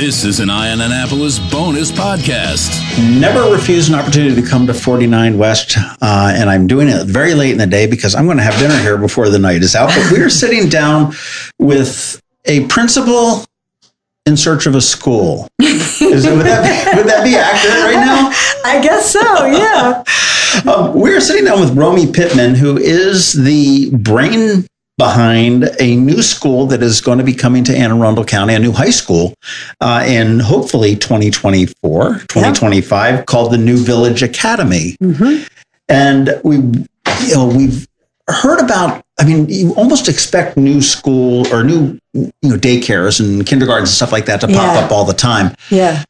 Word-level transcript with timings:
This 0.00 0.24
is 0.24 0.40
an 0.40 0.48
Eye 0.48 0.70
on 0.70 0.80
Annapolis 0.80 1.38
bonus 1.50 1.92
podcast. 1.92 2.70
Never 3.20 3.52
refuse 3.52 3.90
an 3.90 3.94
opportunity 3.94 4.34
to 4.40 4.48
come 4.48 4.66
to 4.66 4.72
49 4.72 5.36
West, 5.36 5.76
uh, 5.76 6.32
and 6.34 6.48
I'm 6.48 6.66
doing 6.66 6.88
it 6.88 7.04
very 7.04 7.34
late 7.34 7.50
in 7.50 7.58
the 7.58 7.66
day 7.66 7.86
because 7.86 8.14
I'm 8.14 8.24
going 8.24 8.38
to 8.38 8.42
have 8.42 8.58
dinner 8.58 8.78
here 8.78 8.96
before 8.96 9.28
the 9.28 9.38
night 9.38 9.62
is 9.62 9.76
out. 9.76 9.88
But 9.88 10.10
we're 10.10 10.30
sitting 10.30 10.70
down 10.70 11.12
with 11.58 12.18
a 12.46 12.66
principal 12.68 13.44
in 14.24 14.38
search 14.38 14.64
of 14.64 14.74
a 14.74 14.80
school. 14.80 15.48
Is 15.60 16.00
it, 16.00 16.34
would, 16.34 16.46
that 16.46 16.64
be, 16.64 16.96
would 16.96 17.06
that 17.06 17.22
be 17.22 17.36
accurate 17.36 17.84
right 17.84 18.00
now? 18.00 18.30
I 18.64 18.80
guess 18.82 19.10
so, 19.12 19.44
yeah. 19.44 20.02
Um, 20.66 20.94
we're 20.94 21.20
sitting 21.20 21.44
down 21.44 21.60
with 21.60 21.76
Romey 21.76 22.10
Pittman, 22.10 22.56
who 22.56 22.76
is 22.76 23.34
the 23.34 23.90
brain 23.92 24.66
behind 25.00 25.64
a 25.80 25.96
new 25.96 26.20
school 26.20 26.66
that 26.66 26.82
is 26.82 27.00
going 27.00 27.16
to 27.16 27.24
be 27.24 27.32
coming 27.32 27.64
to 27.64 27.74
Anne 27.74 27.90
Arundel 27.90 28.22
County, 28.22 28.54
a 28.54 28.58
new 28.58 28.70
high 28.70 28.90
school, 28.90 29.32
uh, 29.80 30.04
in 30.06 30.38
hopefully 30.38 30.94
2024, 30.94 32.18
2025, 32.28 33.14
yep. 33.14 33.26
called 33.26 33.50
the 33.50 33.56
New 33.56 33.78
Village 33.78 34.22
Academy. 34.22 34.98
Mm-hmm. 35.02 35.42
And 35.88 36.38
we, 36.44 36.56
you 36.56 37.34
know, 37.34 37.46
we've 37.46 37.88
heard 38.28 38.60
about. 38.60 39.02
I 39.18 39.24
mean, 39.24 39.48
you 39.48 39.74
almost 39.74 40.06
expect 40.06 40.56
new 40.56 40.82
school 40.82 41.46
or 41.52 41.64
new, 41.64 41.98
you 42.12 42.30
know, 42.42 42.56
daycares 42.56 43.20
and 43.20 43.46
kindergartens 43.46 43.88
and 43.88 43.96
stuff 43.96 44.12
like 44.12 44.26
that 44.26 44.40
to 44.42 44.48
pop 44.48 44.56
yeah. 44.56 44.80
up 44.80 44.92
all 44.92 45.04
the 45.06 45.14
time. 45.14 45.54
Yeah 45.70 46.04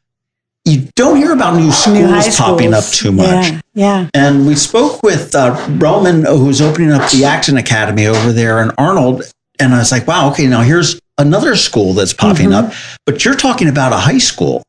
you 0.65 0.87
don't 0.95 1.17
hear 1.17 1.31
about 1.31 1.55
new 1.55 1.71
schools, 1.71 2.27
new 2.27 2.33
popping 2.33 2.73
up 2.73 2.85
too 2.85 3.11
much. 3.11 3.49
Yeah, 3.49 3.61
yeah. 3.73 4.09
And 4.13 4.45
we 4.45 4.55
spoke 4.55 5.01
with 5.01 5.33
uh, 5.33 5.55
Roman, 5.79 6.25
who's 6.25 6.61
opening 6.61 6.91
up 6.91 7.09
the 7.11 7.25
Acton 7.25 7.57
Academy 7.57 8.07
over 8.07 8.31
there 8.31 8.61
in 8.61 8.71
Arnold. 8.77 9.23
And 9.59 9.73
I 9.73 9.79
was 9.79 9.91
like, 9.91 10.07
wow, 10.07 10.29
okay, 10.31 10.47
now 10.47 10.61
here's 10.61 10.99
another 11.17 11.55
school 11.55 11.93
that's 11.93 12.13
popping 12.13 12.49
mm-hmm. 12.49 12.67
up, 12.67 12.73
but 13.05 13.23
you're 13.25 13.35
talking 13.35 13.67
about 13.67 13.93
a 13.93 13.97
high 13.97 14.17
school. 14.17 14.63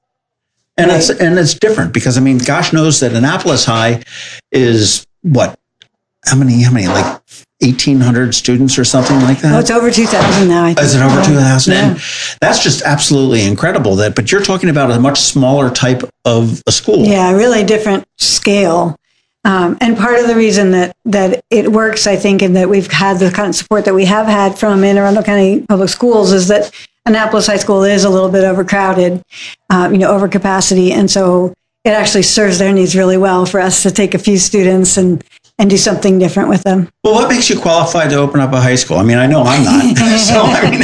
And 0.78 0.88
right. 0.88 0.96
it's 0.96 1.10
and 1.10 1.38
it's 1.38 1.54
different 1.54 1.92
because 1.92 2.16
I 2.16 2.20
mean, 2.20 2.38
gosh 2.38 2.72
knows 2.72 3.00
that 3.00 3.12
Annapolis 3.12 3.66
High 3.66 4.02
is 4.50 5.06
what 5.20 5.58
how 6.24 6.36
many 6.36 6.62
how 6.62 6.72
many 6.72 6.86
like 6.86 7.20
1800 7.62 8.34
students 8.34 8.78
or 8.78 8.84
something 8.84 9.18
like 9.20 9.40
that? 9.40 9.54
Oh 9.54 9.58
it's 9.58 9.70
over 9.70 9.90
2000 9.90 10.48
now 10.48 10.66
is 10.66 10.94
it 10.94 11.02
over 11.02 11.22
2000 11.24 11.72
yeah. 11.72 11.98
that's 12.40 12.62
just 12.62 12.82
absolutely 12.82 13.44
incredible 13.44 13.96
that 13.96 14.14
but 14.14 14.30
you're 14.30 14.42
talking 14.42 14.68
about 14.68 14.90
a 14.90 15.00
much 15.00 15.20
smaller 15.20 15.70
type 15.70 16.02
of 16.24 16.62
a 16.66 16.72
school. 16.72 17.06
Yeah 17.06 17.32
really 17.32 17.64
different 17.64 18.04
scale. 18.18 18.96
Um, 19.44 19.76
and 19.80 19.96
part 19.96 20.20
of 20.20 20.28
the 20.28 20.36
reason 20.36 20.70
that 20.70 20.94
that 21.04 21.44
it 21.50 21.72
works 21.72 22.06
i 22.06 22.14
think 22.14 22.42
and 22.42 22.54
that 22.54 22.68
we've 22.68 22.90
had 22.90 23.18
the 23.18 23.30
kind 23.30 23.48
of 23.48 23.56
support 23.56 23.84
that 23.86 23.94
we 23.94 24.04
have 24.04 24.26
had 24.26 24.58
from 24.58 24.84
Anne 24.84 24.98
Arundel 24.98 25.24
County 25.24 25.64
Public 25.68 25.88
Schools 25.88 26.32
is 26.32 26.48
that 26.48 26.72
Annapolis 27.06 27.46
High 27.46 27.56
School 27.56 27.82
is 27.82 28.04
a 28.04 28.10
little 28.10 28.28
bit 28.28 28.44
overcrowded, 28.44 29.22
uh, 29.70 29.88
you 29.90 29.98
know, 29.98 30.10
over 30.10 30.28
capacity. 30.28 30.92
And 30.92 31.10
so 31.10 31.52
it 31.84 31.90
actually 31.90 32.22
serves 32.22 32.58
their 32.58 32.72
needs 32.72 32.94
really 32.94 33.16
well 33.16 33.44
for 33.44 33.60
us 33.60 33.82
to 33.82 33.90
take 33.90 34.14
a 34.14 34.18
few 34.18 34.38
students 34.38 34.96
and 34.96 35.24
and 35.62 35.70
do 35.70 35.76
something 35.76 36.18
different 36.18 36.48
with 36.48 36.64
them. 36.64 36.90
Well, 37.04 37.14
what 37.14 37.28
makes 37.28 37.48
you 37.48 37.58
qualified 37.58 38.10
to 38.10 38.16
open 38.16 38.40
up 38.40 38.52
a 38.52 38.60
high 38.60 38.74
school? 38.74 38.96
I 38.96 39.04
mean, 39.04 39.16
I 39.16 39.28
know 39.28 39.44
I'm 39.46 39.62
not. 39.62 39.96
so 40.18 40.42
I 40.42 40.70
mean, 40.70 40.80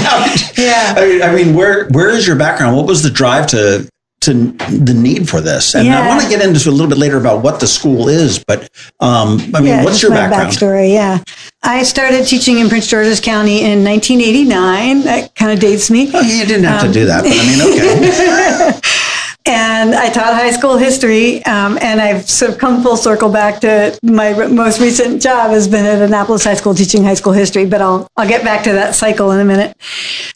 yeah. 0.56 0.94
I 0.96 1.04
mean, 1.04 1.22
I 1.22 1.34
mean, 1.34 1.54
where 1.56 1.88
where 1.88 2.10
is 2.10 2.28
your 2.28 2.36
background? 2.36 2.76
What 2.76 2.86
was 2.86 3.02
the 3.02 3.10
drive 3.10 3.48
to 3.48 3.90
to 4.20 4.34
the 4.34 4.94
need 4.94 5.28
for 5.28 5.40
this? 5.40 5.74
And 5.74 5.84
yeah. 5.86 6.00
I 6.00 6.06
want 6.06 6.22
to 6.22 6.28
get 6.28 6.40
into 6.40 6.68
a 6.68 6.70
little 6.70 6.86
bit 6.86 6.98
later 6.98 7.18
about 7.18 7.42
what 7.42 7.58
the 7.58 7.66
school 7.66 8.08
is, 8.08 8.42
but 8.44 8.70
um, 9.00 9.40
I 9.52 9.58
mean, 9.58 9.66
yeah, 9.66 9.84
what's 9.84 10.00
your 10.00 10.12
background? 10.12 10.52
Backstory, 10.52 10.92
yeah. 10.92 11.18
I 11.64 11.82
started 11.82 12.24
teaching 12.24 12.60
in 12.60 12.68
Prince 12.68 12.86
George's 12.86 13.20
County 13.20 13.64
in 13.64 13.82
1989. 13.82 15.02
That 15.02 15.34
kind 15.34 15.50
of 15.50 15.58
dates 15.58 15.90
me. 15.90 16.08
Oh, 16.14 16.20
you 16.20 16.46
didn't 16.46 16.64
have 16.64 16.82
um, 16.82 16.86
to 16.86 16.92
do 16.92 17.04
that, 17.06 17.24
but 17.24 17.32
I 17.32 17.42
mean, 17.50 17.60
okay. 17.66 18.80
and 19.48 19.94
I 19.94 20.10
taught 20.10 20.34
high 20.34 20.50
school 20.50 20.76
history. 20.76 21.42
Um, 21.44 21.78
and 21.80 22.00
I've 22.00 22.28
sort 22.28 22.52
of 22.52 22.58
come 22.58 22.82
full 22.82 22.96
circle 22.96 23.30
back 23.30 23.60
to 23.62 23.98
my 24.02 24.46
most 24.46 24.80
recent 24.80 25.22
job 25.22 25.50
has 25.50 25.66
been 25.66 25.86
at 25.86 26.02
Annapolis 26.02 26.44
High 26.44 26.54
School 26.54 26.74
teaching 26.74 27.02
high 27.02 27.14
school 27.14 27.32
history. 27.32 27.64
But 27.64 27.80
I'll 27.80 28.08
I'll 28.16 28.28
get 28.28 28.44
back 28.44 28.62
to 28.64 28.72
that 28.72 28.94
cycle 28.94 29.32
in 29.32 29.40
a 29.40 29.44
minute. 29.44 29.76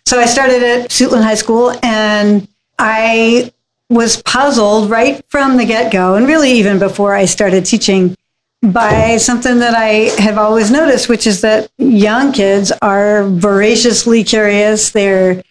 So 0.06 0.18
I 0.18 0.24
started 0.24 0.62
at 0.62 0.90
Suitland 0.90 1.22
High 1.22 1.34
School, 1.34 1.74
and 1.82 2.48
I 2.78 3.52
was 3.90 4.20
puzzled 4.22 4.88
right 4.90 5.22
from 5.28 5.58
the 5.58 5.66
get 5.66 5.92
go, 5.92 6.14
and 6.14 6.26
really 6.26 6.52
even 6.52 6.78
before 6.78 7.14
I 7.14 7.26
started 7.26 7.66
teaching. 7.66 8.16
By 8.64 9.16
something 9.16 9.58
that 9.58 9.74
I 9.74 10.14
have 10.22 10.38
always 10.38 10.70
noticed, 10.70 11.08
which 11.08 11.26
is 11.26 11.40
that 11.40 11.68
young 11.78 12.32
kids 12.32 12.70
are 12.80 13.24
voraciously 13.24 14.22
curious. 14.22 14.92
They're 14.92 15.42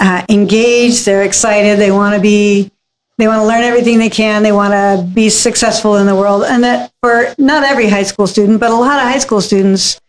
uh, 0.00 0.26
engaged. 0.28 1.06
They're 1.06 1.22
excited. 1.22 1.78
They 1.78 1.92
want 1.92 2.16
to 2.16 2.20
be 2.20 2.72
they 3.18 3.26
want 3.26 3.40
to 3.40 3.46
learn 3.46 3.62
everything 3.62 3.98
they 3.98 4.10
can. 4.10 4.42
They 4.42 4.52
want 4.52 4.72
to 4.72 5.06
be 5.14 5.30
successful 5.30 5.96
in 5.96 6.06
the 6.06 6.14
world. 6.14 6.44
And 6.44 6.62
that 6.64 6.92
for 7.02 7.34
not 7.38 7.64
every 7.64 7.88
high 7.88 8.02
school 8.02 8.26
student, 8.26 8.60
but 8.60 8.70
a 8.70 8.74
lot 8.74 8.98
of 8.98 9.04
high 9.04 9.18
school 9.18 9.40
students 9.40 10.00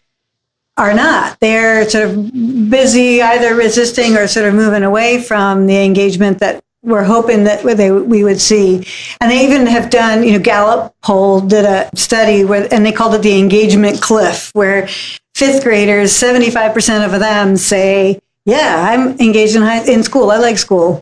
are 0.76 0.94
not. 0.94 1.40
They're 1.40 1.90
sort 1.90 2.10
of 2.10 2.70
busy 2.70 3.22
either 3.22 3.56
resisting 3.56 4.16
or 4.16 4.28
sort 4.28 4.48
of 4.48 4.56
moving 4.56 4.84
away 4.84 5.22
from 5.22 5.68
the 5.68 5.84
engagement 5.84 6.40
that 6.40 6.64
we're 6.84 7.04
hoping 7.04 7.46
that 7.46 7.64
they, 7.64 7.92
we 7.92 8.24
would 8.24 8.40
see. 8.40 8.86
And 9.20 9.32
they 9.32 9.44
even 9.46 9.66
have 9.68 9.90
done, 9.90 10.24
you 10.24 10.34
know, 10.34 10.40
Gallup 10.40 10.94
poll 11.02 11.42
did 11.42 11.66
a 11.66 11.90
study 11.96 12.46
where, 12.46 12.72
and 12.74 12.86
they 12.86 12.92
called 12.92 13.16
it 13.16 13.24
the 13.24 13.40
engagement 13.40 14.02
cliff, 14.02 14.52
where 14.54 14.88
fifth 15.34 15.64
graders, 15.64 16.12
75% 16.12 17.06
of 17.06 17.20
them 17.20 17.58
say, 17.58 18.20
yeah, 18.46 18.88
I'm 18.90 19.20
engaged 19.20 19.56
in 19.56 19.64
high, 19.64 19.84
in 19.86 20.04
school. 20.04 20.30
I 20.30 20.38
like 20.38 20.58
school 20.58 21.02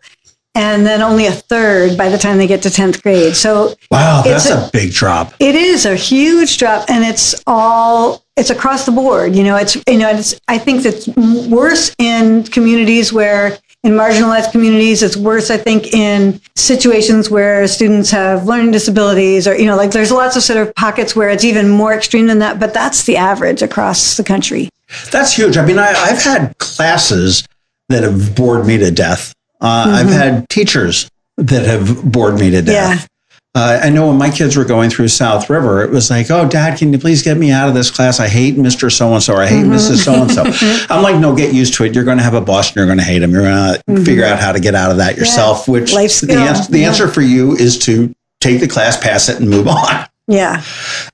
and 0.56 0.86
then 0.86 1.02
only 1.02 1.28
a 1.28 1.32
third 1.32 1.98
by 1.98 2.10
the 2.10 2.18
time 2.18 2.38
they 2.38 2.48
get 2.48 2.64
to 2.64 2.70
10th 2.70 3.04
grade. 3.04 3.36
So 3.36 3.76
wow, 3.92 4.22
that's 4.24 4.50
a, 4.50 4.66
a, 4.66 4.70
big 4.72 4.94
drop. 4.94 5.34
It 5.40 5.56
is 5.56 5.86
a 5.86 5.96
huge 5.96 6.58
drop 6.58 6.90
and 6.90 7.04
it's 7.04 7.36
all 7.46 8.24
it's 8.38 8.50
across 8.50 8.86
the 8.86 8.92
board. 8.92 9.36
You 9.36 9.44
know, 9.44 9.58
it's 9.58 9.76
you 9.88 9.98
know, 9.98 10.10
it's 10.10 10.40
I 10.48 10.58
think 10.58 10.86
it's 10.86 11.08
worse 11.48 11.94
in 12.00 12.46
communities 12.46 13.12
where 13.12 13.58
in 13.84 13.92
marginalized 13.92 14.52
communities 14.52 15.04
it's 15.04 15.18
worse 15.18 15.52
I 15.52 15.58
think 15.58 15.94
in 15.94 16.42
situations 16.56 17.30
where 17.30 17.68
students 17.68 18.10
have 18.12 18.46
learning 18.46 18.72
disabilities 18.72 19.48
or 19.48 19.56
you 19.56 19.66
know 19.66 19.76
like 19.76 19.92
there's 19.92 20.12
lots 20.12 20.36
of 20.36 20.42
sort 20.42 20.66
of 20.66 20.74
pockets 20.74 21.16
where 21.16 21.30
it's 21.30 21.44
even 21.44 21.70
more 21.70 21.94
extreme 21.94 22.26
than 22.26 22.40
that 22.40 22.60
but 22.60 22.74
that's 22.74 23.04
the 23.04 23.18
average 23.18 23.62
across 23.62 24.18
the 24.18 24.24
country. 24.24 24.70
That's 25.12 25.36
huge. 25.36 25.58
I 25.58 25.66
mean, 25.66 25.80
I, 25.80 25.90
I've 25.90 26.22
had 26.22 26.58
classes 26.58 27.48
that 27.90 28.04
have 28.04 28.36
bored 28.36 28.66
me 28.66 28.78
to 28.78 28.92
death 28.92 29.35
uh, 29.62 29.86
mm-hmm. 29.86 29.96
I've 29.96 30.14
had 30.14 30.50
teachers 30.50 31.10
that 31.38 31.66
have 31.66 32.12
bored 32.12 32.40
me 32.40 32.52
to 32.52 32.62
death. 32.62 33.02
Yeah. 33.02 33.08
Uh, 33.56 33.80
I 33.82 33.90
know 33.90 34.08
when 34.08 34.18
my 34.18 34.30
kids 34.30 34.58
were 34.58 34.66
going 34.66 34.90
through 34.90 35.08
South 35.08 35.50
River, 35.50 35.82
it 35.82 35.90
was 35.90 36.10
like, 36.10 36.30
"Oh, 36.30 36.46
Dad, 36.48 36.78
can 36.78 36.92
you 36.92 37.00
please 37.00 37.24
get 37.24 37.38
me 37.38 37.52
out 37.52 37.70
of 37.70 37.74
this 37.74 37.90
class? 37.90 38.20
I 38.20 38.28
hate 38.28 38.58
Mister 38.58 38.90
So 38.90 39.14
and 39.14 39.24
So, 39.24 39.34
or 39.34 39.42
I 39.42 39.48
hate 39.48 39.64
mm-hmm. 39.64 39.72
Mrs. 39.72 40.04
So 40.04 40.14
and 40.14 40.30
So." 40.30 40.44
I'm 40.94 41.02
like, 41.02 41.16
"No, 41.22 41.34
get 41.34 41.54
used 41.54 41.74
to 41.76 41.86
it. 41.86 41.96
You're 41.96 42.04
going 42.04 42.18
to 42.18 42.24
have 42.24 42.34
a 42.34 42.42
boss, 42.42 42.68
and 42.68 42.76
you're 42.76 42.86
going 42.86 42.98
to 42.98 43.04
hate 43.06 43.24
him. 43.24 43.32
You're 43.32 43.44
going 43.44 43.76
to 43.76 43.84
mm-hmm. 43.90 44.04
figure 44.04 44.26
out 44.26 44.40
how 44.40 44.52
to 44.52 44.60
get 44.60 44.76
out 44.76 44.92
of 44.92 44.98
that 44.98 45.16
yourself." 45.16 45.68
Yeah. 45.68 45.72
Which 45.72 45.94
Life 45.94 46.20
the, 46.20 46.34
ans- 46.34 46.68
the 46.68 46.80
yeah. 46.80 46.88
answer 46.88 47.08
for 47.08 47.22
you 47.22 47.54
is 47.54 47.80
to 47.80 48.14
take 48.42 48.60
the 48.60 48.68
class, 48.68 49.02
pass 49.02 49.30
it, 49.30 49.40
and 49.40 49.50
move 49.50 49.68
on. 49.68 50.08
Yeah. 50.28 50.64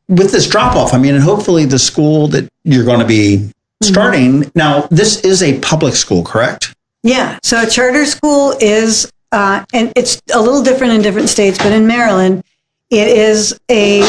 With 0.07 0.31
this 0.31 0.47
drop 0.47 0.73
off, 0.73 0.93
I 0.93 0.97
mean, 0.97 1.15
and 1.15 1.21
hopefully 1.21 1.65
the 1.65 1.79
school 1.79 2.29
that 2.29 2.47
you're 2.63 2.85
going 2.85 3.01
to 3.01 3.05
be 3.05 3.39
mm-hmm. 3.39 3.85
starting 3.85 4.43
mm-hmm. 4.43 4.49
now. 4.55 4.87
This 4.89 5.19
is 5.25 5.43
a 5.43 5.59
public 5.59 5.95
school, 5.95 6.23
correct? 6.23 6.73
Yeah. 7.03 7.39
So 7.43 7.63
a 7.63 7.69
charter 7.69 8.05
school 8.05 8.55
is, 8.59 9.11
uh, 9.31 9.65
and 9.73 9.91
it's 9.95 10.21
a 10.33 10.41
little 10.41 10.61
different 10.61 10.93
in 10.93 11.01
different 11.01 11.29
states, 11.29 11.57
but 11.57 11.71
in 11.71 11.87
Maryland, 11.87 12.43
it 12.89 13.07
is 13.07 13.59
a 13.69 14.03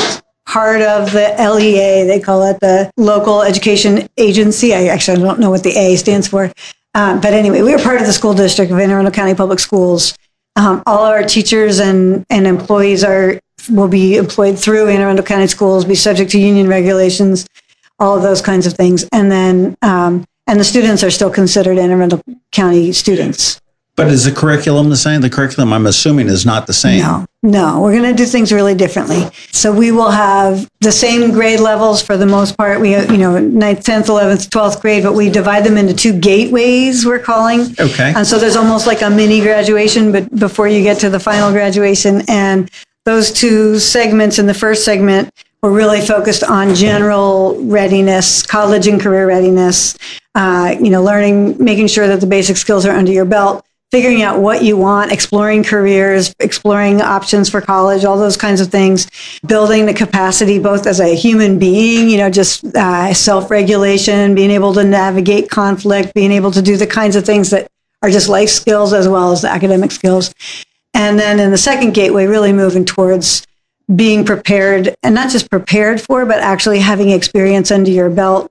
part 0.46 0.82
of 0.82 1.12
the 1.12 1.34
LEA. 1.38 2.04
They 2.04 2.20
call 2.20 2.42
it 2.44 2.60
the 2.60 2.90
Local 2.96 3.42
Education 3.42 4.08
Agency. 4.18 4.74
I 4.74 4.86
actually 4.86 5.22
don't 5.22 5.40
know 5.40 5.50
what 5.50 5.62
the 5.62 5.76
A 5.76 5.96
stands 5.96 6.28
for. 6.28 6.52
Um, 6.94 7.20
but 7.20 7.32
anyway, 7.32 7.62
we 7.62 7.72
are 7.72 7.78
part 7.78 8.00
of 8.00 8.06
the 8.06 8.12
school 8.12 8.34
district 8.34 8.70
of 8.70 8.78
Anne 8.78 8.90
Arundel 8.90 9.12
County 9.12 9.34
Public 9.34 9.60
Schools. 9.60 10.14
Um, 10.56 10.82
all 10.84 11.04
our 11.04 11.22
teachers 11.22 11.78
and, 11.78 12.26
and 12.28 12.46
employees 12.46 13.02
are 13.02 13.40
will 13.70 13.88
be 13.88 14.16
employed 14.16 14.58
through 14.58 14.88
Anne 14.88 15.00
Arundel 15.00 15.24
County 15.24 15.46
Schools, 15.46 15.84
be 15.84 15.94
subject 15.94 16.32
to 16.32 16.38
union 16.38 16.68
regulations, 16.68 17.46
all 17.98 18.16
of 18.16 18.22
those 18.22 18.42
kinds 18.42 18.66
of 18.66 18.74
things. 18.74 19.08
And 19.12 19.30
then 19.30 19.76
um, 19.82 20.24
and 20.46 20.58
the 20.58 20.64
students 20.64 21.02
are 21.02 21.10
still 21.10 21.30
considered 21.30 21.78
Anne 21.78 21.90
Arundel 21.90 22.22
County 22.50 22.92
students. 22.92 23.60
But 23.94 24.08
is 24.08 24.24
the 24.24 24.32
curriculum 24.32 24.88
the 24.88 24.96
same? 24.96 25.20
The 25.20 25.28
curriculum, 25.28 25.70
I'm 25.72 25.86
assuming, 25.86 26.28
is 26.28 26.46
not 26.46 26.66
the 26.66 26.72
same. 26.72 27.00
No, 27.00 27.26
no, 27.42 27.80
we're 27.82 27.92
going 27.92 28.10
to 28.10 28.16
do 28.16 28.24
things 28.24 28.50
really 28.50 28.74
differently. 28.74 29.28
So 29.50 29.70
we 29.70 29.92
will 29.92 30.10
have 30.10 30.66
the 30.80 30.90
same 30.90 31.30
grade 31.30 31.60
levels 31.60 32.00
for 32.00 32.16
the 32.16 32.24
most 32.24 32.56
part. 32.56 32.80
We, 32.80 32.92
you 32.92 33.18
know, 33.18 33.34
9th, 33.34 33.84
10th, 33.84 34.06
11th, 34.06 34.48
12th 34.48 34.80
grade, 34.80 35.02
but 35.02 35.12
we 35.12 35.28
divide 35.28 35.64
them 35.64 35.76
into 35.76 35.92
two 35.92 36.18
gateways, 36.18 37.04
we're 37.04 37.18
calling. 37.18 37.60
Okay. 37.78 38.14
And 38.16 38.26
so 38.26 38.38
there's 38.38 38.56
almost 38.56 38.86
like 38.86 39.02
a 39.02 39.10
mini 39.10 39.40
graduation, 39.40 40.10
but 40.10 40.34
before 40.36 40.68
you 40.68 40.82
get 40.82 40.98
to 41.00 41.10
the 41.10 41.20
final 41.20 41.52
graduation. 41.52 42.22
And 42.28 42.70
those 43.04 43.30
two 43.30 43.78
segments 43.78 44.38
in 44.38 44.46
the 44.46 44.54
first 44.54 44.86
segment 44.86 45.30
we're 45.62 45.70
really 45.70 46.00
focused 46.00 46.42
on 46.42 46.74
general 46.74 47.56
readiness, 47.62 48.42
college 48.44 48.88
and 48.88 49.00
career 49.00 49.28
readiness, 49.28 49.96
uh, 50.34 50.74
you 50.80 50.90
know, 50.90 51.02
learning, 51.02 51.62
making 51.62 51.86
sure 51.86 52.08
that 52.08 52.20
the 52.20 52.26
basic 52.26 52.56
skills 52.56 52.84
are 52.84 52.90
under 52.90 53.12
your 53.12 53.24
belt, 53.24 53.64
figuring 53.92 54.22
out 54.22 54.40
what 54.40 54.64
you 54.64 54.76
want, 54.76 55.12
exploring 55.12 55.62
careers, 55.62 56.34
exploring 56.40 57.00
options 57.00 57.48
for 57.48 57.60
college, 57.60 58.04
all 58.04 58.18
those 58.18 58.36
kinds 58.36 58.60
of 58.60 58.72
things, 58.72 59.06
building 59.46 59.86
the 59.86 59.94
capacity 59.94 60.58
both 60.58 60.84
as 60.84 60.98
a 60.98 61.14
human 61.14 61.60
being, 61.60 62.08
you 62.08 62.16
know, 62.16 62.28
just 62.28 62.64
uh, 62.74 63.14
self 63.14 63.48
regulation, 63.48 64.34
being 64.34 64.50
able 64.50 64.74
to 64.74 64.82
navigate 64.82 65.48
conflict, 65.48 66.12
being 66.12 66.32
able 66.32 66.50
to 66.50 66.60
do 66.60 66.76
the 66.76 66.88
kinds 66.88 67.14
of 67.14 67.24
things 67.24 67.50
that 67.50 67.68
are 68.02 68.10
just 68.10 68.28
life 68.28 68.48
skills 68.48 68.92
as 68.92 69.06
well 69.06 69.30
as 69.30 69.42
the 69.42 69.48
academic 69.48 69.92
skills. 69.92 70.34
And 70.92 71.20
then 71.20 71.38
in 71.38 71.52
the 71.52 71.58
second 71.58 71.94
gateway, 71.94 72.26
really 72.26 72.52
moving 72.52 72.84
towards 72.84 73.46
being 73.94 74.24
prepared 74.24 74.94
and 75.02 75.14
not 75.14 75.30
just 75.30 75.50
prepared 75.50 76.00
for, 76.00 76.24
but 76.24 76.38
actually 76.38 76.78
having 76.78 77.10
experience 77.10 77.70
under 77.70 77.90
your 77.90 78.10
belt 78.10 78.50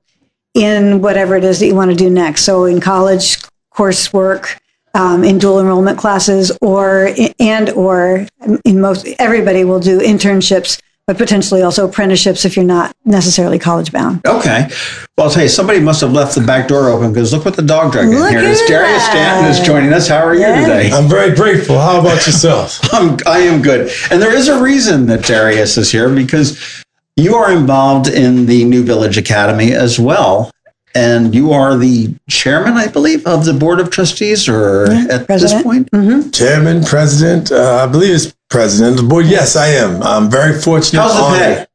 in 0.54 1.02
whatever 1.02 1.36
it 1.36 1.44
is 1.44 1.60
that 1.60 1.68
you 1.68 1.76
want 1.76 1.92
to 1.92 1.98
do 1.98 2.10
next. 2.10 2.44
So 2.44 2.66
in 2.66 2.82
college 2.82 3.38
coursework, 3.74 4.60
um, 4.94 5.24
in 5.24 5.38
dual 5.38 5.60
enrollment 5.60 5.98
classes, 5.98 6.52
or 6.62 7.14
and 7.40 7.70
or 7.72 8.28
in 8.66 8.82
most 8.82 9.08
everybody 9.20 9.64
will 9.64 9.80
do 9.80 10.00
internships 10.00 10.82
but 11.12 11.18
potentially 11.18 11.62
also 11.62 11.86
apprenticeships 11.90 12.46
if 12.46 12.56
you're 12.56 12.64
not 12.64 12.96
necessarily 13.04 13.60
college 13.60 13.92
bound. 13.92 14.26
Okay. 14.26 14.70
Well, 15.18 15.28
I'll 15.28 15.30
tell 15.34 15.44
you, 15.44 15.50
somebody 15.50 15.82
must 15.82 16.00
have 16.00 16.14
left 16.14 16.36
the 16.36 16.42
back 16.42 16.70
door 16.70 16.88
open 16.88 17.12
because 17.12 17.34
look 17.34 17.44
what 17.44 17.58
the 17.58 17.62
dog 17.62 17.92
dragged 17.92 18.14
in 18.14 18.20
Look 18.20 18.30
here. 18.30 18.40
at 18.40 18.46
It's 18.46 18.66
Darius 18.66 19.04
that. 19.08 19.12
Stanton 19.12 19.52
is 19.52 19.60
joining 19.68 19.92
us. 19.92 20.08
How 20.08 20.24
are 20.26 20.34
Yeah. 20.34 20.60
you 20.62 20.66
today? 20.66 20.90
I'm 20.92 21.10
very 21.10 21.36
grateful. 21.36 21.78
How 21.80 22.00
about 22.00 22.26
yourself? 22.26 22.80
I'm, 22.94 23.18
I 23.28 23.40
am 23.40 23.62
good. 23.62 23.92
And 24.10 24.22
there 24.22 24.34
is 24.34 24.48
a 24.48 24.62
reason 24.64 25.08
that 25.08 25.24
Darius 25.26 25.78
is 25.78 25.92
here 25.92 26.10
because 26.14 26.58
you 27.18 27.36
are 27.36 27.52
involved 27.52 28.08
in 28.08 28.46
the 28.46 28.64
New 28.64 28.84
Village 28.84 29.18
Academy 29.18 29.74
as 29.74 30.00
well. 30.00 30.50
And 30.94 31.34
you 31.34 31.54
are 31.54 31.78
the 31.78 32.14
chairman, 32.30 32.74
I 32.74 32.88
believe, 32.88 33.26
of 33.26 33.46
the 33.46 33.54
board 33.54 33.80
of 33.80 33.90
trustees, 33.90 34.50
or 34.50 34.86
at 34.92 35.26
president. 35.26 35.40
this 35.40 35.64
point? 35.64 36.34
Chairman, 36.34 36.84
president, 36.84 37.52
uh, 37.52 37.86
I 37.88 37.92
believe 37.92 38.14
it's 38.16 38.36
president 38.50 38.98
of 39.00 39.04
the 39.04 39.10
board. 39.10 39.26
Yes, 39.28 39.56
I 39.56 39.68
am. 39.68 40.04
I'm 40.04 40.30
very 40.30 40.60
fortunate. 40.60 41.02
How's 41.02 41.16
the 41.16 41.22
honored. 41.22 41.40
pay? 41.40 41.66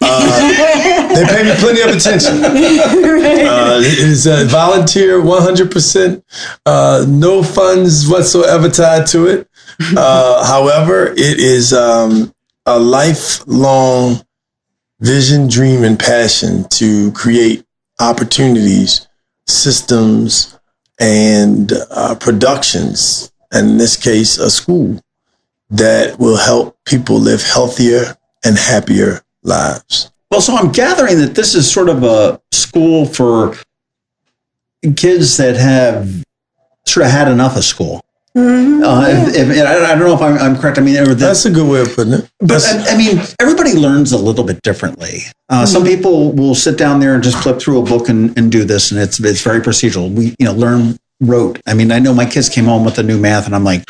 They 0.00 1.24
pay 1.26 1.42
me 1.44 1.54
plenty 1.56 1.80
of 1.82 1.90
attention. 1.94 2.42
Uh, 3.44 3.78
it 3.80 3.98
is 3.98 4.26
a 4.26 4.44
volunteer, 4.46 5.20
100%. 5.20 6.22
Uh, 6.64 7.04
no 7.08 7.42
funds 7.42 8.08
whatsoever 8.08 8.68
tied 8.68 9.06
to 9.08 9.26
it. 9.26 9.48
Uh, 9.96 10.44
however, 10.46 11.08
it 11.08 11.40
is 11.40 11.72
um, 11.72 12.32
a 12.64 12.78
lifelong 12.78 14.24
vision, 15.00 15.48
dream, 15.48 15.82
and 15.82 15.98
passion 15.98 16.64
to 16.68 17.10
create 17.12 17.63
opportunities, 18.00 19.06
systems, 19.46 20.58
and 21.00 21.72
uh, 21.90 22.14
productions, 22.16 23.32
and 23.52 23.70
in 23.70 23.78
this 23.78 23.96
case, 23.96 24.38
a 24.38 24.50
school 24.50 25.00
that 25.70 26.18
will 26.18 26.36
help 26.36 26.76
people 26.84 27.18
live 27.18 27.42
healthier 27.42 28.16
and 28.44 28.56
happier 28.56 29.22
lives. 29.42 30.12
Well, 30.30 30.40
so 30.40 30.56
I'm 30.56 30.72
gathering 30.72 31.18
that 31.18 31.34
this 31.34 31.54
is 31.54 31.70
sort 31.70 31.88
of 31.88 32.02
a 32.02 32.40
school 32.52 33.06
for 33.06 33.56
kids 34.96 35.36
that 35.38 35.56
have 35.56 36.24
sort 36.86 37.06
of 37.06 37.12
had 37.12 37.28
enough 37.28 37.56
of 37.56 37.64
school. 37.64 38.03
Uh, 38.36 39.06
if, 39.28 39.50
if, 39.50 39.64
I 39.64 39.92
I 39.92 39.94
don't 39.94 40.00
know 40.00 40.14
if 40.14 40.20
I'm, 40.20 40.36
I'm 40.38 40.60
correct. 40.60 40.78
I 40.78 40.80
mean, 40.80 40.94
the, 40.94 41.14
That's 41.14 41.44
a 41.44 41.50
good 41.50 41.70
way 41.70 41.80
of 41.80 41.94
putting 41.94 42.14
it. 42.14 42.28
But 42.40 42.64
I, 42.64 42.94
I 42.94 42.96
mean, 42.96 43.20
everybody 43.40 43.74
learns 43.74 44.10
a 44.10 44.18
little 44.18 44.44
bit 44.44 44.60
differently. 44.62 45.20
Uh, 45.48 45.64
Some 45.64 45.84
people 45.84 46.32
will 46.32 46.54
sit 46.54 46.76
down 46.76 46.98
there 46.98 47.14
and 47.14 47.22
just 47.22 47.40
flip 47.42 47.60
through 47.60 47.80
a 47.80 47.84
book 47.84 48.08
and, 48.08 48.36
and 48.36 48.50
do 48.50 48.64
this, 48.64 48.90
and 48.90 49.00
it's 49.00 49.20
it's 49.20 49.42
very 49.42 49.60
procedural. 49.60 50.12
We 50.12 50.34
you 50.38 50.46
know 50.46 50.52
learn 50.52 50.96
rote. 51.20 51.60
I 51.66 51.74
mean, 51.74 51.92
I 51.92 52.00
know 52.00 52.12
my 52.12 52.26
kids 52.26 52.48
came 52.48 52.64
home 52.64 52.84
with 52.84 52.96
the 52.96 53.04
new 53.04 53.18
math, 53.18 53.46
and 53.46 53.54
I'm 53.54 53.64
like, 53.64 53.84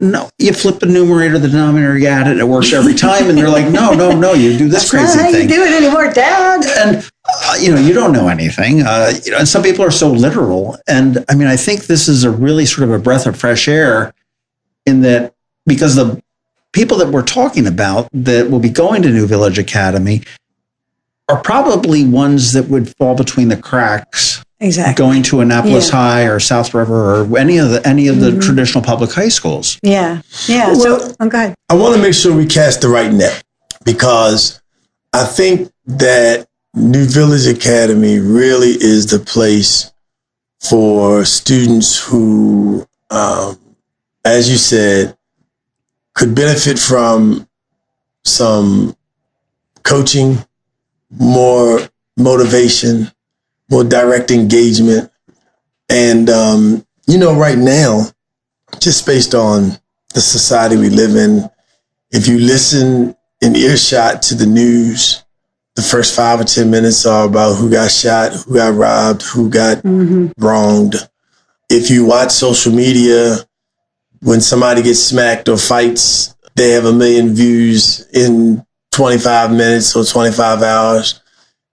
no, 0.00 0.30
you 0.38 0.52
flip 0.52 0.78
the 0.78 0.86
numerator, 0.86 1.38
the 1.38 1.48
denominator, 1.48 1.98
you 1.98 2.06
add 2.06 2.28
it, 2.28 2.38
it 2.38 2.46
works 2.46 2.72
every 2.72 2.94
time, 2.94 3.28
and 3.28 3.36
they're 3.36 3.48
like, 3.50 3.68
no, 3.72 3.92
no, 3.94 4.12
no, 4.12 4.32
you 4.32 4.56
do 4.56 4.68
this 4.68 4.90
That's 4.90 4.92
not 4.92 5.00
crazy 5.00 5.18
how 5.18 5.32
thing 5.32 5.48
you 5.48 5.56
do 5.56 5.62
it 5.64 5.82
anymore, 5.82 6.12
Dad. 6.12 6.64
and 6.78 7.10
uh, 7.30 7.56
you 7.60 7.70
know 7.70 7.78
you 7.80 7.92
don't 7.92 8.12
know 8.12 8.28
anything 8.28 8.82
uh, 8.82 9.12
you 9.24 9.30
know 9.32 9.38
and 9.38 9.48
some 9.48 9.62
people 9.62 9.84
are 9.84 9.90
so 9.90 10.10
literal 10.10 10.76
and 10.88 11.24
i 11.28 11.34
mean 11.34 11.46
i 11.48 11.56
think 11.56 11.86
this 11.86 12.08
is 12.08 12.24
a 12.24 12.30
really 12.30 12.64
sort 12.66 12.88
of 12.88 12.94
a 12.94 12.98
breath 12.98 13.26
of 13.26 13.36
fresh 13.38 13.68
air 13.68 14.12
in 14.86 15.02
that 15.02 15.34
because 15.66 15.94
the 15.94 16.20
people 16.72 16.96
that 16.98 17.08
we're 17.08 17.22
talking 17.22 17.66
about 17.66 18.08
that 18.12 18.50
will 18.50 18.60
be 18.60 18.70
going 18.70 19.02
to 19.02 19.10
new 19.10 19.26
village 19.26 19.58
academy 19.58 20.22
are 21.28 21.40
probably 21.42 22.06
ones 22.06 22.52
that 22.54 22.68
would 22.68 22.94
fall 22.96 23.14
between 23.14 23.48
the 23.48 23.56
cracks 23.56 24.42
Exactly. 24.60 24.94
going 24.94 25.22
to 25.24 25.40
annapolis 25.40 25.88
Yeah. 25.90 25.94
high 25.96 26.22
or 26.24 26.40
south 26.40 26.72
river 26.74 27.22
or 27.22 27.38
any 27.38 27.58
of 27.58 27.70
the 27.70 27.86
any 27.86 28.08
of 28.08 28.18
the 28.20 28.38
traditional 28.40 28.82
public 28.82 29.12
high 29.12 29.28
schools 29.28 29.78
Yeah. 29.82 30.22
Yeah. 30.46 30.68
Well- 30.72 30.80
so, 30.80 31.14
oh, 31.20 31.28
go 31.28 31.38
ahead. 31.38 31.54
I 31.68 31.74
want 31.74 31.94
to 31.94 32.02
make 32.02 32.14
sure 32.14 32.34
we 32.34 32.46
cast 32.46 32.80
the 32.80 32.88
right 32.88 33.12
net 33.12 33.42
because 33.84 34.60
I 35.12 35.24
think 35.24 35.70
that 35.86 36.47
New 36.78 37.06
Village 37.06 37.46
Academy 37.46 38.20
really 38.20 38.70
is 38.70 39.06
the 39.06 39.18
place 39.18 39.92
for 40.60 41.24
students 41.24 42.00
who, 42.00 42.86
um, 43.10 43.58
as 44.24 44.48
you 44.48 44.56
said, 44.56 45.16
could 46.14 46.36
benefit 46.36 46.78
from 46.78 47.48
some 48.24 48.96
coaching, 49.82 50.38
more 51.10 51.80
motivation, 52.16 53.10
more 53.68 53.82
direct 53.82 54.30
engagement. 54.30 55.10
And, 55.88 56.30
um, 56.30 56.86
you 57.08 57.18
know, 57.18 57.34
right 57.34 57.58
now, 57.58 58.02
just 58.78 59.04
based 59.04 59.34
on 59.34 59.78
the 60.14 60.20
society 60.20 60.76
we 60.76 60.90
live 60.90 61.16
in, 61.16 61.50
if 62.12 62.28
you 62.28 62.38
listen 62.38 63.16
in 63.40 63.56
earshot 63.56 64.22
to 64.22 64.36
the 64.36 64.46
news, 64.46 65.24
the 65.78 65.84
first 65.84 66.16
five 66.16 66.40
or 66.40 66.44
10 66.44 66.68
minutes 66.72 67.06
are 67.06 67.26
about 67.28 67.54
who 67.54 67.70
got 67.70 67.88
shot, 67.88 68.32
who 68.32 68.54
got 68.54 68.74
robbed, 68.74 69.22
who 69.22 69.48
got 69.48 69.80
wronged. 70.36 70.96
If 71.70 71.88
you 71.88 72.04
watch 72.04 72.32
social 72.32 72.72
media, 72.72 73.36
when 74.20 74.40
somebody 74.40 74.82
gets 74.82 74.98
smacked 74.98 75.48
or 75.48 75.56
fights, 75.56 76.34
they 76.56 76.70
have 76.70 76.84
a 76.84 76.92
million 76.92 77.32
views 77.32 78.04
in 78.12 78.66
25 78.90 79.52
minutes 79.52 79.94
or 79.94 80.02
25 80.04 80.62
hours. 80.62 81.20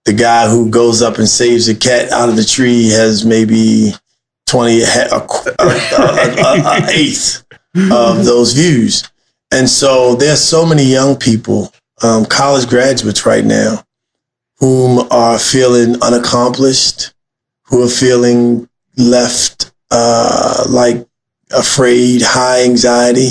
The 0.04 0.12
guy 0.12 0.48
who 0.48 0.70
goes 0.70 1.02
up 1.02 1.18
and 1.18 1.28
saves 1.28 1.68
a 1.68 1.74
cat 1.74 2.12
out 2.12 2.28
of 2.28 2.36
the 2.36 2.44
tree 2.44 2.90
has 2.90 3.24
maybe 3.24 3.92
20, 4.46 4.82
a, 4.82 4.86
a, 4.86 5.16
a, 5.16 5.66
a, 5.66 6.84
a 6.84 6.90
eighth 6.90 7.44
of 7.90 8.24
those 8.24 8.52
views. 8.52 9.10
And 9.50 9.68
so 9.68 10.14
there's 10.14 10.40
so 10.40 10.64
many 10.64 10.84
young 10.84 11.16
people, 11.16 11.72
um, 12.04 12.24
college 12.24 12.68
graduates 12.68 13.26
right 13.26 13.44
now, 13.44 13.82
whom 14.58 15.06
are 15.10 15.38
feeling 15.38 16.00
unaccomplished, 16.02 17.12
who 17.64 17.84
are 17.84 17.88
feeling 17.88 18.68
left 18.96 19.72
uh, 19.90 20.64
like 20.68 21.06
afraid, 21.50 22.22
high 22.22 22.64
anxiety. 22.64 23.30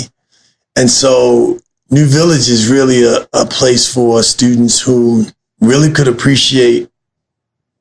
And 0.76 0.90
so 0.90 1.58
New 1.90 2.06
Village 2.06 2.48
is 2.48 2.68
really 2.68 3.04
a, 3.04 3.26
a 3.32 3.46
place 3.46 3.92
for 3.92 4.22
students 4.22 4.80
who 4.80 5.26
really 5.60 5.92
could 5.92 6.08
appreciate 6.08 6.90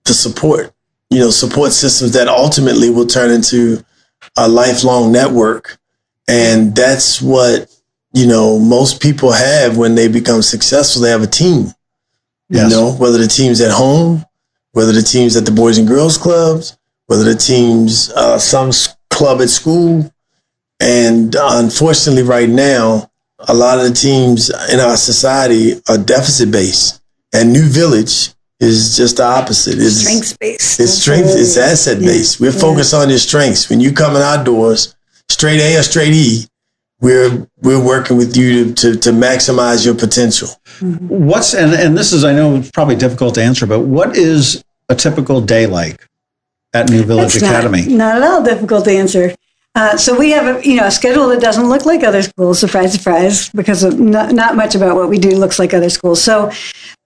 the 0.06 0.14
support, 0.14 0.74
you 1.10 1.20
know, 1.20 1.30
support 1.30 1.72
systems 1.72 2.14
that 2.14 2.28
ultimately 2.28 2.90
will 2.90 3.08
turn 3.08 3.32
into 3.32 3.84
a 4.38 4.48
lifelong 4.48 5.12
network. 5.12 5.78
And 6.28 6.76
that's 6.76 7.22
what, 7.22 7.72
you 8.14 8.28
know, 8.28 8.60
most 8.60 9.02
people 9.02 9.32
have 9.32 9.78
when 9.78 9.96
they 9.96 10.08
become 10.08 10.42
successful. 10.42 11.02
They 11.02 11.12
have 11.12 11.24
a 11.24 11.28
team, 11.28 11.68
Yes. 12.50 12.72
you 12.72 12.78
know, 12.78 12.92
whether 12.94 13.18
the 13.18 13.28
team's 13.28 13.62
at 13.62 13.72
home, 13.72 14.24
whether 14.72 14.92
the 14.92 15.02
team's 15.02 15.36
at 15.36 15.46
the 15.46 15.52
Boys 15.52 15.78
and 15.78 15.88
Girls 15.88 16.18
Clubs, 16.18 16.78
whether 17.08 17.24
the 17.24 17.36
team's 17.36 18.12
uh, 18.12 18.38
some 18.38 18.72
club 19.10 19.42
at 19.42 19.50
school. 19.50 20.12
And 20.80 21.36
unfortunately, 21.40 22.24
right 22.24 22.50
now, 22.50 23.10
a 23.40 23.54
lot 23.54 23.80
of 23.80 23.86
the 23.86 23.94
teams 23.94 24.50
in 24.72 24.80
our 24.80 24.98
society 24.98 25.82
are 25.88 25.98
deficit 25.98 26.52
based. 26.52 27.02
And 27.34 27.52
New 27.54 27.64
Village 27.68 28.32
is 28.60 28.96
just 28.98 29.18
the 29.18 29.24
opposite. 29.24 29.76
It's, 29.78 30.02
Strength 30.02 30.40
based. 30.40 30.80
it's 30.80 30.94
strength, 30.94 31.30
it's 31.30 31.58
asset 31.58 32.00
based. 32.00 32.40
We're 32.40 32.52
focused 32.52 32.94
on 32.94 33.10
your 33.10 33.18
strengths. 33.18 33.70
When 33.70 33.80
you 33.80 33.92
come 33.92 34.16
in 34.16 34.22
our 34.22 34.44
doors, 34.44 34.96
straight 35.30 35.60
A 35.60 35.78
or 35.78 35.84
straight 35.84 36.14
E, 36.14 36.46
we're 37.06 37.48
we're 37.62 37.84
working 37.84 38.18
with 38.18 38.36
you 38.36 38.74
to, 38.74 38.74
to, 38.74 39.00
to 39.00 39.10
maximize 39.12 39.86
your 39.86 39.96
potential. 39.96 40.50
what's 40.82 41.54
and, 41.54 41.74
and 41.74 41.98
this 41.98 42.12
is 42.12 42.24
i 42.24 42.34
know 42.34 42.56
it's 42.56 42.72
probably 42.72 42.96
difficult 42.96 43.36
to 43.36 43.44
answer 43.50 43.66
but 43.68 43.82
what 43.82 44.18
is 44.18 44.64
a 44.90 44.96
typical 44.96 45.40
day 45.40 45.66
like 45.68 46.10
at 46.74 46.90
new 46.90 47.04
village 47.04 47.34
That's 47.34 47.44
academy 47.44 47.86
Not, 47.88 48.18
at 48.18 48.24
all 48.24 48.44
difficult 48.44 48.84
to 48.86 48.92
answer. 48.92 49.34
Uh, 49.76 49.98
so 49.98 50.18
we 50.18 50.32
have 50.32 50.46
a 50.48 50.68
you 50.68 50.76
know 50.78 50.86
a 50.86 50.92
schedule 50.92 51.28
that 51.28 51.42
doesn't 51.42 51.68
look 51.68 51.86
like 51.86 52.02
other 52.04 52.22
schools. 52.22 52.60
Surprise, 52.60 52.94
surprise, 52.94 53.50
because 53.50 53.84
not, 53.84 54.32
not 54.32 54.56
much 54.56 54.74
about 54.74 54.96
what 54.96 55.10
we 55.10 55.18
do 55.18 55.32
looks 55.32 55.60
like 55.60 55.74
other 55.74 55.90
schools. 55.90 56.22
So 56.22 56.50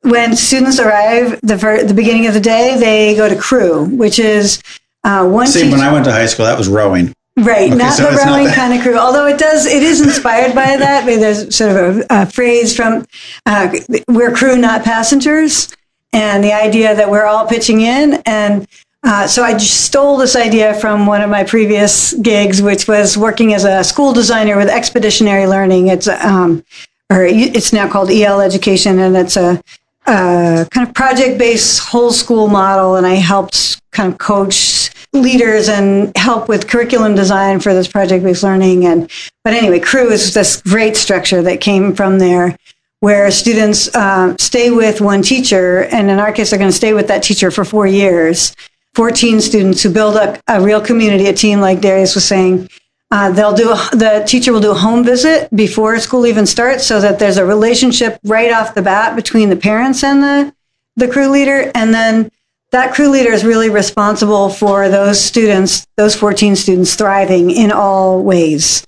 when 0.01 0.35
students 0.35 0.79
arrive, 0.79 1.39
the 1.41 1.55
ver- 1.55 1.83
the 1.83 1.95
beginning 1.95 2.27
of 2.27 2.33
the 2.35 2.39
day, 2.39 2.77
they 2.77 3.15
go 3.15 3.27
to 3.27 3.35
crew, 3.35 3.85
which 3.85 4.19
is 4.19 4.61
uh, 5.03 5.27
one 5.27 5.47
See, 5.47 5.61
teacher. 5.61 5.71
when 5.71 5.81
I 5.81 5.91
went 5.91 6.05
to 6.05 6.11
high 6.11 6.27
school, 6.27 6.45
that 6.45 6.57
was 6.57 6.67
rowing. 6.67 7.13
Right, 7.39 7.69
Okay, 7.69 7.75
not 7.75 7.93
so 7.93 8.03
the 8.03 8.13
it's 8.13 8.25
not 8.25 8.37
rowing 8.37 8.53
kind 8.53 8.73
of 8.73 8.81
crew. 8.81 8.97
Although 8.97 9.25
it 9.25 9.37
does, 9.37 9.65
it 9.65 9.81
is 9.81 10.01
inspired 10.01 10.53
by 10.53 10.75
that. 10.77 11.03
I 11.03 11.07
mean, 11.07 11.19
there's 11.19 11.55
sort 11.55 11.71
of 11.71 11.97
a, 11.97 12.05
a 12.09 12.25
phrase 12.25 12.75
from 12.75 13.05
uh, 13.45 13.73
"We're 14.07 14.33
crew, 14.33 14.57
not 14.57 14.83
passengers," 14.83 15.73
and 16.11 16.43
the 16.43 16.51
idea 16.51 16.95
that 16.95 17.09
we're 17.09 17.25
all 17.25 17.47
pitching 17.47 17.81
in. 17.81 18.21
And 18.25 18.67
uh, 19.03 19.27
so 19.27 19.43
I 19.43 19.53
just 19.53 19.85
stole 19.85 20.17
this 20.17 20.35
idea 20.35 20.73
from 20.73 21.05
one 21.05 21.21
of 21.21 21.29
my 21.29 21.45
previous 21.45 22.13
gigs, 22.13 22.61
which 22.61 22.87
was 22.87 23.17
working 23.17 23.53
as 23.53 23.63
a 23.63 23.83
school 23.83 24.11
designer 24.11 24.57
with 24.57 24.67
Expeditionary 24.67 25.47
Learning. 25.47 25.87
It's 25.87 26.07
um, 26.09 26.65
or 27.09 27.23
it's 27.23 27.71
now 27.71 27.89
called 27.89 28.11
EL 28.11 28.41
Education, 28.41 28.99
and 28.99 29.15
it's 29.15 29.37
a 29.37 29.61
uh, 30.05 30.65
kind 30.71 30.87
of 30.87 30.93
project-based 30.93 31.79
whole 31.79 32.11
school 32.11 32.47
model, 32.47 32.95
and 32.95 33.07
I 33.07 33.15
helped 33.15 33.78
kind 33.91 34.11
of 34.11 34.19
coach 34.19 34.91
leaders 35.13 35.69
and 35.69 36.15
help 36.15 36.47
with 36.47 36.67
curriculum 36.67 37.15
design 37.15 37.59
for 37.59 37.73
this 37.73 37.87
project-based 37.87 38.43
learning. 38.43 38.85
And 38.85 39.09
but 39.43 39.53
anyway, 39.53 39.79
Crew 39.79 40.11
is 40.11 40.33
this 40.33 40.61
great 40.61 40.95
structure 40.95 41.41
that 41.41 41.61
came 41.61 41.95
from 41.95 42.19
there, 42.19 42.55
where 42.99 43.31
students 43.31 43.93
uh, 43.95 44.35
stay 44.37 44.69
with 44.69 45.01
one 45.01 45.21
teacher, 45.21 45.85
and 45.85 46.09
in 46.09 46.19
our 46.19 46.31
case, 46.31 46.49
they're 46.49 46.59
going 46.59 46.71
to 46.71 46.75
stay 46.75 46.93
with 46.93 47.07
that 47.07 47.23
teacher 47.23 47.51
for 47.51 47.65
four 47.65 47.87
years. 47.87 48.55
14 48.95 49.39
students 49.39 49.83
who 49.83 49.91
build 49.91 50.17
up 50.17 50.41
a 50.47 50.61
real 50.61 50.81
community, 50.81 51.27
a 51.27 51.33
team 51.33 51.61
like 51.61 51.79
Darius 51.79 52.15
was 52.15 52.25
saying. 52.25 52.69
Uh, 53.11 53.31
they'll 53.31 53.53
do 53.53 53.71
a, 53.71 53.89
the 53.93 54.23
teacher 54.27 54.53
will 54.53 54.59
do 54.59 54.71
a 54.71 54.75
home 54.75 55.03
visit 55.03 55.49
before 55.55 55.97
school 55.99 56.27
even 56.27 56.45
starts, 56.45 56.85
so 56.85 56.99
that 56.99 57.17
there's 57.17 57.37
a 57.37 57.45
relationship 57.45 58.19
right 58.23 58.51
off 58.51 58.75
the 58.75 58.81
bat 58.81 59.15
between 59.15 59.49
the 59.49 59.55
parents 59.55 60.03
and 60.03 60.21
the 60.21 60.53
the 60.95 61.07
crew 61.07 61.29
leader, 61.29 61.71
and 61.73 61.93
then 61.93 62.29
that 62.71 62.93
crew 62.93 63.09
leader 63.09 63.31
is 63.31 63.43
really 63.43 63.69
responsible 63.69 64.49
for 64.49 64.89
those 64.89 65.19
students, 65.19 65.85
those 65.97 66.15
14 66.15 66.55
students 66.55 66.95
thriving 66.95 67.49
in 67.49 67.71
all 67.71 68.23
ways. 68.23 68.85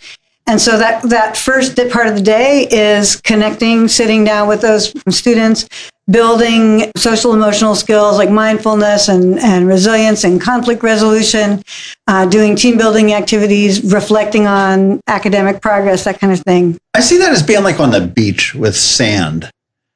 And 0.47 0.59
so 0.59 0.77
that, 0.77 1.03
that 1.09 1.37
first 1.37 1.79
part 1.91 2.07
of 2.07 2.15
the 2.15 2.21
day 2.21 2.67
is 2.69 3.15
connecting, 3.21 3.87
sitting 3.87 4.23
down 4.23 4.47
with 4.47 4.61
those 4.61 4.93
students, 5.09 5.67
building 6.09 6.91
social 6.97 7.33
emotional 7.33 7.73
skills 7.73 8.17
like 8.17 8.29
mindfulness 8.29 9.07
and, 9.07 9.39
and 9.39 9.67
resilience 9.67 10.23
and 10.23 10.41
conflict 10.41 10.83
resolution, 10.83 11.63
uh, 12.07 12.25
doing 12.25 12.55
team 12.55 12.77
building 12.77 13.13
activities, 13.13 13.83
reflecting 13.93 14.45
on 14.45 14.99
academic 15.07 15.61
progress, 15.61 16.03
that 16.03 16.19
kind 16.19 16.33
of 16.33 16.39
thing. 16.41 16.77
I 16.93 17.01
see 17.01 17.17
that 17.19 17.31
as 17.31 17.43
being 17.43 17.63
like 17.63 17.79
on 17.79 17.91
the 17.91 18.01
beach 18.01 18.53
with 18.53 18.75
sand. 18.75 19.49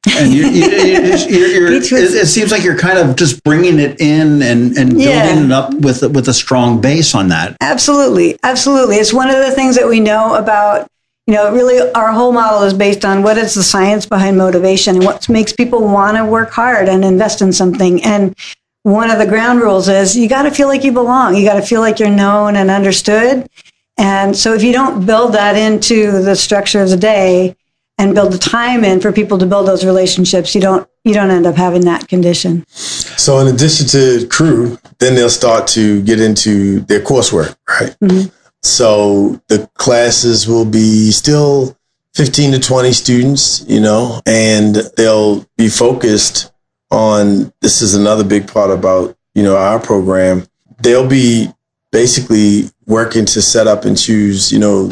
And 0.07 0.31
you, 0.33 0.45
you, 0.47 0.65
you, 0.69 1.15
you're, 1.27 1.47
you're, 1.47 1.69
Beach 1.79 1.91
with- 1.91 2.03
it, 2.13 2.15
it 2.15 2.27
seems 2.27 2.51
like 2.51 2.63
you're 2.63 2.77
kind 2.77 2.97
of 2.97 3.15
just 3.15 3.43
bringing 3.43 3.79
it 3.79 4.00
in 4.00 4.41
and, 4.41 4.77
and 4.77 4.89
building 4.91 5.01
Yeah. 5.07 5.43
it 5.45 5.51
up 5.51 5.74
with 5.75 6.01
with 6.13 6.27
a 6.27 6.33
strong 6.33 6.79
base 6.81 7.15
on 7.15 7.29
that. 7.29 7.57
Absolutely. 7.62 8.38
Absolutely. 8.43 8.97
It's 8.97 9.13
one 9.13 9.29
of 9.29 9.38
the 9.38 9.51
things 9.51 9.75
that 9.75 9.88
we 9.88 10.00
know 10.00 10.35
about, 10.35 10.88
you 11.27 11.33
know, 11.33 11.51
really 11.51 11.91
our 11.93 12.12
whole 12.12 12.31
model 12.31 12.62
is 12.63 12.74
based 12.74 13.03
on 13.03 13.24
what 13.24 13.38
is 13.38 13.55
the 13.55 13.63
science 13.63 14.05
behind 14.05 14.38
motivation 14.38 14.95
and 14.97 15.05
what 15.05 15.27
makes 15.27 15.51
people 15.53 15.81
want 15.83 16.17
to 16.17 16.25
work 16.25 16.51
hard 16.51 16.88
and 16.88 17.03
invest 17.03 17.41
in 17.41 17.51
something. 17.51 18.03
And 18.03 18.35
one 18.83 19.09
of 19.09 19.17
the 19.17 19.25
ground 19.25 19.62
rules 19.62 19.88
is 19.89 20.15
you 20.15 20.29
got 20.29 20.43
to 20.43 20.51
feel 20.51 20.67
like 20.67 20.83
you 20.83 20.91
belong. 20.91 21.35
You 21.35 21.43
got 21.43 21.55
to 21.55 21.63
feel 21.65 21.81
like 21.81 22.00
you're 22.00 22.09
known 22.12 22.55
and 22.55 22.69
understood. 22.69 23.50
And 23.97 24.35
so 24.38 24.53
if 24.53 24.62
you 24.62 24.71
don't 24.74 25.05
build 25.05 25.33
that 25.33 25.55
into 25.55 26.12
the 26.21 26.35
structure 26.35 26.81
of 26.81 26.89
the 26.89 26.97
day 26.97 27.55
and 27.97 28.13
build 28.13 28.33
the 28.33 28.37
time 28.37 28.83
in 28.83 28.99
for 28.99 29.11
people 29.11 29.37
to 29.37 29.45
build 29.45 29.67
those 29.67 29.85
relationships, 29.85 30.53
you 30.53 30.61
don't 30.61 30.87
you 31.03 31.13
don't 31.13 31.29
end 31.29 31.45
up 31.45 31.55
having 31.55 31.85
that 31.85 32.07
condition. 32.07 32.65
So, 32.67 33.39
in 33.39 33.47
addition 33.47 33.87
to 33.87 34.27
crew, 34.27 34.77
then 34.99 35.15
they'll 35.15 35.29
start 35.29 35.67
to 35.69 36.01
get 36.01 36.19
into 36.19 36.81
their 36.81 36.99
coursework, 36.99 37.55
right? 37.69 37.95
Mm-hmm. 38.01 38.29
So, 38.63 39.41
the 39.47 39.69
classes 39.75 40.47
will 40.47 40.65
be 40.65 41.11
still 41.11 41.77
15 42.15 42.53
to 42.53 42.59
20 42.59 42.91
students, 42.91 43.65
you 43.67 43.79
know, 43.79 44.21
and 44.25 44.75
they'll 44.97 45.45
be 45.57 45.69
focused 45.69 46.51
on 46.89 47.53
this 47.61 47.81
is 47.81 47.93
another 47.93 48.23
big 48.23 48.47
part 48.47 48.71
about, 48.71 49.15
you 49.33 49.43
know, 49.43 49.57
our 49.57 49.79
program. 49.79 50.47
They'll 50.81 51.07
be 51.07 51.49
basically 51.91 52.69
working 52.87 53.25
to 53.25 53.41
set 53.41 53.67
up 53.67 53.85
and 53.85 53.97
choose, 53.97 54.51
you 54.51 54.59
know, 54.59 54.91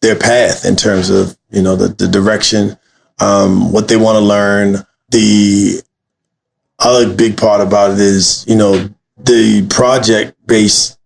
their 0.00 0.16
path 0.16 0.64
in 0.64 0.76
terms 0.76 1.08
of, 1.10 1.36
you 1.50 1.62
know, 1.62 1.76
the, 1.76 1.88
the 1.88 2.08
direction, 2.08 2.76
um, 3.18 3.72
what 3.72 3.88
they 3.88 3.96
want 3.96 4.16
to 4.16 4.24
learn, 4.24 4.76
the 5.10 5.82
other 6.78 7.12
big 7.14 7.36
part 7.36 7.60
about 7.60 7.92
it 7.92 8.00
is, 8.00 8.44
you 8.48 8.56
know, 8.56 8.88
the 9.18 9.66
project 9.68 10.34
based 10.46 10.98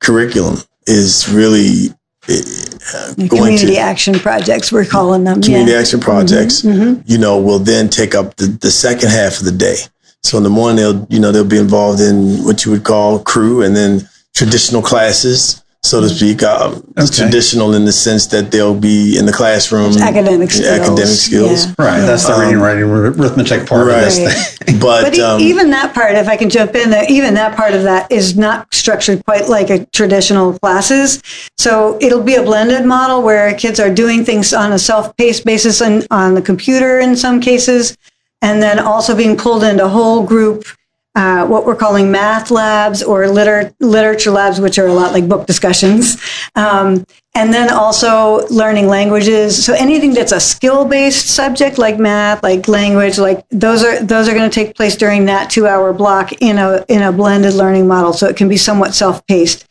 curriculum 0.00 0.56
is 0.86 1.28
really 1.28 1.88
uh, 2.28 3.14
going 3.16 3.28
Community 3.28 3.74
to 3.74 3.76
action 3.78 4.14
projects, 4.14 4.70
we're 4.70 4.84
calling 4.84 5.24
them. 5.24 5.42
community 5.42 5.72
yeah. 5.72 5.76
Mm-hmm. 5.76 5.82
action 5.82 6.00
projects, 6.00 6.64
you 6.64 7.18
know, 7.18 7.40
will 7.40 7.58
then 7.58 7.88
take 7.88 8.14
up 8.14 8.36
the, 8.36 8.46
the 8.46 8.70
second 8.70 9.10
half 9.10 9.38
of 9.38 9.44
the 9.44 9.52
day. 9.52 9.76
So 10.22 10.36
in 10.36 10.44
the 10.44 10.50
morning, 10.50 10.76
they'll, 10.76 11.06
you 11.10 11.18
know, 11.18 11.32
they'll 11.32 11.44
be 11.44 11.58
involved 11.58 12.00
in 12.00 12.44
what 12.44 12.64
you 12.64 12.72
would 12.72 12.84
call 12.84 13.18
crew 13.20 13.62
and 13.62 13.74
then 13.74 14.08
traditional 14.34 14.82
classes, 14.82 15.62
so 15.82 16.00
to 16.00 16.08
speak. 16.08 16.42
Uh, 16.42 16.74
it's 16.96 17.10
Okay. 17.10 17.22
Traditional 17.30 17.74
in 17.74 17.84
the 17.84 17.92
sense 17.92 18.26
that 18.28 18.50
they'll 18.50 18.74
be 18.78 19.16
in 19.18 19.24
the 19.26 19.32
classroom. 19.32 19.96
academic 19.98 20.50
skills. 20.50 20.68
Academic 20.68 21.06
skills. 21.06 21.66
Yeah. 21.66 21.74
Right. 21.78 22.00
That's 22.00 22.26
the 22.26 22.34
reading, 22.38 22.60
writing, 22.60 22.84
arithmetic 22.84 23.66
part 23.66 23.86
Right. 23.86 23.98
of 23.98 24.04
this 24.04 24.18
thing. 24.18 24.78
But, 24.80 25.02
But 25.10 25.18
um, 25.18 25.40
even 25.40 25.70
that 25.70 25.92
part, 25.94 26.14
if 26.14 26.28
I 26.28 26.36
can 26.36 26.48
jump 26.48 26.74
in 26.74 26.90
there, 26.90 27.04
even 27.08 27.34
that 27.34 27.56
part 27.56 27.74
of 27.74 27.82
that 27.84 28.10
is 28.12 28.36
not 28.36 28.72
structured 28.72 29.24
quite 29.24 29.48
like 29.48 29.68
a 29.70 29.84
traditional 29.86 30.58
classes. 30.58 31.22
So 31.58 31.98
it'll 32.00 32.22
be 32.22 32.34
a 32.36 32.42
blended 32.42 32.84
model 32.86 33.22
where 33.22 33.52
kids 33.54 33.80
are 33.80 33.92
doing 33.92 34.24
things 34.24 34.52
on 34.54 34.72
a 34.72 34.78
self-paced 34.78 35.44
basis 35.44 35.80
and 35.80 36.06
on 36.10 36.34
the 36.34 36.42
computer 36.42 37.00
in 37.00 37.16
some 37.16 37.40
cases, 37.40 37.96
and 38.42 38.62
then 38.62 38.78
also 38.78 39.16
being 39.16 39.36
pulled 39.36 39.64
into 39.64 39.88
whole 39.88 40.22
group, 40.24 40.64
uh, 41.14 41.44
what 41.46 41.66
we're 41.66 41.76
calling 41.76 42.10
math 42.10 42.50
labs 42.50 43.02
or 43.02 43.28
liter- 43.28 43.74
literature 43.80 44.30
labs, 44.30 44.60
which 44.60 44.78
are 44.78 44.86
a 44.86 44.92
lot 44.92 45.12
like 45.12 45.28
book 45.28 45.46
discussions. 45.46 46.16
Um, 46.54 47.04
and 47.34 47.52
then 47.52 47.70
also 47.70 48.46
learning 48.48 48.88
languages. 48.88 49.64
So 49.64 49.72
anything 49.72 50.14
that's 50.14 50.32
a 50.32 50.40
skill-based 50.40 51.26
subject 51.26 51.78
like 51.78 51.98
math, 51.98 52.42
like 52.42 52.66
language, 52.68 53.18
like 53.18 53.44
those 53.50 53.84
are 53.84 54.02
those 54.02 54.28
are 54.28 54.34
going 54.34 54.50
to 54.50 54.54
take 54.54 54.74
place 54.74 54.96
during 54.96 55.26
that 55.26 55.50
two-hour 55.50 55.92
block 55.92 56.32
in 56.40 56.58
a 56.58 56.84
in 56.88 57.02
a 57.02 57.12
blended 57.12 57.54
learning 57.54 57.86
model. 57.86 58.12
So 58.12 58.26
it 58.26 58.36
can 58.36 58.48
be 58.48 58.56
somewhat 58.56 58.94
self-paced. 58.94 59.66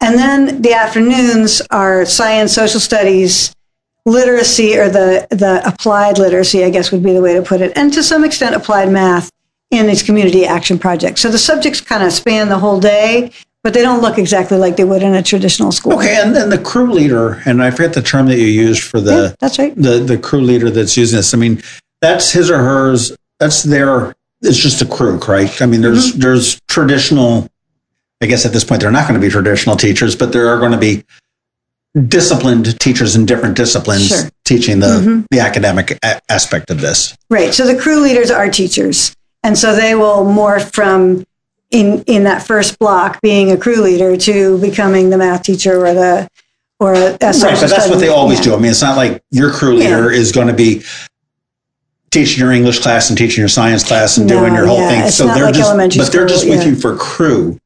And 0.00 0.16
then 0.16 0.62
the 0.62 0.72
afternoons 0.72 1.60
are 1.70 2.06
science, 2.06 2.52
social 2.52 2.80
studies, 2.80 3.54
literacy, 4.06 4.78
or 4.78 4.88
the 4.88 5.26
the 5.30 5.62
applied 5.66 6.18
literacy, 6.18 6.64
I 6.64 6.70
guess 6.70 6.90
would 6.90 7.02
be 7.02 7.12
the 7.12 7.22
way 7.22 7.34
to 7.34 7.42
put 7.42 7.60
it, 7.60 7.72
and 7.76 7.92
to 7.92 8.02
some 8.02 8.24
extent 8.24 8.54
applied 8.54 8.90
math 8.90 9.30
in 9.70 9.86
these 9.86 10.02
community 10.02 10.44
action 10.46 10.78
projects. 10.78 11.20
So 11.20 11.30
the 11.30 11.38
subjects 11.38 11.80
kind 11.80 12.02
of 12.02 12.12
span 12.12 12.48
the 12.48 12.58
whole 12.58 12.80
day, 12.80 13.30
but 13.62 13.72
they 13.74 13.82
don't 13.82 14.00
look 14.02 14.18
exactly 14.18 14.56
like 14.58 14.76
they 14.76 14.84
would 14.84 15.02
in 15.02 15.14
a 15.14 15.22
traditional 15.22 15.70
school. 15.70 15.94
Okay, 15.94 16.20
and 16.20 16.34
then 16.34 16.50
the 16.50 16.58
crew 16.58 16.90
leader, 16.92 17.40
and 17.46 17.62
I 17.62 17.70
forget 17.70 17.92
the 17.92 18.02
term 18.02 18.26
that 18.26 18.38
you 18.38 18.46
used 18.46 18.82
for 18.82 19.00
the 19.00 19.12
Yeah, 19.28 19.34
that's 19.38 19.58
right. 19.58 19.74
the 19.76 19.98
the 20.00 20.18
crew 20.18 20.40
leader 20.40 20.70
that's 20.70 20.96
using 20.96 21.16
this. 21.16 21.34
I 21.34 21.36
mean, 21.38 21.62
that's 22.00 22.30
his 22.32 22.50
or 22.50 22.58
hers. 22.58 23.12
That's 23.38 23.62
their. 23.62 24.14
It's 24.42 24.56
just 24.56 24.80
a 24.82 24.86
crew, 24.86 25.16
right? 25.28 25.60
I 25.62 25.66
mean, 25.66 25.82
there's 25.82 26.10
Mm-hmm. 26.12 26.20
there's 26.20 26.58
traditional. 26.68 27.48
I 28.22 28.26
guess 28.26 28.44
at 28.44 28.52
this 28.52 28.64
point 28.64 28.82
they're 28.82 28.90
not 28.90 29.08
going 29.08 29.18
to 29.18 29.24
be 29.26 29.30
traditional 29.30 29.76
teachers, 29.76 30.14
but 30.16 30.32
there 30.32 30.48
are 30.48 30.58
going 30.58 30.72
to 30.72 30.78
be 30.78 31.04
disciplined 32.06 32.78
teachers 32.80 33.16
in 33.16 33.26
different 33.26 33.56
disciplines 33.56 34.08
Sure. 34.08 34.18
Mm-hmm. 34.18 34.28
teaching 34.44 34.80
the 34.80 35.24
the 35.30 35.40
academic 35.40 35.92
a- 36.02 36.20
aspect 36.30 36.70
of 36.70 36.80
this. 36.80 37.14
Right. 37.30 37.52
So 37.54 37.66
the 37.66 37.78
crew 37.80 38.00
leaders 38.00 38.30
are 38.30 38.48
teachers. 38.50 39.14
And 39.42 39.56
so 39.56 39.74
they 39.74 39.94
will 39.94 40.24
morph 40.24 40.72
from 40.74 41.24
in, 41.70 42.02
in 42.02 42.24
that 42.24 42.46
first 42.46 42.78
block 42.78 43.20
being 43.20 43.50
a 43.52 43.56
crew 43.56 43.80
leader 43.80 44.16
to 44.16 44.58
becoming 44.60 45.10
the 45.10 45.18
math 45.18 45.42
teacher 45.42 45.84
or 45.86 45.94
the 45.94 46.28
or 46.78 46.94
a, 46.94 46.96
Right, 46.96 47.20
but 47.20 47.68
that's 47.68 47.88
what 47.88 48.00
they 48.00 48.08
always 48.08 48.38
yeah. 48.38 48.44
do. 48.44 48.54
I 48.54 48.58
mean, 48.58 48.70
it's 48.70 48.80
not 48.80 48.96
like 48.96 49.22
your 49.30 49.52
crew 49.52 49.74
leader 49.74 50.10
is 50.10 50.32
going 50.32 50.46
to 50.48 50.54
be 50.54 50.82
teaching 52.10 52.40
your 52.40 52.52
English 52.52 52.80
class 52.80 53.10
and 53.10 53.18
teaching 53.18 53.40
your 53.40 53.48
science 53.48 53.84
class 53.84 54.16
and 54.16 54.26
No, 54.26 54.40
doing 54.40 54.54
your 54.54 54.66
whole 54.66 54.78
yeah, 54.78 54.88
thing. 54.88 55.02
it's 55.02 55.16
So 55.16 55.26
they're 55.26 55.44
like 55.44 55.54
just, 55.54 55.76
but 55.76 56.10
they're 56.10 56.26
just 56.26 56.48
with 56.48 56.66
you 56.66 56.74
for 56.74 56.96
crew 56.96 57.58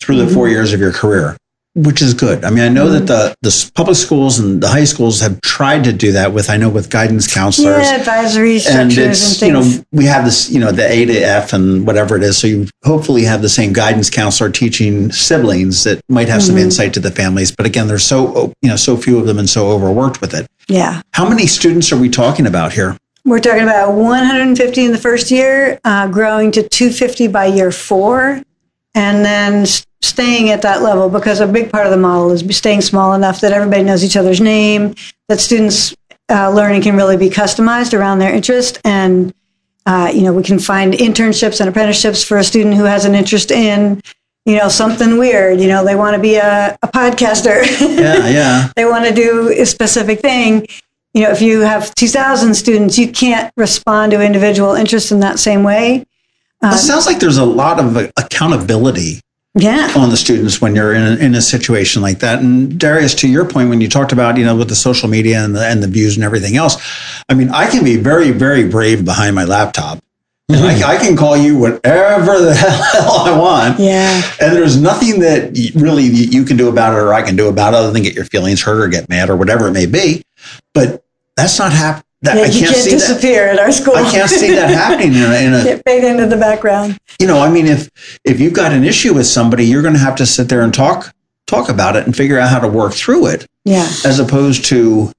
through 0.00 0.24
the 0.24 0.32
four 0.32 0.46
mm-hmm. 0.46 0.52
years 0.52 0.72
of 0.72 0.80
your 0.80 0.92
career, 0.92 1.36
which 1.74 2.02
is 2.02 2.14
good. 2.14 2.44
I 2.44 2.50
mean, 2.50 2.60
I 2.64 2.68
know 2.68 2.86
Mm-hmm. 2.86 3.06
that 3.06 3.34
the 3.42 3.48
the 3.48 3.70
public 3.74 3.96
schools 3.96 4.38
and 4.38 4.60
the 4.62 4.68
high 4.68 4.84
schools 4.84 5.20
have 5.20 5.40
tried 5.42 5.84
to 5.84 5.92
do 5.92 6.12
that 6.12 6.32
with 6.32 6.50
I 6.50 6.56
know 6.56 6.68
with 6.68 6.90
guidance 6.90 7.32
counselors. 7.32 7.86
Yeah, 7.86 7.96
advisory 7.96 8.54
And 8.54 8.62
structures 8.62 8.96
and, 8.96 9.10
it's, 9.10 9.42
you 9.42 9.52
know, 9.52 9.84
we 9.92 10.04
have 10.06 10.24
this, 10.24 10.50
you 10.50 10.58
know, 10.60 10.72
the 10.72 10.90
A 10.90 11.04
to 11.06 11.12
F 11.20 11.52
and 11.52 11.86
whatever 11.86 12.16
it 12.16 12.22
is. 12.22 12.36
So 12.38 12.46
you 12.46 12.66
hopefully 12.84 13.22
have 13.24 13.42
the 13.42 13.48
same 13.48 13.72
guidance 13.72 14.10
counselor 14.10 14.50
teaching 14.50 15.12
siblings 15.12 15.84
that 15.84 16.00
might 16.08 16.28
have 16.28 16.42
some 16.42 16.56
Mm-hmm. 16.56 16.64
insight 16.64 16.94
to 16.94 17.00
the 17.00 17.10
families. 17.10 17.52
But 17.52 17.66
again, 17.66 17.86
there's 17.86 18.04
so, 18.04 18.52
you 18.62 18.68
know, 18.70 18.76
so 18.76 18.96
few 18.96 19.18
of 19.18 19.26
them 19.26 19.38
and 19.38 19.48
so 19.48 19.68
overworked 19.70 20.20
with 20.20 20.34
it. 20.34 20.46
yeah. 20.68 21.02
How 21.12 21.28
many 21.28 21.46
students 21.46 21.92
are 21.92 21.98
we 21.98 22.08
talking 22.08 22.46
about 22.46 22.72
here? 22.72 22.96
We're 23.24 23.40
talking 23.40 23.62
about 23.64 23.92
150 23.92 24.84
in 24.86 24.92
the 24.92 24.98
first 24.98 25.30
year, 25.30 25.78
uh, 25.84 26.08
growing 26.08 26.50
to 26.52 26.62
250 26.66 27.28
by 27.28 27.46
year 27.46 27.70
four, 27.70 28.42
and 28.94 29.24
then 29.24 29.66
staying 30.02 30.50
at 30.50 30.62
that 30.62 30.82
level 30.82 31.08
because 31.08 31.40
a 31.40 31.46
big 31.46 31.70
part 31.70 31.86
of 31.86 31.90
the 31.90 31.98
model 31.98 32.30
is 32.30 32.56
staying 32.56 32.80
small 32.80 33.14
enough 33.14 33.40
that 33.40 33.52
everybody 33.52 33.82
knows 33.82 34.04
each 34.04 34.16
other's 34.16 34.40
name, 34.40 34.94
that 35.28 35.40
students' 35.40 35.94
uh, 36.30 36.50
learning 36.50 36.82
can 36.82 36.96
really 36.96 37.16
be 37.16 37.28
customized 37.28 37.98
around 37.98 38.18
their 38.18 38.32
interest. 38.32 38.78
And, 38.84 39.34
uh, 39.86 40.10
you 40.14 40.22
know, 40.22 40.32
we 40.32 40.42
can 40.42 40.58
find 40.58 40.92
internships 40.94 41.60
and 41.60 41.68
apprenticeships 41.68 42.22
for 42.22 42.38
a 42.38 42.44
student 42.44 42.76
who 42.76 42.84
has 42.84 43.04
an 43.04 43.14
interest 43.14 43.50
in, 43.50 44.00
you 44.44 44.56
know, 44.56 44.68
something 44.68 45.18
weird. 45.18 45.60
You 45.60 45.68
know, 45.68 45.84
they 45.84 45.96
want 45.96 46.14
to 46.14 46.22
be 46.22 46.36
a, 46.36 46.76
a 46.82 46.88
podcaster. 46.88 47.64
Yeah, 47.98 48.28
yeah. 48.28 48.72
they 48.76 48.84
want 48.84 49.06
to 49.06 49.14
do 49.14 49.50
a 49.50 49.64
specific 49.64 50.20
thing. 50.20 50.66
You 51.14 51.22
know, 51.22 51.30
if 51.30 51.42
you 51.42 51.60
have 51.60 51.92
2,000 51.96 52.54
students, 52.54 52.98
you 52.98 53.10
can't 53.10 53.52
respond 53.56 54.12
to 54.12 54.24
individual 54.24 54.74
interests 54.74 55.10
in 55.10 55.20
that 55.20 55.38
same 55.38 55.64
way. 55.64 56.06
it 56.62 56.78
sounds 56.78 57.06
like 57.06 57.18
there's 57.18 57.38
a 57.38 57.44
lot 57.44 57.80
of 57.80 57.96
uh, 57.96 58.08
accountability 58.16 59.20
Yeah. 59.54 59.92
on 59.96 60.10
the 60.10 60.16
students 60.16 60.60
when 60.60 60.76
you're 60.76 60.94
in 60.94 61.02
a, 61.02 61.16
in 61.16 61.34
a 61.34 61.40
situation 61.40 62.00
like 62.02 62.20
that. 62.20 62.40
And 62.40 62.78
Darius, 62.78 63.14
to 63.16 63.28
your 63.28 63.44
point, 63.48 63.70
when 63.70 63.80
you 63.80 63.88
talked 63.88 64.12
about 64.12 64.36
you 64.36 64.44
know 64.44 64.54
with 64.56 64.68
the 64.68 64.76
social 64.76 65.08
media 65.08 65.44
and 65.44 65.56
the 65.56 65.66
and 65.66 65.82
the 65.82 65.88
views 65.88 66.16
and 66.16 66.24
everything 66.24 66.56
else, 66.56 66.76
I 67.28 67.34
mean, 67.34 67.50
I 67.50 67.68
can 67.68 67.84
be 67.84 67.96
very 67.96 68.30
very 68.30 68.68
brave 68.68 69.04
behind 69.04 69.34
my 69.34 69.44
laptop. 69.44 70.02
And 70.50 70.64
I, 70.64 70.94
I 70.94 70.96
can 70.96 71.14
call 71.14 71.36
you 71.36 71.58
whatever 71.58 72.40
the 72.40 72.54
hell 72.92 73.18
I 73.18 73.38
want. 73.38 73.78
Yeah. 73.78 74.22
And 74.40 74.56
there's 74.56 74.80
nothing 74.80 75.20
that 75.20 75.50
really 75.74 76.04
you 76.04 76.44
can 76.44 76.56
do 76.56 76.70
about 76.70 76.94
it 76.94 76.96
or 76.96 77.12
I 77.12 77.20
can 77.20 77.36
do 77.36 77.48
about 77.48 77.74
it 77.74 77.76
other 77.76 77.90
than 77.90 78.02
get 78.02 78.14
your 78.14 78.24
feelings 78.24 78.62
hurt 78.62 78.80
or 78.80 78.88
get 78.88 79.10
mad 79.10 79.28
or 79.28 79.36
whatever 79.36 79.68
it 79.68 79.72
may 79.72 79.84
be. 79.84 80.22
But 80.72 81.04
that's 81.36 81.58
not 81.58 81.72
happening. 81.72 82.04
That 82.22 82.36
Yeah, 82.36 82.42
I 82.42 82.46
you 82.46 82.52
can't, 82.60 82.72
can't 82.74 82.76
see 82.76 82.90
that. 82.90 82.96
disappear 82.96 83.46
at 83.48 83.58
our 83.60 83.70
school. 83.70 83.94
I 83.96 84.10
can't 84.10 84.28
see 84.28 84.52
that 84.54 84.70
happening 84.70 85.14
in 85.14 85.22
a, 85.22 85.36
in 85.46 85.54
a 85.54 85.64
Get 85.76 85.82
fade 85.86 86.02
into 86.04 86.26
the 86.26 86.36
background. 86.36 86.98
you 87.20 87.26
know, 87.28 87.38
I 87.40 87.48
mean, 87.50 87.66
if 87.66 87.88
if 88.24 88.40
you've 88.40 88.54
got 88.54 88.72
an 88.72 88.82
issue 88.84 89.14
with 89.14 89.26
somebody, 89.26 89.64
you're 89.66 89.82
going 89.82 89.94
to 89.94 90.00
have 90.00 90.16
to 90.16 90.26
sit 90.26 90.48
there 90.48 90.62
and 90.62 90.74
talk 90.74 91.14
talk 91.46 91.68
about 91.68 91.96
it 91.96 92.04
and 92.06 92.16
figure 92.16 92.38
out 92.38 92.50
how 92.50 92.58
to 92.58 92.68
work 92.68 92.92
through 92.92 93.26
it, 93.28 93.46
Yeah. 93.64 93.88
as 94.04 94.18
opposed 94.18 94.64
to 94.66 95.12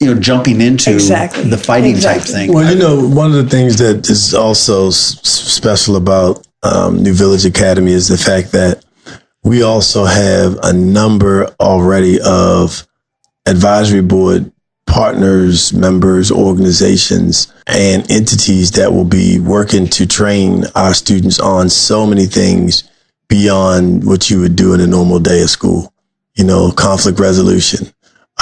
you 0.00 0.06
know 0.14 0.18
jumping 0.20 0.60
into 0.60 0.92
Exactly. 0.92 1.44
the 1.44 1.56
fighting 1.56 1.98
type 2.00 2.22
thing. 2.22 2.52
Well, 2.52 2.68
you 2.72 2.78
know, 2.78 3.06
one 3.08 3.26
of 3.30 3.36
the 3.44 3.48
things 3.48 3.78
that 3.78 4.10
is 4.10 4.34
also 4.34 4.88
s- 4.88 5.20
special 5.22 5.94
about 5.96 6.44
um, 6.64 7.02
New 7.02 7.12
Village 7.14 7.44
Academy 7.44 7.92
is 7.92 8.08
the 8.08 8.18
fact 8.18 8.50
that 8.52 8.84
we 9.44 9.62
also 9.62 10.04
have 10.04 10.58
a 10.64 10.72
number 10.72 11.54
already 11.60 12.18
of 12.20 12.86
advisory 13.46 14.02
board 14.02 14.50
partners, 14.90 15.72
members, 15.72 16.32
organizations, 16.32 17.52
and 17.66 18.10
entities 18.10 18.72
that 18.72 18.92
will 18.92 19.04
be 19.04 19.38
working 19.38 19.86
to 19.86 20.06
train 20.06 20.64
our 20.74 20.92
students 20.92 21.38
on 21.38 21.68
so 21.68 22.04
many 22.04 22.26
things 22.26 22.84
beyond 23.28 24.04
what 24.04 24.28
you 24.28 24.40
would 24.40 24.56
do 24.56 24.74
in 24.74 24.80
a 24.80 24.86
normal 24.86 25.20
day 25.20 25.42
of 25.42 25.48
school. 25.48 25.92
You 26.34 26.44
know, 26.44 26.72
conflict 26.72 27.20
resolution, 27.20 27.92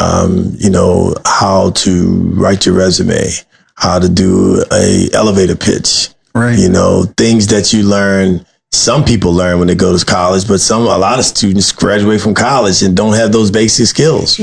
um, 0.01 0.55
you 0.59 0.71
know, 0.71 1.15
how 1.27 1.71
to 1.71 2.33
write 2.35 2.65
your 2.65 2.75
resume, 2.75 3.29
how 3.75 3.99
to 3.99 4.09
do 4.09 4.65
a 4.73 5.09
elevator 5.13 5.57
pitch, 5.57 6.09
right. 6.35 6.59
you 6.59 6.71
know, 6.71 7.05
things 7.17 7.49
that 7.49 7.73
you 7.73 7.83
learn. 7.83 8.45
Some 8.73 9.05
people 9.05 9.33
learn 9.33 9.59
when 9.59 9.69
they 9.69 9.75
go 9.75 9.97
to 9.97 10.05
college, 10.05 10.47
but 10.47 10.59
some, 10.61 10.83
a 10.83 10.99
lot 10.99 11.19
of 11.19 11.25
students 11.25 11.73
graduate 11.73 12.21
from 12.21 12.35
college 12.35 12.83
and 12.83 12.97
don't 12.97 13.15
have 13.15 13.33
those 13.33 13.51
basic 13.51 13.87
skills, 13.87 14.39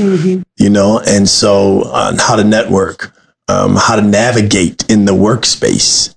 you 0.56 0.68
know, 0.70 1.00
and 1.06 1.28
so 1.28 1.82
uh, 1.86 2.16
how 2.18 2.34
to 2.36 2.44
network, 2.44 3.12
um, 3.48 3.76
how 3.76 3.94
to 3.96 4.02
navigate 4.02 4.84
in 4.90 5.04
the 5.04 5.12
workspace. 5.12 6.14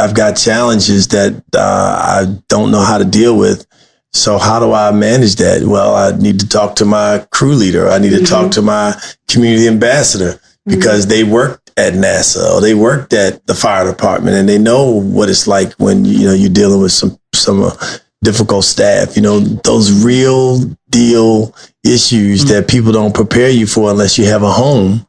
I've 0.00 0.14
got 0.14 0.32
challenges 0.36 1.08
that 1.08 1.34
uh, 1.54 1.60
I 1.60 2.38
don't 2.48 2.70
know 2.72 2.80
how 2.80 2.98
to 2.98 3.04
deal 3.04 3.36
with. 3.36 3.66
So 4.12 4.38
how 4.38 4.58
do 4.58 4.72
I 4.72 4.90
manage 4.92 5.36
that? 5.36 5.62
Well, 5.64 5.94
I 5.94 6.16
need 6.16 6.40
to 6.40 6.48
talk 6.48 6.76
to 6.76 6.84
my 6.84 7.26
crew 7.30 7.54
leader. 7.54 7.88
I 7.88 7.98
need 7.98 8.10
to 8.10 8.24
talk 8.24 8.52
to 8.52 8.62
my 8.62 8.94
community 9.28 9.68
ambassador 9.68 10.40
because 10.66 11.06
they 11.06 11.24
worked 11.24 11.70
at 11.76 11.92
NASA 11.94 12.54
or 12.54 12.60
they 12.60 12.74
worked 12.74 13.12
at 13.12 13.46
the 13.46 13.54
fire 13.54 13.90
department 13.90 14.36
and 14.36 14.48
they 14.48 14.58
know 14.58 15.00
what 15.00 15.28
it's 15.28 15.46
like 15.46 15.72
when 15.74 16.04
you 16.04 16.26
know 16.26 16.32
you're 16.32 16.50
dealing 16.50 16.80
with 16.80 16.92
some 16.92 17.18
some 17.34 17.62
uh, 17.62 17.76
difficult 18.22 18.64
staff. 18.64 19.16
You 19.16 19.22
know 19.22 19.40
those 19.40 20.04
real 20.04 20.60
deal 20.90 21.54
issues 21.84 22.44
that 22.46 22.68
people 22.68 22.92
don't 22.92 23.14
prepare 23.14 23.50
you 23.50 23.66
for 23.66 23.90
unless 23.90 24.18
you 24.18 24.24
have 24.26 24.42
a 24.42 24.52
home 24.52 25.06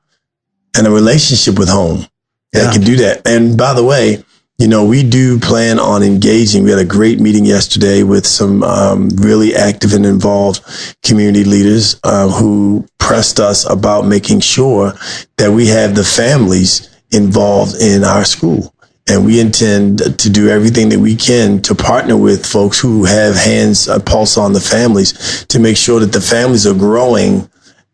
and 0.78 0.88
a 0.88 0.92
relationship 0.92 1.58
with 1.58 1.70
home 1.70 2.06
that 2.52 2.74
can 2.74 2.82
do 2.82 2.98
that. 2.98 3.28
And 3.28 3.58
by 3.58 3.74
the 3.74 3.84
way, 3.84 4.24
you 4.58 4.70
know, 4.70 4.86
we 4.86 5.04
do 5.04 5.40
plan 5.40 5.80
on 5.80 6.02
engaging. 6.02 6.64
We 6.64 6.70
had 6.70 6.80
a 6.80 6.86
great 6.86 7.20
meeting 7.20 7.46
yesterday 7.46 8.04
with 8.04 8.26
some 8.26 8.64
um, 8.64 9.10
really 9.10 9.54
active 9.54 9.94
and 9.94 10.06
involved 10.06 10.62
community 11.04 11.44
leaders 11.44 12.00
uh, 12.04 12.30
who 12.30 12.88
pressed 12.98 13.40
us 13.40 13.70
about 13.70 14.06
making 14.06 14.40
sure 14.40 14.94
that 15.38 15.52
we 15.52 15.68
have 15.68 15.94
the 15.94 16.06
families 16.06 16.90
involved 17.12 17.76
in 17.82 18.04
our 18.06 18.24
school. 18.24 18.74
And 19.08 19.26
we 19.26 19.40
intend 19.40 20.00
to 20.20 20.30
do 20.30 20.50
everything 20.50 20.90
that 20.90 21.00
we 21.00 21.16
can 21.16 21.62
to 21.64 21.76
partner 21.76 22.18
with 22.18 22.46
folks 22.46 22.80
who 22.80 23.04
have 23.04 23.36
hands, 23.36 23.88
a 23.88 24.00
pulse 24.00 24.38
on 24.38 24.54
the 24.54 24.62
families 24.62 25.46
to 25.48 25.60
make 25.60 25.78
sure 25.78 26.00
that 26.00 26.14
the 26.14 26.22
families 26.22 26.66
are 26.66 26.74
growing 26.74 27.48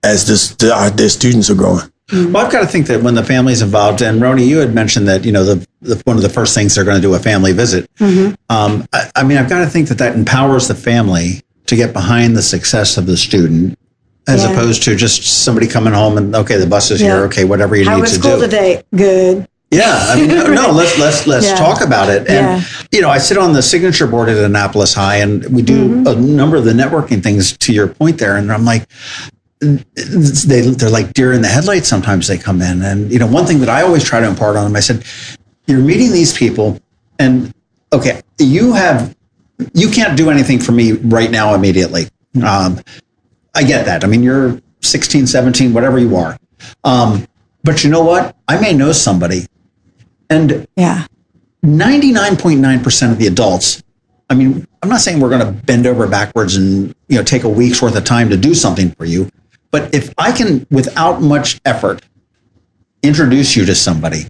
as 0.03 0.27
this, 0.27 0.55
the, 0.55 0.93
their 0.95 1.09
students 1.09 1.49
are 1.49 1.55
growing. 1.55 1.91
Well, 2.11 2.37
I've 2.37 2.51
got 2.51 2.61
to 2.61 2.67
think 2.67 2.87
that 2.87 3.01
when 3.01 3.15
the 3.15 3.23
family's 3.23 3.61
involved, 3.61 4.01
and 4.01 4.21
Romey, 4.21 4.43
you 4.43 4.57
had 4.57 4.73
mentioned 4.73 5.07
that 5.07 5.23
you 5.23 5.31
know 5.31 5.43
the, 5.45 5.65
the 5.81 5.95
one 6.05 6.17
of 6.17 6.21
the 6.23 6.29
first 6.29 6.53
things 6.53 6.75
they're 6.75 6.83
going 6.83 6.97
to 6.97 7.01
do 7.01 7.13
a 7.13 7.19
family 7.19 7.53
visit. 7.53 7.89
Um, 8.01 8.85
I, 8.93 9.09
I 9.15 9.23
mean, 9.23 9.37
I've 9.37 9.49
got 9.49 9.59
to 9.59 9.67
think 9.67 9.87
that 9.89 9.97
that 9.99 10.15
empowers 10.15 10.67
the 10.67 10.75
family 10.75 11.41
to 11.67 11.75
get 11.75 11.93
behind 11.93 12.35
the 12.35 12.41
success 12.41 12.97
of 12.97 13.05
the 13.05 13.15
student, 13.15 13.77
as 14.27 14.43
Yeah. 14.43 14.51
opposed 14.51 14.83
to 14.83 14.95
just 14.95 15.23
somebody 15.43 15.67
coming 15.67 15.93
home 15.93 16.17
and 16.17 16.35
okay, 16.35 16.57
the 16.57 16.67
bus 16.67 16.91
is 16.91 17.01
Yeah. 17.01 17.07
here, 17.07 17.25
okay, 17.25 17.43
whatever 17.45 17.75
you 17.77 17.85
How 17.85 17.95
need 17.95 18.01
was 18.01 18.11
to 18.13 18.19
school 18.19 18.35
do. 18.37 18.41
today? 18.45 18.83
Good. 18.93 19.47
Yeah, 19.73 20.05
I 20.09 20.17
mean, 20.19 20.27
no, 20.27 20.47
no, 20.47 20.71
let's 20.71 20.99
let's 20.99 21.25
let's 21.27 21.45
Yeah. 21.47 21.55
talk 21.55 21.81
about 21.81 22.09
it. 22.09 22.27
And 22.27 22.67
you 22.91 22.99
know, 23.01 23.09
I 23.09 23.19
sit 23.19 23.37
on 23.37 23.53
the 23.53 23.61
signature 23.61 24.05
board 24.05 24.27
at 24.27 24.35
Annapolis 24.35 24.93
High, 24.93 25.15
and 25.17 25.45
we 25.45 25.61
do 25.61 25.87
Mm-hmm. 25.87 26.07
a 26.07 26.15
number 26.15 26.57
of 26.57 26.65
the 26.65 26.73
networking 26.73 27.23
things. 27.23 27.55
To 27.57 27.71
your 27.71 27.87
point 27.87 28.17
there, 28.17 28.35
and 28.35 28.51
I'm 28.51 28.65
like, 28.65 28.85
they 29.61 30.61
they're 30.61 30.89
like 30.89 31.13
deer 31.13 31.33
in 31.33 31.41
the 31.41 31.47
headlights. 31.47 31.87
Sometimes 31.87 32.27
they 32.27 32.37
come 32.37 32.61
in, 32.61 32.81
and 32.81 33.11
you 33.11 33.19
know, 33.19 33.27
one 33.27 33.45
thing 33.45 33.59
that 33.59 33.69
I 33.69 33.83
always 33.83 34.03
try 34.03 34.19
to 34.19 34.27
impart 34.27 34.55
on 34.55 34.65
them, 34.65 34.75
I 34.75 34.79
said, 34.79 35.05
you're 35.67 35.79
meeting 35.79 36.11
these 36.11 36.35
people, 36.35 36.79
and 37.19 37.53
okay, 37.93 38.21
you 38.39 38.73
have 38.73 39.15
you 39.73 39.89
can't 39.89 40.17
do 40.17 40.29
anything 40.29 40.59
for 40.59 40.71
me 40.71 40.93
right 40.93 41.29
now 41.29 41.53
immediately. 41.53 42.07
Um, 42.43 42.79
I 43.53 43.63
get 43.63 43.85
that. 43.85 44.03
I 44.03 44.07
mean, 44.07 44.23
you're 44.23 44.59
16, 44.81 45.27
17, 45.27 45.73
whatever 45.73 45.99
you 45.99 46.15
are. 46.15 46.37
Um, 46.83 47.27
but 47.63 47.83
you 47.83 47.89
know 47.89 48.03
what? 48.03 48.35
I 48.47 48.59
may 48.59 48.73
know 48.73 48.91
somebody. 48.91 49.45
And 50.29 50.67
Yeah. 50.75 51.05
99.9% 51.63 53.11
of 53.11 53.19
the 53.19 53.27
adults, 53.27 53.83
I 54.29 54.33
mean, 54.33 54.65
I'm 54.81 54.89
not 54.89 55.01
saying 55.01 55.19
we're 55.19 55.29
going 55.29 55.45
to 55.45 55.51
bend 55.51 55.85
over 55.85 56.07
backwards 56.07 56.55
and, 56.55 56.95
you 57.07 57.17
know, 57.17 57.23
take 57.23 57.43
a 57.43 57.49
week's 57.49 57.81
worth 57.81 57.95
of 57.95 58.03
time 58.03 58.29
to 58.29 58.37
do 58.37 58.55
something 58.55 58.91
for 58.91 59.05
you. 59.05 59.29
But 59.71 59.93
if 59.95 60.13
I 60.17 60.31
can, 60.31 60.67
without 60.69 61.21
much 61.21 61.59
effort, 61.65 62.03
introduce 63.03 63.55
you 63.55 63.65
to 63.65 63.75
somebody, 63.75 64.25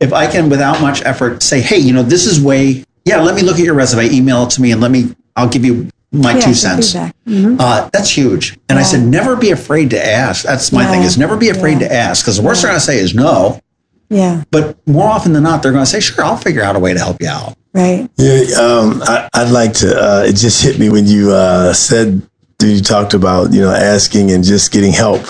if 0.00 0.12
I 0.12 0.26
can, 0.26 0.48
without 0.48 0.80
much 0.80 1.02
effort, 1.02 1.42
say, 1.42 1.60
hey, 1.60 1.78
you 1.78 1.92
know, 1.92 2.02
this 2.02 2.26
is 2.26 2.40
way, 2.40 2.84
yeah, 3.04 3.20
let 3.20 3.34
me 3.34 3.42
look 3.42 3.58
at 3.58 3.64
your 3.64 3.74
resume, 3.74 4.10
email 4.10 4.44
it 4.44 4.50
to 4.50 4.62
me, 4.62 4.72
and 4.72 4.80
let 4.80 4.90
me, 4.90 5.14
I'll 5.36 5.48
give 5.48 5.64
you 5.64 5.88
my 6.12 6.32
Yeah, 6.34 6.40
two 6.40 6.54
some 6.54 6.82
cents. 6.82 6.92
feedback. 7.26 7.60
Uh, 7.60 7.90
that's 7.92 8.08
huge. 8.16 8.56
And 8.68 8.78
I 8.78 8.82
said, 8.82 9.02
never 9.06 9.36
be 9.36 9.50
afraid 9.50 9.90
to 9.90 10.02
ask. 10.04 10.44
That's 10.44 10.72
my 10.72 10.86
thing 10.86 11.02
is 11.02 11.18
never 11.18 11.36
be 11.36 11.50
afraid 11.50 11.80
Yeah. 11.80 11.88
to 11.88 11.94
ask 11.94 12.24
because 12.24 12.36
the 12.38 12.42
worst 12.42 12.62
they're 12.62 12.70
going 12.70 12.80
to 12.80 12.84
say 12.86 12.98
is 12.98 13.14
no. 13.14 13.60
Yeah. 14.08 14.44
But 14.50 14.78
more 14.86 15.08
often 15.10 15.32
than 15.32 15.42
not, 15.42 15.62
they're 15.62 15.72
going 15.72 15.84
to 15.84 15.90
say, 15.90 16.00
sure, 16.00 16.24
I'll 16.24 16.36
figure 16.36 16.62
out 16.62 16.74
a 16.76 16.78
way 16.78 16.94
to 16.94 16.98
help 16.98 17.20
you 17.20 17.28
out. 17.28 17.56
Right. 17.74 18.08
Yeah, 18.16 18.40
um, 18.58 19.02
I, 19.04 19.28
I'd 19.34 19.50
like 19.50 19.74
to. 19.74 19.94
Uh, 19.94 20.22
it 20.26 20.34
just 20.36 20.62
hit 20.62 20.78
me 20.78 20.88
when 20.88 21.06
you 21.06 21.32
uh, 21.32 21.74
said 21.74 22.22
you 22.60 22.80
talked 22.80 23.14
about 23.14 23.52
you 23.52 23.60
know 23.60 23.72
asking 23.72 24.30
and 24.30 24.42
just 24.44 24.72
getting 24.72 24.92
help. 24.92 25.22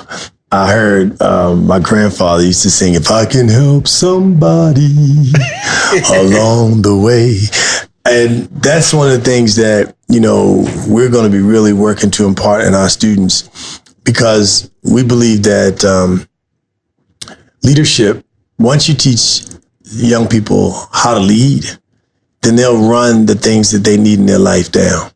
I 0.53 0.71
heard 0.71 1.21
um, 1.21 1.67
my 1.67 1.81
grandfather 1.81 2.45
used 2.45 2.63
to 2.63 2.71
sing, 2.71 2.95
"If 2.95 3.11
I 3.11 3.27
can 3.27 3.49
help 3.49 3.89
somebody 3.89 4.87
along 6.13 6.83
the 6.83 6.97
way," 6.97 7.39
and 8.05 8.49
that's 8.63 8.95
one 8.95 9.11
of 9.11 9.19
the 9.19 9.25
things 9.25 9.57
that 9.57 9.97
you 10.09 10.21
know 10.21 10.65
we're 10.87 11.11
going 11.11 11.31
to 11.31 11.37
be 11.37 11.43
really 11.43 11.73
working 11.73 12.11
to 12.13 12.27
impart 12.27 12.65
in 12.65 12.75
our 12.75 12.89
students 12.89 13.81
because 14.05 14.71
we 14.85 15.03
believe 15.03 15.43
that 15.43 15.85
um, 15.85 16.29
leadership. 17.63 18.25
Once 18.59 18.89
you 18.89 18.95
teach 18.95 19.43
young 19.83 20.27
people 20.27 20.73
how 20.93 21.13
to 21.13 21.21
lead, 21.21 21.65
then 22.41 22.57
they'll 22.57 22.89
run 22.89 23.27
the 23.27 23.35
things 23.35 23.71
that 23.73 23.81
they 23.81 23.99
need 23.99 24.19
in 24.19 24.27
their 24.27 24.39
life 24.39 24.73
down. 24.73 25.11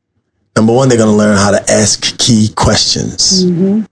Number 0.57 0.73
one, 0.73 0.89
they're 0.89 0.99
going 0.99 1.11
to 1.11 1.17
learn 1.17 1.37
how 1.37 1.51
to 1.53 1.71
ask 1.71 2.19
key 2.19 2.49
questions. 2.57 3.45
Mm-hmm. 3.45 3.83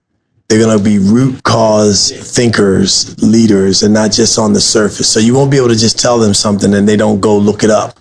They're 0.47 0.59
going 0.59 0.77
to 0.77 0.83
be 0.83 0.97
root 0.99 1.43
cause 1.43 2.11
thinkers, 2.11 3.21
leaders, 3.23 3.83
and 3.83 3.93
not 3.93 4.11
just 4.11 4.37
on 4.39 4.53
the 4.53 4.61
surface. 4.61 5.07
So 5.07 5.19
you 5.19 5.33
won't 5.35 5.51
be 5.51 5.57
able 5.57 5.69
to 5.69 5.75
just 5.75 5.99
tell 5.99 6.17
them 6.19 6.33
something 6.33 6.73
and 6.73 6.87
they 6.87 6.97
don't 6.97 7.19
go 7.21 7.37
look 7.37 7.63
it 7.63 7.69
up. 7.69 7.99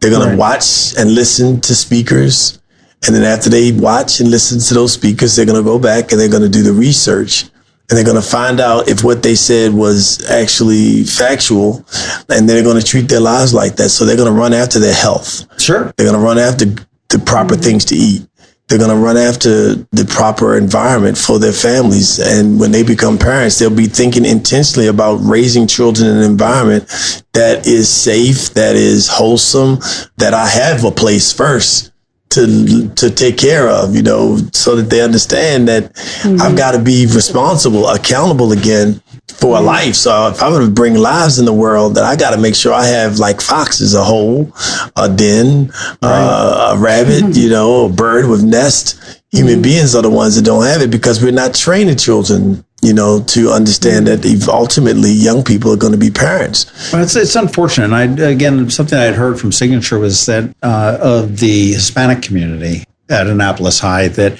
They're 0.00 0.10
going 0.10 0.22
Right. 0.22 0.32
to 0.32 0.38
watch 0.38 0.94
and 0.96 1.14
listen 1.14 1.60
to 1.62 1.74
speakers 1.74 2.58
And 3.06 3.14
then 3.16 3.24
after 3.24 3.48
they 3.48 3.72
watch 3.72 4.20
and 4.20 4.30
listen 4.30 4.60
to 4.60 4.74
those 4.74 4.92
speakers, 4.92 5.34
they're 5.34 5.46
going 5.46 5.56
to 5.58 5.64
go 5.64 5.78
back 5.78 6.12
and 6.12 6.20
they're 6.20 6.28
going 6.28 6.42
to 6.42 6.50
do 6.50 6.62
the 6.62 6.72
research 6.74 7.44
and 7.88 7.96
they're 7.96 8.04
going 8.04 8.20
to 8.22 8.28
find 8.28 8.60
out 8.60 8.88
if 8.88 9.02
what 9.02 9.22
they 9.22 9.34
said 9.34 9.72
was 9.72 10.22
actually 10.30 11.04
factual 11.04 11.82
and 12.28 12.46
they're 12.46 12.62
going 12.62 12.78
to 12.78 12.86
treat 12.86 13.08
their 13.08 13.20
lives 13.20 13.54
like 13.54 13.76
that. 13.76 13.88
So 13.88 14.04
they're 14.04 14.16
going 14.18 14.28
to 14.32 14.38
run 14.38 14.52
after 14.52 14.78
their 14.78 14.92
health. 14.94 15.46
Sure. 15.58 15.90
They're 15.96 16.06
going 16.06 16.20
to 16.20 16.24
run 16.24 16.38
after 16.38 16.66
the 17.10 17.18
proper 17.18 17.56
things 17.56 17.84
to 17.86 17.94
eat. 17.94 18.26
They're 18.68 18.78
going 18.78 18.90
to 18.90 18.96
run 18.96 19.16
after 19.16 19.74
the 19.74 20.08
proper 20.08 20.56
environment 20.56 21.18
for 21.18 21.40
their 21.40 21.52
families. 21.52 22.20
And 22.20 22.60
when 22.60 22.70
they 22.70 22.84
become 22.84 23.18
parents, 23.18 23.58
they'll 23.58 23.74
be 23.74 23.86
thinking 23.86 24.24
intentionally 24.24 24.86
about 24.86 25.16
raising 25.16 25.66
children 25.66 26.08
in 26.08 26.18
an 26.18 26.22
environment 26.22 26.84
that 27.32 27.66
is 27.66 27.88
safe, 27.88 28.54
that 28.54 28.76
is 28.76 29.08
wholesome, 29.08 29.78
that 30.18 30.34
I 30.34 30.46
have 30.46 30.84
a 30.84 30.92
place 30.92 31.32
first 31.32 31.90
to 32.30 32.88
to 32.94 33.10
take 33.10 33.36
care 33.36 33.68
of, 33.68 33.96
you 33.96 34.02
know, 34.02 34.38
so 34.52 34.76
that 34.76 34.88
they 34.88 35.02
understand 35.02 35.66
that 35.66 35.92
mm-hmm. 35.92 36.40
I've 36.40 36.56
got 36.56 36.72
to 36.72 36.78
be 36.78 37.06
responsible, 37.06 37.88
accountable 37.88 38.52
again 38.52 39.02
for 39.28 39.56
a 39.56 39.60
life. 39.60 39.94
So 39.94 40.28
if 40.28 40.42
I'm 40.42 40.52
going 40.52 40.66
to 40.66 40.72
bring 40.72 40.94
lives 40.94 41.38
in 41.38 41.44
the 41.44 41.52
world, 41.52 41.94
then 41.94 42.04
I 42.04 42.16
got 42.16 42.30
to 42.30 42.38
make 42.40 42.54
sure 42.54 42.72
I 42.72 42.86
have 42.86 43.18
like 43.18 43.40
foxes, 43.40 43.94
a 43.94 44.04
hole, 44.04 44.52
a 44.96 45.08
den, 45.08 45.68
right. 45.68 45.96
uh, 46.02 46.74
a 46.74 46.78
rabbit, 46.78 47.36
you 47.36 47.50
know, 47.50 47.86
a 47.86 47.88
bird 47.88 48.28
with 48.28 48.44
nest. 48.44 49.22
Human 49.30 49.54
mm-hmm. 49.54 49.62
beings 49.62 49.94
are 49.94 50.02
the 50.02 50.10
ones 50.10 50.36
that 50.36 50.44
don't 50.44 50.64
have 50.64 50.82
it 50.82 50.90
because 50.90 51.22
we're 51.22 51.30
not 51.30 51.54
training 51.54 51.96
children, 51.96 52.64
you 52.82 52.92
know, 52.92 53.22
to 53.28 53.50
understand 53.50 54.08
that 54.08 54.48
ultimately 54.48 55.12
young 55.12 55.44
people 55.44 55.72
are 55.72 55.76
going 55.76 55.92
to 55.92 55.98
be 55.98 56.10
parents. 56.10 56.92
Well, 56.92 57.02
it's, 57.02 57.14
it's 57.14 57.36
unfortunate. 57.36 57.92
I, 57.92 58.04
again, 58.28 58.68
something 58.70 58.98
I 58.98 59.04
had 59.04 59.14
heard 59.14 59.38
from 59.38 59.52
Signature 59.52 59.98
was 59.98 60.26
that 60.26 60.54
uh, 60.62 60.98
of 61.00 61.38
the 61.38 61.72
Hispanic 61.72 62.22
community 62.22 62.84
at 63.08 63.28
Annapolis 63.28 63.78
High, 63.78 64.08
that 64.08 64.32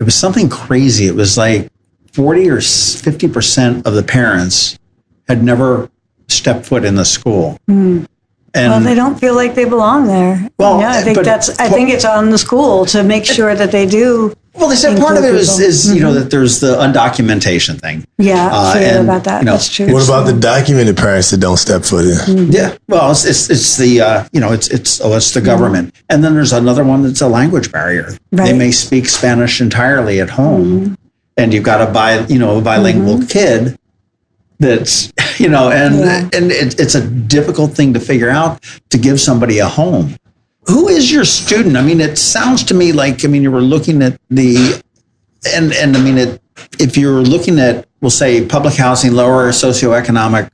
it 0.00 0.04
was 0.04 0.14
something 0.14 0.48
crazy. 0.48 1.06
It 1.06 1.14
was 1.14 1.36
like 1.36 1.70
40 2.14 2.48
or 2.48 2.58
50% 2.58 3.86
of 3.86 3.94
the 3.94 4.02
parents 4.04 4.78
had 5.26 5.42
never 5.42 5.90
stepped 6.28 6.66
foot 6.66 6.84
in 6.84 6.94
the 6.94 7.04
school. 7.04 7.58
Mm. 7.68 8.06
And 8.56 8.70
well, 8.70 8.80
they 8.80 8.94
don't 8.94 9.18
feel 9.18 9.34
like 9.34 9.56
they 9.56 9.64
belong 9.64 10.06
there. 10.06 10.48
Well, 10.58 10.78
yeah, 10.78 10.92
I 10.92 11.02
think 11.02 11.16
but, 11.16 11.24
that's. 11.24 11.48
I 11.58 11.68
think 11.68 11.90
it's 11.90 12.04
on 12.04 12.30
the 12.30 12.38
school 12.38 12.86
to 12.86 13.02
make 13.02 13.24
sure 13.24 13.52
that 13.52 13.72
they 13.72 13.84
do. 13.84 14.32
Well, 14.52 14.68
they 14.68 14.76
said 14.76 14.96
part 14.96 15.16
of 15.16 15.24
it 15.24 15.34
is, 15.34 15.58
is 15.58 15.86
mm-hmm. 15.86 15.96
you 15.96 16.00
know 16.02 16.10
mm-hmm. 16.10 16.20
that 16.20 16.30
there's 16.30 16.60
the 16.60 16.76
undocumentation 16.76 17.80
thing. 17.80 18.06
Yeah, 18.16 18.48
uh, 18.52 18.74
and, 18.76 19.08
about 19.08 19.24
that. 19.24 19.40
You 19.40 19.46
know, 19.46 19.52
that's 19.54 19.74
true. 19.74 19.92
What 19.92 20.04
about 20.04 20.26
the 20.26 20.38
documented 20.38 20.96
parents 20.96 21.32
that 21.32 21.38
don't 21.38 21.56
step 21.56 21.82
foot 21.82 22.04
in? 22.04 22.12
Mm-hmm. 22.12 22.52
Yeah, 22.52 22.76
well, 22.86 23.10
it's, 23.10 23.24
it's, 23.24 23.50
it's 23.50 23.76
the 23.76 24.00
uh, 24.00 24.28
you 24.32 24.38
know 24.38 24.52
it's 24.52 24.68
it's 24.68 25.00
oh 25.00 25.16
it's 25.16 25.32
the 25.32 25.40
mm-hmm. 25.40 25.46
government, 25.46 25.88
mm-hmm. 25.88 26.06
and 26.10 26.22
then 26.22 26.34
there's 26.36 26.52
another 26.52 26.84
one 26.84 27.02
that's 27.02 27.22
a 27.22 27.28
language 27.28 27.72
barrier. 27.72 28.10
Right. 28.30 28.46
They 28.46 28.56
may 28.56 28.70
speak 28.70 29.08
Spanish 29.08 29.60
entirely 29.60 30.20
at 30.20 30.30
home, 30.30 30.64
mm-hmm 30.64 30.94
and 31.36 31.52
you've 31.52 31.64
got 31.64 31.86
a 31.86 31.92
bi, 31.92 32.24
you 32.26 32.38
know, 32.38 32.58
a 32.58 32.62
bilingual 32.62 33.18
mm-hmm. 33.18 33.26
kid 33.26 33.78
that's, 34.58 35.12
you 35.40 35.48
know, 35.48 35.70
and, 35.70 35.98
yeah. 35.98 36.28
and 36.32 36.50
it, 36.52 36.78
it's 36.78 36.94
a 36.94 37.06
difficult 37.06 37.72
thing 37.72 37.92
to 37.94 38.00
figure 38.00 38.30
out 38.30 38.62
to 38.90 38.98
give 38.98 39.20
somebody 39.20 39.58
a 39.58 39.66
home. 39.66 40.16
Who 40.66 40.88
is 40.88 41.12
your 41.12 41.24
student? 41.24 41.76
I 41.76 41.82
mean, 41.82 42.00
it 42.00 42.16
sounds 42.16 42.64
to 42.64 42.74
me 42.74 42.92
like, 42.92 43.24
I 43.24 43.28
mean, 43.28 43.42
you 43.42 43.50
were 43.50 43.60
looking 43.60 44.02
at 44.02 44.18
the, 44.30 44.82
and, 45.54 45.72
and 45.74 45.96
I 45.96 46.00
mean, 46.00 46.16
it, 46.16 46.40
if 46.78 46.96
you're 46.96 47.20
looking 47.20 47.58
at, 47.58 47.86
we'll 48.00 48.10
say 48.10 48.46
public 48.46 48.74
housing, 48.74 49.12
lower 49.12 49.50
socioeconomic 49.50 50.50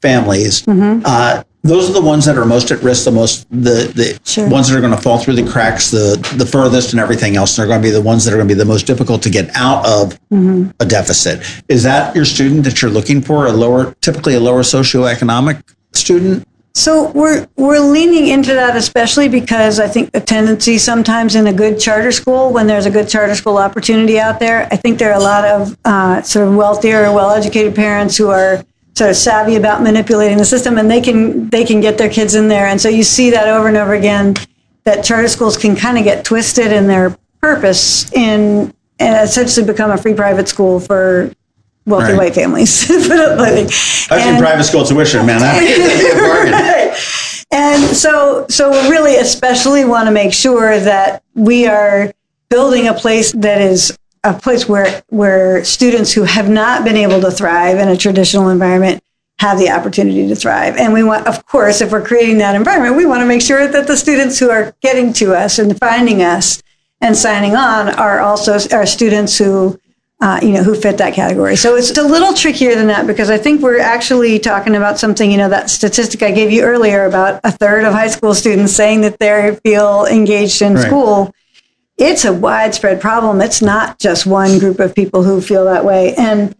families, 0.00 0.62
mm-hmm. 0.62 1.02
uh, 1.04 1.44
those 1.64 1.88
are 1.88 1.94
the 1.94 2.02
ones 2.02 2.26
that 2.26 2.36
are 2.36 2.44
most 2.44 2.70
at 2.70 2.82
risk, 2.82 3.06
the 3.06 3.10
most 3.10 3.48
the 3.50 3.90
the 3.94 4.20
sure. 4.24 4.48
ones 4.48 4.68
that 4.68 4.76
are 4.76 4.80
going 4.80 4.94
to 4.94 5.00
fall 5.00 5.18
through 5.18 5.34
the 5.34 5.50
cracks 5.50 5.90
the 5.90 6.16
the 6.36 6.44
furthest 6.46 6.92
and 6.92 7.00
everything 7.00 7.36
else. 7.36 7.56
They're 7.56 7.66
going 7.66 7.80
to 7.80 7.86
be 7.86 7.90
the 7.90 8.02
ones 8.02 8.24
that 8.24 8.34
are 8.34 8.36
going 8.36 8.48
to 8.48 8.54
be 8.54 8.58
the 8.58 8.66
most 8.66 8.86
difficult 8.86 9.22
to 9.22 9.30
get 9.30 9.48
out 9.56 9.84
of 9.86 10.18
mm-hmm. 10.28 10.70
a 10.78 10.84
deficit. 10.84 11.42
Is 11.68 11.82
that 11.82 12.14
your 12.14 12.26
student 12.26 12.64
that 12.64 12.82
you're 12.82 12.90
looking 12.90 13.22
for? 13.22 13.46
A 13.46 13.52
lower, 13.52 13.94
typically 14.02 14.34
a 14.34 14.40
lower 14.40 14.62
socioeconomic 14.62 15.62
student. 15.92 16.46
So 16.76 17.12
we're 17.12 17.46
we're 17.56 17.78
leaning 17.78 18.26
into 18.26 18.52
that, 18.52 18.76
especially 18.76 19.28
because 19.28 19.80
I 19.80 19.88
think 19.88 20.10
the 20.12 20.20
tendency 20.20 20.76
sometimes 20.76 21.34
in 21.34 21.46
a 21.46 21.52
good 21.52 21.80
charter 21.80 22.12
school, 22.12 22.52
when 22.52 22.66
there's 22.66 22.84
a 22.84 22.90
good 22.90 23.08
charter 23.08 23.34
school 23.36 23.56
opportunity 23.56 24.18
out 24.18 24.38
there, 24.38 24.68
I 24.70 24.76
think 24.76 24.98
there 24.98 25.12
are 25.12 25.18
a 25.18 25.22
lot 25.22 25.44
of 25.44 25.78
uh, 25.84 26.20
sort 26.22 26.48
of 26.48 26.56
wealthier, 26.56 27.10
well-educated 27.12 27.74
parents 27.74 28.16
who 28.16 28.28
are 28.28 28.64
sort 28.96 29.10
of 29.10 29.16
savvy 29.16 29.56
about 29.56 29.82
manipulating 29.82 30.38
the 30.38 30.44
system 30.44 30.78
and 30.78 30.90
they 30.90 31.00
can 31.00 31.48
they 31.48 31.64
can 31.64 31.80
get 31.80 31.98
their 31.98 32.08
kids 32.08 32.34
in 32.34 32.48
there 32.48 32.66
and 32.66 32.80
so 32.80 32.88
you 32.88 33.02
see 33.02 33.30
that 33.30 33.48
over 33.48 33.66
and 33.66 33.76
over 33.76 33.94
again 33.94 34.34
that 34.84 35.02
charter 35.02 35.28
schools 35.28 35.56
can 35.56 35.74
kind 35.74 35.98
of 35.98 36.04
get 36.04 36.24
twisted 36.24 36.70
in 36.72 36.86
their 36.86 37.16
purpose 37.40 38.10
in 38.12 38.72
and 39.00 39.28
essentially 39.28 39.66
become 39.66 39.90
a 39.90 39.98
free 39.98 40.14
private 40.14 40.46
school 40.48 40.78
for 40.78 41.32
wealthy 41.86 42.12
right. 42.12 42.18
white 42.18 42.34
families 42.34 42.88
I've 42.90 44.38
private 44.38 44.64
school 44.64 44.84
tuition 44.84 45.26
man 45.26 45.40
that 45.40 45.58
be 45.58 46.10
a 46.10 46.22
bargain 46.22 46.52
right. 46.52 47.36
and 47.50 47.96
so 47.96 48.46
so 48.48 48.70
we 48.70 48.90
really 48.90 49.16
especially 49.16 49.84
want 49.84 50.06
to 50.06 50.12
make 50.12 50.32
sure 50.32 50.78
that 50.78 51.24
we 51.34 51.66
are 51.66 52.12
building 52.48 52.86
a 52.86 52.94
place 52.94 53.32
that 53.32 53.60
is 53.60 53.98
a 54.24 54.32
place 54.34 54.68
where 54.68 55.02
where 55.08 55.64
students 55.64 56.12
who 56.12 56.22
have 56.22 56.48
not 56.48 56.84
been 56.84 56.96
able 56.96 57.20
to 57.20 57.30
thrive 57.30 57.78
in 57.78 57.88
a 57.88 57.96
traditional 57.96 58.48
environment 58.48 59.02
have 59.38 59.58
the 59.58 59.70
opportunity 59.70 60.28
to 60.28 60.34
thrive. 60.34 60.76
And 60.76 60.92
we 60.92 61.02
want, 61.02 61.26
of 61.26 61.44
course, 61.46 61.80
if 61.80 61.90
we're 61.92 62.04
creating 62.04 62.38
that 62.38 62.54
environment, 62.54 62.96
we 62.96 63.04
want 63.04 63.20
to 63.20 63.26
make 63.26 63.42
sure 63.42 63.66
that 63.66 63.86
the 63.86 63.96
students 63.96 64.38
who 64.38 64.50
are 64.50 64.74
getting 64.80 65.12
to 65.14 65.34
us 65.34 65.58
and 65.58 65.78
finding 65.78 66.22
us 66.22 66.62
and 67.00 67.16
signing 67.16 67.54
on 67.54 67.88
are 67.90 68.20
also 68.20 68.54
are 68.72 68.86
students 68.86 69.36
who, 69.36 69.78
uh, 70.20 70.38
you 70.42 70.52
know, 70.52 70.62
who 70.62 70.74
fit 70.74 70.98
that 70.98 71.14
category. 71.14 71.56
So 71.56 71.74
it's 71.74 71.96
a 71.98 72.02
little 72.02 72.32
trickier 72.32 72.74
than 72.74 72.86
that 72.86 73.06
because 73.06 73.28
I 73.28 73.36
think 73.36 73.60
we're 73.60 73.80
actually 73.80 74.38
talking 74.38 74.76
about 74.76 74.98
something, 74.98 75.30
you 75.30 75.36
know, 75.36 75.48
that 75.48 75.68
statistic 75.68 76.22
I 76.22 76.30
gave 76.30 76.50
you 76.50 76.62
earlier 76.62 77.04
about 77.04 77.40
a 77.44 77.50
third 77.50 77.84
of 77.84 77.92
high 77.92 78.08
school 78.08 78.34
students 78.34 78.72
saying 78.72 79.00
that 79.02 79.18
they 79.18 79.58
feel 79.64 80.06
engaged 80.06 80.62
in 80.62 80.74
right. 80.74 80.86
school 80.86 81.34
it's 81.96 82.24
a 82.24 82.32
widespread 82.32 83.00
problem. 83.00 83.40
It's 83.40 83.62
not 83.62 83.98
just 83.98 84.26
one 84.26 84.58
group 84.58 84.80
of 84.80 84.94
people 84.94 85.22
who 85.22 85.40
feel 85.40 85.64
that 85.66 85.84
way. 85.84 86.14
And 86.16 86.54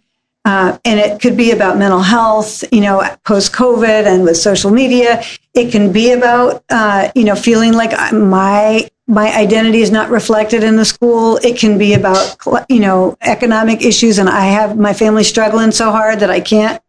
uh, 0.46 0.78
and 0.84 1.00
it 1.00 1.22
could 1.22 1.38
be 1.38 1.52
about 1.52 1.78
mental 1.78 2.00
health, 2.00 2.64
you 2.70 2.82
know, 2.82 3.02
post 3.24 3.52
COVID 3.54 4.06
and 4.06 4.24
with 4.24 4.36
social 4.36 4.70
media. 4.70 5.22
It 5.54 5.72
can 5.72 5.90
be 5.90 6.12
about, 6.12 6.62
uh, 6.68 7.10
you 7.14 7.24
know, 7.24 7.34
feeling 7.34 7.72
like 7.72 7.92
my 8.12 8.88
my 9.06 9.34
identity 9.34 9.80
is 9.80 9.90
not 9.90 10.10
reflected 10.10 10.62
in 10.62 10.76
the 10.76 10.84
school. 10.84 11.38
It 11.38 11.58
can 11.58 11.78
be 11.78 11.94
about, 11.94 12.36
you 12.68 12.80
know, 12.80 13.16
economic 13.22 13.82
issues, 13.82 14.18
and 14.18 14.28
I 14.28 14.46
have 14.46 14.78
my 14.78 14.92
family 14.92 15.24
struggling 15.24 15.70
so 15.70 15.90
hard 15.90 16.20
that 16.20 16.30
I 16.30 16.40
can't 16.40 16.82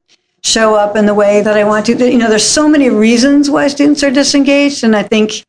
show 0.43 0.75
up 0.75 0.95
in 0.95 1.05
the 1.05 1.13
way 1.13 1.41
that 1.41 1.57
I 1.57 1.63
want 1.63 1.85
to. 1.87 1.93
You 1.93 2.17
know, 2.17 2.29
there's 2.29 2.47
so 2.47 2.67
many 2.67 2.89
reasons 2.89 3.49
why 3.49 3.69
students 3.69 4.03
are 4.03 4.11
disengaged, 4.11 4.83
and 4.83 4.97
I 4.97 5.03
think 5.03 5.45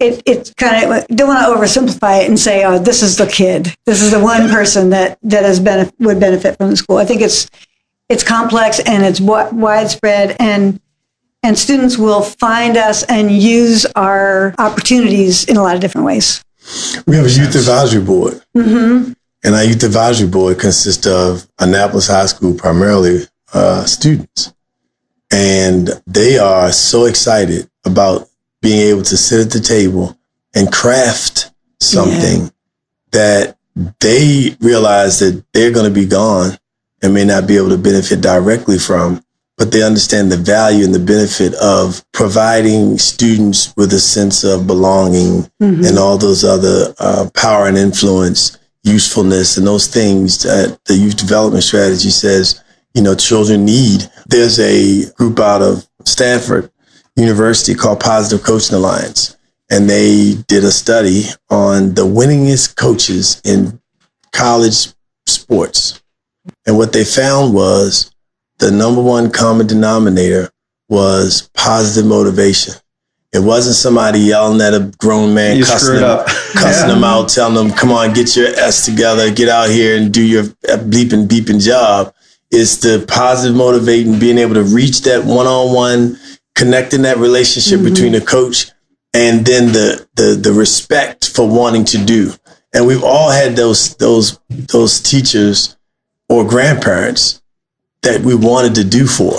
it, 0.00 0.22
it's 0.24 0.52
kind 0.54 0.92
of 0.92 1.06
don't 1.08 1.28
want 1.28 1.46
to 1.46 1.52
oversimplify 1.52 2.22
it 2.22 2.28
and 2.28 2.38
say, 2.38 2.64
oh, 2.64 2.78
this 2.78 3.02
is 3.02 3.18
the 3.18 3.26
kid. 3.26 3.74
This 3.84 4.00
is 4.02 4.10
the 4.10 4.18
one 4.18 4.48
person 4.48 4.90
that 4.90 5.18
that 5.22 5.44
has 5.44 5.60
benef- 5.60 5.92
would 6.00 6.18
benefit 6.18 6.56
from 6.56 6.70
the 6.70 6.76
school. 6.76 6.96
I 6.96 7.04
think 7.04 7.20
it's 7.20 7.48
it's 8.08 8.24
complex 8.24 8.80
and 8.80 9.04
it's 9.04 9.20
w- 9.20 9.54
widespread, 9.54 10.36
and 10.40 10.80
and 11.42 11.58
students 11.58 11.98
will 11.98 12.22
find 12.22 12.76
us 12.76 13.02
and 13.04 13.30
use 13.30 13.84
our 13.94 14.54
opportunities 14.58 15.44
in 15.44 15.56
a 15.56 15.62
lot 15.62 15.74
of 15.74 15.82
different 15.82 16.06
ways. 16.06 16.42
We 17.06 17.16
have 17.16 17.26
a 17.26 17.30
youth 17.30 17.54
advisory 17.54 18.02
board, 18.02 18.42
mm-hmm. 18.56 19.12
and 19.44 19.54
our 19.54 19.64
youth 19.64 19.82
advisory 19.82 20.28
board 20.28 20.58
consists 20.58 21.06
of 21.06 21.46
Annapolis 21.58 22.08
High 22.08 22.26
School 22.26 22.54
primarily 22.54 23.26
uh, 23.52 23.84
students, 23.84 24.54
and 25.30 25.90
they 26.06 26.38
are 26.38 26.72
so 26.72 27.04
excited 27.04 27.68
about 27.84 28.29
being 28.60 28.80
able 28.90 29.02
to 29.02 29.16
sit 29.16 29.46
at 29.46 29.52
the 29.52 29.60
table 29.60 30.18
and 30.54 30.72
craft 30.72 31.50
something 31.80 32.42
yeah. 32.42 32.50
that 33.12 33.56
they 34.00 34.56
realize 34.60 35.18
that 35.20 35.44
they're 35.52 35.72
going 35.72 35.92
to 35.92 36.00
be 36.00 36.06
gone 36.06 36.58
and 37.02 37.14
may 37.14 37.24
not 37.24 37.46
be 37.46 37.56
able 37.56 37.70
to 37.70 37.78
benefit 37.78 38.20
directly 38.20 38.78
from, 38.78 39.24
but 39.56 39.72
they 39.72 39.82
understand 39.82 40.30
the 40.30 40.36
value 40.36 40.84
and 40.84 40.94
the 40.94 40.98
benefit 40.98 41.54
of 41.54 42.04
providing 42.12 42.98
students 42.98 43.74
with 43.76 43.92
a 43.92 44.00
sense 44.00 44.44
of 44.44 44.66
belonging 44.66 45.42
mm-hmm. 45.60 45.84
and 45.84 45.98
all 45.98 46.18
those 46.18 46.44
other 46.44 46.94
uh, 46.98 47.28
power 47.34 47.66
and 47.66 47.78
influence, 47.78 48.58
usefulness, 48.82 49.56
and 49.56 49.66
those 49.66 49.86
things 49.86 50.42
that 50.42 50.78
the 50.86 50.94
youth 50.94 51.16
development 51.16 51.64
strategy 51.64 52.10
says, 52.10 52.62
you 52.94 53.02
know, 53.02 53.14
children 53.14 53.64
need. 53.64 54.10
There's 54.26 54.58
a 54.58 55.10
group 55.12 55.38
out 55.38 55.62
of 55.62 55.86
Stanford 56.04 56.70
university 57.20 57.74
called 57.74 58.00
Positive 58.00 58.44
Coaching 58.44 58.76
Alliance. 58.76 59.36
And 59.70 59.88
they 59.88 60.34
did 60.48 60.64
a 60.64 60.72
study 60.72 61.24
on 61.48 61.94
the 61.94 62.02
winningest 62.06 62.76
coaches 62.76 63.40
in 63.44 63.80
college 64.32 64.88
sports. 65.26 66.02
And 66.66 66.76
what 66.76 66.92
they 66.92 67.04
found 67.04 67.54
was 67.54 68.10
the 68.58 68.70
number 68.70 69.00
one 69.02 69.30
common 69.30 69.66
denominator 69.66 70.50
was 70.88 71.48
positive 71.54 72.08
motivation. 72.08 72.74
It 73.32 73.38
wasn't 73.44 73.76
somebody 73.76 74.18
yelling 74.18 74.60
at 74.60 74.74
a 74.74 74.90
grown 74.98 75.34
man, 75.34 75.56
You 75.56 75.64
cussing, 75.64 75.98
him, 75.98 76.02
up. 76.04 76.26
cussing 76.54 76.88
Yeah. 76.88 76.96
him 76.96 77.04
out, 77.04 77.28
telling 77.28 77.64
him, 77.64 77.72
come 77.72 77.92
on, 77.92 78.12
get 78.12 78.34
your 78.34 78.48
S 78.48 78.84
together, 78.84 79.30
get 79.30 79.48
out 79.48 79.70
here 79.70 79.96
and 79.96 80.12
do 80.12 80.20
your 80.22 80.42
bleeping, 80.44 81.28
beeping 81.28 81.62
job. 81.64 82.12
It's 82.50 82.78
the 82.78 83.04
positive 83.06 83.56
motivating, 83.56 84.18
being 84.18 84.36
able 84.38 84.54
to 84.54 84.64
reach 84.64 85.02
that 85.02 85.24
one 85.24 85.46
on 85.46 85.72
one, 85.72 86.18
connecting 86.54 87.02
that 87.02 87.18
relationship 87.18 87.82
between 87.82 88.12
the 88.12 88.20
coach 88.20 88.70
and 89.14 89.44
then 89.44 89.72
the, 89.72 90.06
the, 90.14 90.34
the 90.40 90.52
respect 90.52 91.30
for 91.34 91.48
wanting 91.48 91.84
to 91.86 91.98
do. 92.04 92.32
And 92.72 92.86
we've 92.86 93.02
all 93.02 93.30
had 93.30 93.56
those, 93.56 93.96
those, 93.96 94.38
those 94.48 95.00
teachers 95.00 95.76
or 96.28 96.46
grandparents 96.46 97.42
that 98.02 98.20
we 98.20 98.34
wanted 98.34 98.74
to 98.76 98.84
do 98.84 99.06
for 99.06 99.36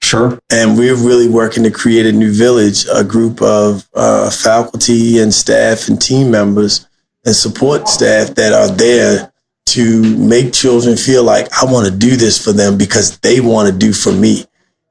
Sure. 0.00 0.38
and 0.50 0.78
we're 0.78 0.94
really 0.94 1.28
working 1.28 1.64
to 1.64 1.70
create 1.70 2.06
a 2.06 2.12
new 2.12 2.32
village, 2.32 2.86
a 2.94 3.02
group 3.02 3.42
of 3.42 3.88
uh, 3.94 4.30
faculty 4.30 5.18
and 5.18 5.34
staff 5.34 5.88
and 5.88 6.00
team 6.00 6.30
members 6.30 6.86
and 7.24 7.34
support 7.34 7.88
staff 7.88 8.34
that 8.36 8.52
are 8.52 8.74
there 8.74 9.32
to 9.66 10.16
make 10.16 10.52
children 10.52 10.96
feel 10.96 11.24
like 11.24 11.46
I 11.52 11.70
want 11.70 11.86
to 11.86 11.94
do 11.94 12.16
this 12.16 12.42
for 12.42 12.52
them 12.52 12.78
because 12.78 13.18
they 13.18 13.40
want 13.40 13.70
to 13.70 13.76
do 13.76 13.92
for 13.92 14.12
me. 14.12 14.46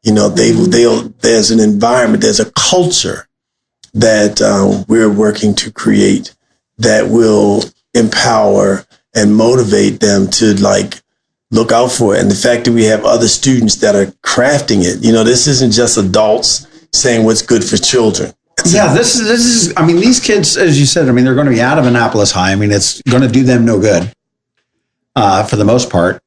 You 0.08 0.13
know, 0.13 0.30
they 0.30 0.52
they 0.52 0.86
there's 1.20 1.52
an 1.52 1.60
environment, 1.60 2.24
there's 2.24 2.39
a 2.39 2.50
culture 2.52 3.28
that 3.93 4.41
uh, 4.41 4.86
we're 4.88 5.12
working 5.12 5.54
to 5.56 5.70
create 5.70 6.34
that 6.78 7.10
will 7.10 7.63
empower 7.93 8.86
and 9.13 9.36
motivate 9.36 10.00
them 10.00 10.30
to 10.30 10.54
like 10.63 11.02
look 11.52 11.74
out 11.74 11.91
for 11.91 12.15
it. 12.15 12.22
And 12.22 12.32
the 12.32 12.36
fact 12.36 12.63
that 12.63 12.72
we 12.72 12.86
have 12.86 13.04
other 13.04 13.28
students 13.28 13.76
that 13.82 13.96
are 13.96 14.06
crafting 14.24 14.82
it, 14.82 15.04
you 15.04 15.12
know, 15.12 15.26
this 15.26 15.46
isn't 15.46 15.74
just 15.74 15.98
adults 15.98 16.67
saying 16.93 17.26
what's 17.26 17.41
good 17.41 17.65
for 17.65 17.76
children. 17.76 18.32
Yeah, 18.63 18.93
this 18.93 19.15
is 19.15 19.28
this 19.28 19.43
is. 19.43 19.74
I 19.76 19.86
mean, 19.86 19.98
these 19.98 20.22
kids, 20.22 20.56
as 20.56 20.80
you 20.80 20.86
said, 20.86 21.10
I 21.10 21.12
mean, 21.12 21.26
they're 21.26 21.36
going 21.36 21.48
to 21.48 21.54
be 21.54 21.62
out 21.62 21.80
of 21.80 21.86
Annapolis 21.86 22.32
High. 22.32 22.54
I 22.54 22.56
mean, 22.56 22.72
it's 22.72 23.02
going 23.02 23.24
to 23.24 23.30
do 23.30 23.43
them 23.43 23.65
no 23.65 23.78
good, 23.78 24.10
uh, 25.17 25.43
for 25.43 25.58
the 25.58 25.65
most 25.65 25.89
part. 25.89 26.24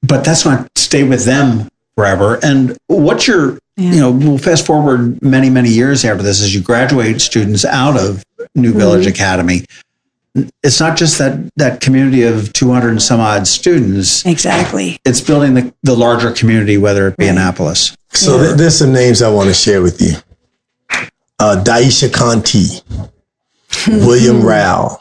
But 0.00 0.24
that's 0.24 0.44
not 0.44 0.70
stay 0.76 1.02
with 1.02 1.24
them 1.24 1.68
forever. 1.96 2.38
And 2.42 2.76
what's 2.86 3.26
your, 3.26 3.58
you 3.76 4.00
know, 4.00 4.10
we'll 4.10 4.38
fast 4.38 4.66
forward 4.66 5.22
many 5.22 5.50
many 5.50 5.70
years 5.70 6.04
after 6.04 6.22
this, 6.22 6.42
as 6.42 6.54
you 6.54 6.62
graduate 6.62 7.20
students 7.20 7.64
out 7.64 7.98
of 7.98 8.24
New 8.54 8.72
Village 8.72 9.06
Academy. 9.06 9.64
It's 10.64 10.80
not 10.80 10.98
just 10.98 11.18
that 11.18 11.48
that 11.56 11.80
community 11.80 12.22
of 12.22 12.52
two 12.52 12.72
hundred 12.72 12.90
and 12.90 13.02
some 13.02 13.20
odd 13.20 13.46
students. 13.46 14.26
Exactly. 14.26 14.98
It's 15.04 15.20
building 15.20 15.54
the, 15.54 15.72
the 15.84 15.94
larger 15.94 16.32
community, 16.32 16.76
whether 16.76 17.06
it 17.06 17.16
be 17.16 17.28
Annapolis. 17.28 17.96
So 18.10 18.42
th- 18.42 18.56
there's 18.56 18.78
some 18.78 18.92
names 18.92 19.22
I 19.22 19.30
want 19.30 19.48
to 19.48 19.54
share 19.54 19.80
with 19.80 20.00
you. 20.00 20.14
Uh, 21.38 21.62
Daisha 21.64 22.12
Conti, 22.12 22.80
William 23.86 24.42
Rao, 24.44 24.98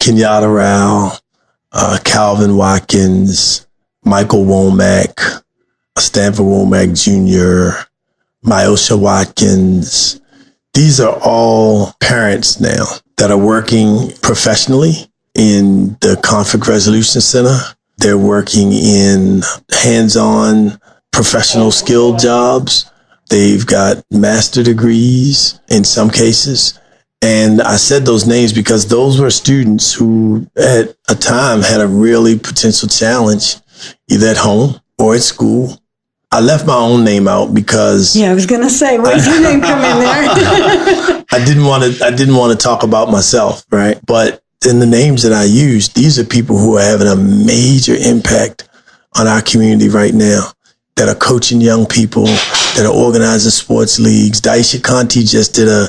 Kenyatta 0.00 0.52
Rao, 0.52 1.16
uh, 1.70 1.98
Calvin 2.04 2.56
Watkins, 2.56 3.66
Michael 4.04 4.44
Womack, 4.44 5.43
Stanford 5.98 6.46
Womack 6.46 6.94
Jr., 6.94 7.86
Myosha 8.44 8.98
Watkins. 8.98 10.20
These 10.74 11.00
are 11.00 11.18
all 11.22 11.92
parents 12.00 12.60
now 12.60 12.84
that 13.16 13.30
are 13.30 13.38
working 13.38 14.10
professionally 14.22 15.08
in 15.34 15.96
the 16.00 16.20
Conflict 16.22 16.66
Resolution 16.66 17.20
Center. 17.20 17.58
They're 17.98 18.18
working 18.18 18.72
in 18.72 19.42
hands-on 19.72 20.80
professional 21.12 21.70
skill 21.70 22.16
jobs. 22.16 22.90
They've 23.30 23.64
got 23.64 24.04
master 24.10 24.62
degrees 24.62 25.60
in 25.68 25.84
some 25.84 26.10
cases. 26.10 26.78
And 27.22 27.62
I 27.62 27.76
said 27.76 28.04
those 28.04 28.26
names 28.26 28.52
because 28.52 28.88
those 28.88 29.18
were 29.18 29.30
students 29.30 29.94
who 29.94 30.46
at 30.56 30.94
a 31.08 31.14
time 31.14 31.62
had 31.62 31.80
a 31.80 31.88
really 31.88 32.38
potential 32.38 32.88
challenge, 32.88 33.56
either 34.10 34.26
at 34.26 34.36
home 34.36 34.80
or 34.98 35.14
at 35.14 35.22
school. 35.22 35.80
I 36.34 36.40
left 36.40 36.66
my 36.66 36.74
own 36.74 37.04
name 37.04 37.28
out 37.28 37.54
because 37.54 38.16
Yeah, 38.16 38.32
I 38.32 38.34
was 38.34 38.44
gonna 38.46 38.68
say, 38.68 38.98
where's 38.98 39.24
your 39.24 39.40
name 39.40 39.60
come 39.60 39.78
in 39.78 39.98
there? 40.00 41.24
I 41.30 41.44
didn't 41.44 41.64
want 41.64 41.84
to. 41.84 42.04
I 42.04 42.10
didn't 42.10 42.34
want 42.34 42.58
to 42.58 42.58
talk 42.62 42.82
about 42.82 43.08
myself, 43.08 43.64
right? 43.70 43.98
But 44.04 44.42
in 44.68 44.80
the 44.80 44.86
names 44.86 45.22
that 45.22 45.32
I 45.32 45.44
use, 45.44 45.90
these 45.90 46.18
are 46.18 46.24
people 46.24 46.58
who 46.58 46.76
are 46.76 46.82
having 46.82 47.06
a 47.06 47.14
major 47.14 47.94
impact 47.94 48.68
on 49.16 49.28
our 49.28 49.42
community 49.42 49.88
right 49.88 50.12
now. 50.12 50.50
That 50.96 51.08
are 51.08 51.14
coaching 51.16 51.60
young 51.60 51.86
people, 51.86 52.24
that 52.24 52.84
are 52.86 52.94
organizing 52.94 53.50
sports 53.50 53.98
leagues. 53.98 54.40
Daisha 54.40 54.80
Conti 54.82 55.24
just 55.24 55.54
did 55.54 55.68
a 55.68 55.88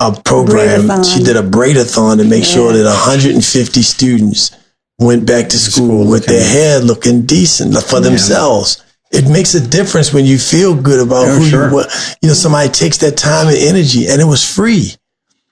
a 0.00 0.12
program. 0.24 0.86
Braid-a-thon. 0.86 1.04
She 1.04 1.22
did 1.22 1.36
a 1.36 1.42
braid-a-thon 1.42 2.18
to 2.18 2.24
make 2.24 2.44
sure 2.44 2.72
that 2.72 2.84
150 2.84 3.82
students 3.82 4.50
went 4.98 5.26
back 5.26 5.48
to 5.48 5.58
school, 5.58 5.86
School 5.86 6.10
with 6.10 6.26
their 6.26 6.44
hair 6.44 6.80
looking 6.80 7.26
decent 7.26 7.76
for 7.82 8.00
themselves. 8.00 8.82
It 9.10 9.30
makes 9.30 9.54
a 9.54 9.66
difference 9.66 10.12
when 10.12 10.24
you 10.24 10.38
feel 10.38 10.74
good 10.74 11.00
about 11.00 11.26
Yeah, 11.26 11.38
who 11.38 11.44
sure. 11.48 11.68
you 11.68 11.74
were. 11.76 11.86
You 12.22 12.28
know, 12.28 12.34
somebody 12.34 12.68
takes 12.68 12.98
that 12.98 13.16
time 13.16 13.48
and 13.48 13.56
energy, 13.56 14.08
and 14.08 14.20
it 14.20 14.24
was 14.26 14.44
free. 14.44 14.92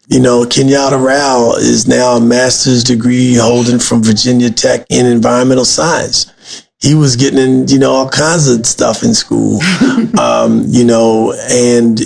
You 0.08 0.20
know, 0.20 0.44
Kenyatta 0.44 1.02
Rao 1.02 1.54
is 1.56 1.86
now 1.88 2.16
a 2.16 2.20
master's 2.20 2.84
degree 2.84 3.34
holding 3.34 3.78
from 3.78 4.02
Virginia 4.02 4.50
Tech 4.50 4.84
in 4.90 5.06
environmental 5.06 5.64
science. 5.64 6.30
He 6.78 6.94
was 6.94 7.16
getting 7.16 7.38
in, 7.38 7.68
you 7.68 7.78
know, 7.78 7.92
all 7.92 8.08
kinds 8.10 8.46
of 8.48 8.66
stuff 8.66 9.02
in 9.02 9.14
school. 9.14 9.60
um, 10.18 10.64
you 10.68 10.84
know, 10.84 11.32
and 11.48 12.00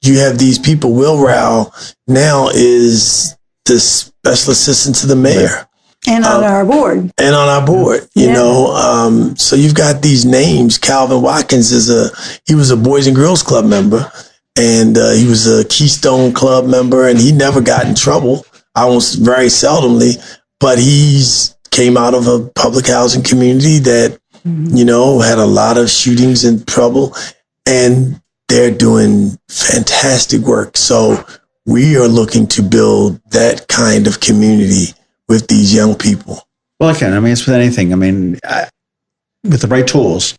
you 0.00 0.18
have 0.18 0.38
these 0.38 0.58
people. 0.58 0.94
Will 0.94 1.22
Rao 1.22 1.72
now 2.06 2.48
is 2.48 3.36
the 3.66 3.78
special 3.78 4.52
assistant 4.52 4.96
to 4.96 5.06
the 5.06 5.16
mayor 5.16 5.65
and 6.06 6.24
on 6.24 6.44
our 6.44 6.64
board. 6.64 7.10
and 7.18 7.34
on 7.34 7.48
our 7.48 7.64
board, 7.66 8.08
you 8.14 8.26
Yeah. 8.26 8.34
know. 8.34 8.72
Um, 8.74 9.36
so 9.36 9.56
you've 9.56 9.74
got 9.74 10.02
these 10.02 10.24
names. 10.24 10.78
Calvin 10.78 11.22
Watkins 11.22 11.72
is 11.72 11.90
a 11.90 12.10
he 12.46 12.54
was 12.54 12.70
a 12.70 12.76
Boys 12.76 13.06
and 13.06 13.16
Girls 13.16 13.42
Club 13.42 13.64
member, 13.64 14.10
and 14.56 14.96
uh, 14.96 15.10
he 15.10 15.26
was 15.26 15.46
a 15.46 15.64
Keystone 15.64 16.32
Club 16.32 16.66
member, 16.66 17.08
and 17.08 17.18
he 17.18 17.32
never 17.32 17.60
got 17.60 17.86
in 17.86 17.94
trouble. 17.94 18.46
Almost 18.74 19.18
very 19.20 19.46
seldomly, 19.46 20.18
but 20.60 20.78
he's 20.78 21.54
came 21.70 21.96
out 21.96 22.14
of 22.14 22.26
a 22.26 22.40
public 22.54 22.86
housing 22.86 23.22
community 23.22 23.78
that 23.80 24.18
you 24.44 24.84
know 24.84 25.20
had 25.20 25.38
a 25.38 25.44
lot 25.46 25.76
of 25.78 25.90
shootings 25.90 26.44
and 26.44 26.66
trouble, 26.66 27.14
and 27.66 28.20
they're 28.48 28.70
doing 28.70 29.36
fantastic 29.48 30.42
work. 30.42 30.76
So 30.76 31.24
we 31.66 31.96
are 31.96 32.06
looking 32.06 32.46
to 32.48 32.62
build 32.62 33.20
that 33.30 33.66
kind 33.68 34.06
of 34.06 34.20
community 34.20 34.94
with 35.28 35.48
these 35.48 35.74
young 35.74 35.94
people. 35.94 36.42
Well, 36.80 36.94
again, 36.94 37.12
I 37.14 37.20
mean, 37.20 37.32
it's 37.32 37.46
with 37.46 37.54
anything. 37.54 37.92
I 37.92 37.96
mean, 37.96 38.38
I, 38.44 38.68
with 39.44 39.62
the 39.62 39.68
right 39.68 39.86
tools, 39.86 40.36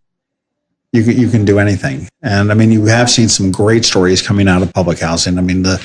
you 0.93 1.04
can, 1.04 1.17
you 1.17 1.30
can 1.30 1.45
do 1.45 1.60
anything. 1.60 2.08
And 2.21 2.52
I 2.52 2.56
mean, 2.56 2.71
you 2.71 2.86
have 2.86 3.10
seen 3.10 3.28
some 3.30 3.52
great 3.52 3.86
stories 3.86 4.21
coming 4.21 4.47
out 4.47 4.62
of 4.62 4.73
public 4.73 5.00
housing. 5.00 5.38
I 5.38 5.41
mean, 5.41 5.63
the 5.63 5.82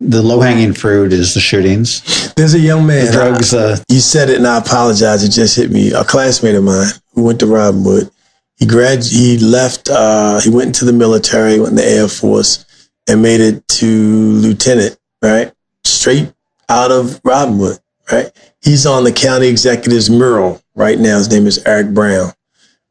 the 0.00 0.20
low 0.22 0.40
hanging 0.40 0.72
fruit 0.72 1.12
is 1.12 1.32
the 1.34 1.38
shootings, 1.40 2.32
There's 2.34 2.54
a 2.54 2.58
young 2.58 2.86
man. 2.88 3.06
the 3.06 3.12
drugs. 3.12 3.54
Uh, 3.54 3.76
You 3.88 4.00
said 4.00 4.30
it, 4.30 4.36
and 4.38 4.46
I 4.48 4.58
apologize. 4.58 5.22
It 5.22 5.28
just 5.30 5.54
hit 5.56 5.70
me. 5.70 5.92
A 5.92 6.02
classmate 6.02 6.56
of 6.56 6.64
mine 6.64 6.88
who 7.14 7.22
went 7.22 7.38
to 7.40 7.46
Robinwood. 7.46 8.10
He 8.56 8.66
grad. 8.66 9.04
He 9.04 9.38
left. 9.38 9.88
Uh, 9.88 10.40
he 10.40 10.50
went 10.50 10.68
into 10.68 10.84
the 10.84 10.92
military, 10.92 11.58
went 11.58 11.70
in 11.70 11.76
the 11.76 11.86
Air 11.86 12.08
Force, 12.08 12.64
and 13.08 13.22
made 13.22 13.40
it 13.40 13.66
to 13.68 13.86
lieutenant. 13.86 14.98
Right, 15.22 15.52
straight 15.84 16.32
out 16.68 16.90
of 16.90 17.22
Robinwood. 17.22 17.78
Right. 18.10 18.30
He's 18.62 18.86
on 18.86 19.04
the 19.04 19.12
county 19.12 19.48
executive's 19.48 20.10
mural 20.10 20.60
right 20.74 20.98
now. 20.98 21.18
His 21.18 21.30
name 21.30 21.46
is 21.46 21.62
Eric 21.64 21.94
Brown. 21.94 22.32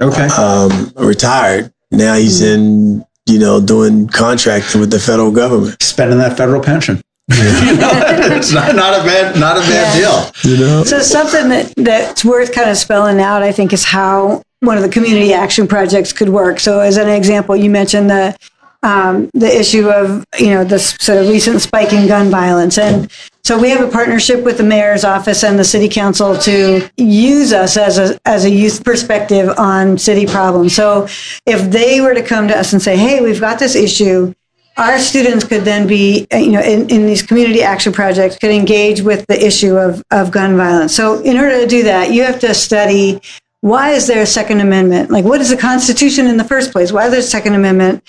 okay, 0.01 0.27
Um, 0.27 0.91
retired. 0.95 1.73
Now 1.91 2.15
he's 2.15 2.41
in. 2.41 3.05
You 3.27 3.37
know, 3.37 3.61
doing 3.61 4.07
contracting 4.07 4.81
with 4.81 4.89
the 4.89 4.99
federal 4.99 5.29
government. 5.31 5.81
spending 5.81 6.17
that 6.17 6.35
federal 6.35 6.59
pension. 6.61 6.95
you 7.29 7.35
know, 7.77 7.89
it's 8.35 8.51
not, 8.51 8.75
not 8.75 8.99
a 8.99 9.03
bad 9.05 9.39
not 9.39 9.57
a 9.57 9.59
bad 9.61 9.95
Yeah. 9.97 10.31
deal. 10.41 10.51
You 10.51 10.57
know. 10.59 10.83
So 10.83 10.99
something 10.99 11.47
that, 11.49 11.71
that's 11.77 12.25
worth 12.25 12.51
kind 12.51 12.69
of 12.71 12.77
spelling 12.77 13.21
out, 13.21 13.43
I 13.43 13.51
think, 13.51 13.73
is 13.73 13.85
how 13.85 14.41
one 14.61 14.75
of 14.75 14.81
the 14.83 14.89
community 14.89 15.33
action 15.33 15.67
projects 15.67 16.11
could 16.11 16.29
work. 16.29 16.59
So 16.59 16.79
as 16.79 16.97
an 16.97 17.07
example, 17.07 17.55
you 17.55 17.69
mentioned 17.69 18.09
the 18.09 18.35
um, 18.83 19.29
the 19.33 19.59
issue 19.59 19.89
of 19.89 20.25
you 20.39 20.49
know 20.49 20.63
the 20.63 20.79
sort 20.79 21.19
of 21.19 21.29
recent 21.29 21.61
spike 21.61 21.93
in 21.93 22.07
gun 22.07 22.29
violence, 22.29 22.77
and 22.77 23.11
so 23.43 23.59
we 23.59 23.69
have 23.69 23.87
a 23.87 23.91
partnership 23.91 24.43
with 24.43 24.57
the 24.57 24.63
mayor's 24.63 25.03
office 25.03 25.43
and 25.43 25.57
the 25.57 25.63
city 25.63 25.89
council 25.89 26.37
to 26.37 26.89
use 26.97 27.53
us 27.53 27.77
as 27.77 27.97
a 27.97 28.19
as 28.25 28.45
a 28.45 28.49
youth 28.49 28.83
perspective 28.83 29.49
on 29.57 29.97
city 29.97 30.25
problems. 30.25 30.75
So 30.75 31.07
if 31.45 31.69
they 31.71 32.01
were 32.01 32.13
to 32.13 32.23
come 32.23 32.47
to 32.47 32.57
us 32.57 32.73
and 32.73 32.81
say, 32.81 32.97
"Hey, 32.97 33.21
we've 33.21 33.39
got 33.39 33.59
this 33.59 33.75
issue," 33.75 34.33
our 34.77 34.97
students 34.99 35.43
could 35.43 35.63
then 35.63 35.85
be, 35.87 36.27
you 36.31 36.51
know, 36.51 36.61
in, 36.61 36.89
in 36.89 37.05
these 37.05 37.21
community 37.21 37.61
action 37.61 37.93
projects, 37.93 38.37
could 38.37 38.51
engage 38.51 39.01
with 39.01 39.25
the 39.27 39.45
issue 39.45 39.77
of, 39.77 40.03
of 40.11 40.31
gun 40.31 40.57
violence. 40.57 40.95
So, 40.95 41.21
in 41.21 41.37
order 41.37 41.61
to 41.61 41.67
do 41.67 41.83
that, 41.83 42.11
you 42.11 42.23
have 42.23 42.39
to 42.39 42.53
study 42.53 43.21
why 43.61 43.91
is 43.91 44.07
there 44.07 44.23
a 44.23 44.25
Second 44.25 44.59
Amendment? 44.59 45.11
Like, 45.11 45.23
what 45.23 45.39
is 45.39 45.49
the 45.49 45.57
Constitution 45.57 46.25
in 46.25 46.37
the 46.37 46.43
first 46.43 46.71
place? 46.71 46.91
Why 46.91 47.05
is 47.05 47.11
there 47.11 47.19
a 47.19 47.23
Second 47.23 47.53
Amendment? 47.53 48.03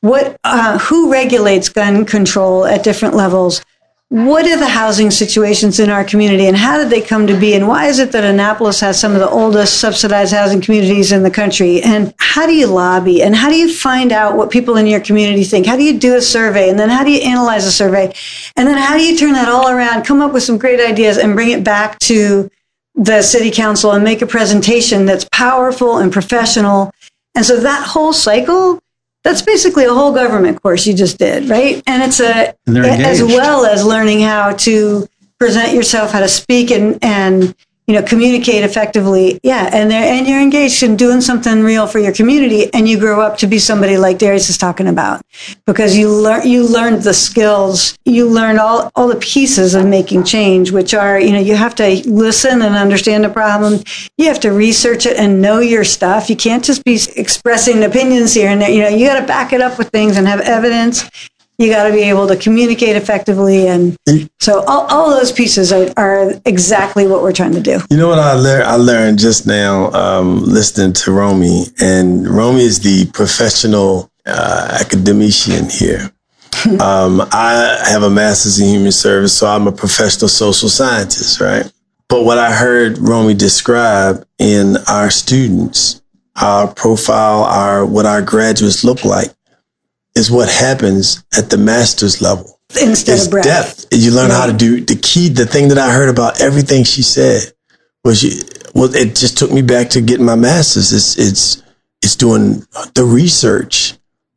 What 0.00 0.38
uh, 0.44 0.78
who 0.78 1.10
regulates 1.10 1.68
gun 1.68 2.04
control 2.04 2.64
at 2.66 2.84
different 2.84 3.14
levels? 3.14 3.62
What 4.10 4.46
are 4.46 4.56
the 4.56 4.66
housing 4.66 5.10
situations 5.10 5.78
in 5.78 5.90
our 5.90 6.02
community 6.02 6.46
and 6.46 6.56
how 6.56 6.78
did 6.78 6.88
they 6.88 7.02
come 7.02 7.26
to 7.26 7.38
be 7.38 7.52
and 7.52 7.68
why 7.68 7.88
is 7.88 7.98
it 7.98 8.10
that 8.12 8.24
annapolis 8.24 8.80
has 8.80 8.98
some 8.98 9.12
of 9.12 9.18
the 9.18 9.28
oldest 9.28 9.80
subsidized 9.80 10.32
housing 10.32 10.62
communities 10.62 11.12
in 11.12 11.24
the 11.24 11.30
country? 11.30 11.82
And 11.82 12.14
how 12.18 12.46
do 12.46 12.54
you 12.54 12.68
lobby 12.68 13.22
and 13.22 13.36
how 13.36 13.50
do 13.50 13.56
you 13.56 13.70
find 13.70 14.10
out 14.10 14.34
what 14.34 14.50
people 14.50 14.78
in 14.78 14.86
your 14.86 15.00
community 15.00 15.44
think? 15.44 15.66
How 15.66 15.76
do 15.76 15.82
you 15.82 15.98
do 15.98 16.16
a 16.16 16.22
survey 16.22 16.70
and 16.70 16.78
then 16.78 16.88
how 16.88 17.04
do 17.04 17.10
you 17.10 17.20
analyze 17.20 17.66
a 17.66 17.72
survey? 17.72 18.14
And 18.56 18.66
then 18.66 18.78
how 18.78 18.96
do 18.96 19.04
you 19.04 19.14
turn 19.14 19.32
that 19.32 19.48
all 19.48 19.68
around 19.68 20.06
come 20.06 20.22
up 20.22 20.32
with 20.32 20.42
some 20.42 20.56
great 20.56 20.80
ideas 20.80 21.18
and 21.18 21.34
bring 21.34 21.50
it 21.50 21.62
back 21.62 21.98
to 22.00 22.50
the 22.94 23.20
city 23.20 23.50
council 23.50 23.92
and 23.92 24.02
make 24.02 24.22
a 24.22 24.26
presentation 24.26 25.04
that's 25.04 25.28
powerful 25.32 25.98
and 25.98 26.10
professional? 26.10 26.94
And 27.34 27.44
so 27.44 27.60
that 27.60 27.86
whole 27.86 28.14
cycle 28.14 28.80
that's 29.28 29.42
basically 29.42 29.84
a 29.84 29.92
whole 29.92 30.12
government 30.12 30.62
course 30.62 30.86
you 30.86 30.94
just 30.94 31.18
did, 31.18 31.50
right? 31.50 31.82
And 31.86 32.02
it's 32.02 32.18
a 32.18 32.54
And 32.66 32.78
as 32.78 33.22
well 33.22 33.66
as 33.66 33.84
learning 33.84 34.20
how 34.20 34.52
to 34.52 35.06
present 35.38 35.74
yourself, 35.74 36.12
how 36.12 36.20
to 36.20 36.28
speak 36.28 36.70
and 36.70 36.98
and 37.02 37.54
you 37.88 37.94
know 37.94 38.02
communicate 38.02 38.62
effectively. 38.62 39.40
Yeah, 39.42 39.70
and 39.72 39.90
they're 39.90 40.04
and 40.04 40.28
you're 40.28 40.40
engaged 40.40 40.82
in 40.82 40.94
doing 40.94 41.22
something 41.22 41.62
real 41.62 41.86
for 41.86 41.98
your 41.98 42.12
community, 42.12 42.72
and 42.74 42.86
you 42.86 42.98
grow 42.98 43.20
up 43.22 43.38
to 43.38 43.46
be 43.46 43.58
somebody 43.58 43.96
like 43.96 44.18
Darius 44.18 44.50
is 44.50 44.58
talking 44.58 44.86
about 44.86 45.22
because 45.66 45.96
you 45.96 46.14
learn 46.14 46.46
you 46.46 46.68
learned 46.68 47.02
the 47.02 47.14
skills, 47.14 47.98
you 48.04 48.28
learned 48.28 48.60
all 48.60 48.92
all 48.94 49.08
the 49.08 49.16
pieces 49.16 49.74
of 49.74 49.86
making 49.86 50.24
change, 50.24 50.70
which 50.70 50.92
are 50.92 51.18
you 51.18 51.32
know 51.32 51.40
you 51.40 51.56
have 51.56 51.74
to 51.76 52.06
listen 52.06 52.60
and 52.60 52.76
understand 52.76 53.24
the 53.24 53.30
problem, 53.30 53.82
you 54.18 54.26
have 54.26 54.40
to 54.40 54.52
research 54.52 55.06
it 55.06 55.16
and 55.16 55.40
know 55.40 55.60
your 55.60 55.84
stuff. 55.84 56.28
You 56.28 56.36
can't 56.36 56.62
just 56.62 56.84
be 56.84 57.00
expressing 57.16 57.82
opinions 57.82 58.34
here 58.34 58.50
and 58.50 58.60
there. 58.60 58.70
You 58.70 58.82
know 58.82 58.88
you 58.88 59.06
got 59.06 59.18
to 59.18 59.26
back 59.26 59.54
it 59.54 59.62
up 59.62 59.78
with 59.78 59.88
things 59.88 60.18
and 60.18 60.28
have 60.28 60.40
evidence. 60.40 61.08
You 61.58 61.68
got 61.70 61.88
to 61.88 61.92
be 61.92 62.02
able 62.02 62.28
to 62.28 62.36
communicate 62.36 62.94
effectively, 62.94 63.66
and 63.66 63.96
so 64.38 64.62
all, 64.66 64.86
all 64.86 65.10
those 65.10 65.32
pieces 65.32 65.72
are, 65.72 65.88
are 65.96 66.32
exactly 66.44 67.08
what 67.08 67.20
we're 67.20 67.32
trying 67.32 67.52
to 67.52 67.60
do. 67.60 67.80
You 67.90 67.96
know 67.96 68.08
what 68.08 68.20
I 68.20 68.34
learned? 68.34 68.62
I 68.62 68.76
learned 68.76 69.18
just 69.18 69.44
now 69.44 69.90
um, 69.90 70.44
listening 70.44 70.92
to 70.92 71.10
Romey, 71.10 71.64
and 71.80 72.28
Romey 72.28 72.62
is 72.62 72.78
the 72.78 73.10
professional 73.12 74.08
uh, 74.24 74.78
academician 74.80 75.68
here. 75.68 76.12
um, 76.80 77.22
I 77.32 77.78
have 77.88 78.04
a 78.04 78.10
master's 78.10 78.60
in 78.60 78.68
human 78.68 78.92
service, 78.92 79.36
so 79.36 79.48
I'm 79.48 79.66
a 79.66 79.72
professional 79.72 80.28
social 80.28 80.68
scientist, 80.68 81.40
right? 81.40 81.70
But 82.08 82.24
what 82.24 82.38
I 82.38 82.52
heard 82.52 82.98
Romey 82.98 83.34
describe 83.34 84.26
in 84.38 84.76
our 84.88 85.10
students, 85.10 86.02
our 86.40 86.72
profile, 86.72 87.44
our 87.44 87.84
what 87.84 88.06
our 88.06 88.22
graduates 88.22 88.82
look 88.82 89.04
like, 89.04 89.30
is 90.18 90.30
what 90.30 90.48
happens 90.48 91.24
at 91.36 91.50
the 91.50 91.56
master's 91.56 92.20
level 92.20 92.58
Instead 92.82 93.14
it's 93.14 93.26
of 93.26 93.30
breadth. 93.30 93.46
depth. 93.46 93.86
You 93.92 94.10
learn 94.10 94.30
how 94.30 94.46
to 94.46 94.52
do 94.52 94.80
the 94.80 94.96
key. 94.96 95.28
The 95.30 95.46
thing 95.46 95.68
that 95.68 95.78
I 95.78 95.90
heard 95.90 96.10
about 96.10 96.40
everything 96.40 96.84
she 96.84 97.02
said 97.02 97.52
was, 98.04 98.22
you, 98.22 98.42
well, 98.74 98.94
it 98.94 99.16
just 99.16 99.38
took 99.38 99.50
me 99.50 99.62
back 99.62 99.90
to 99.90 100.02
getting 100.02 100.26
my 100.26 100.34
master's. 100.34 100.92
It's 100.92 101.16
it's 101.18 101.62
it's 102.02 102.14
doing 102.14 102.66
the 102.94 103.04
research. 103.04 103.94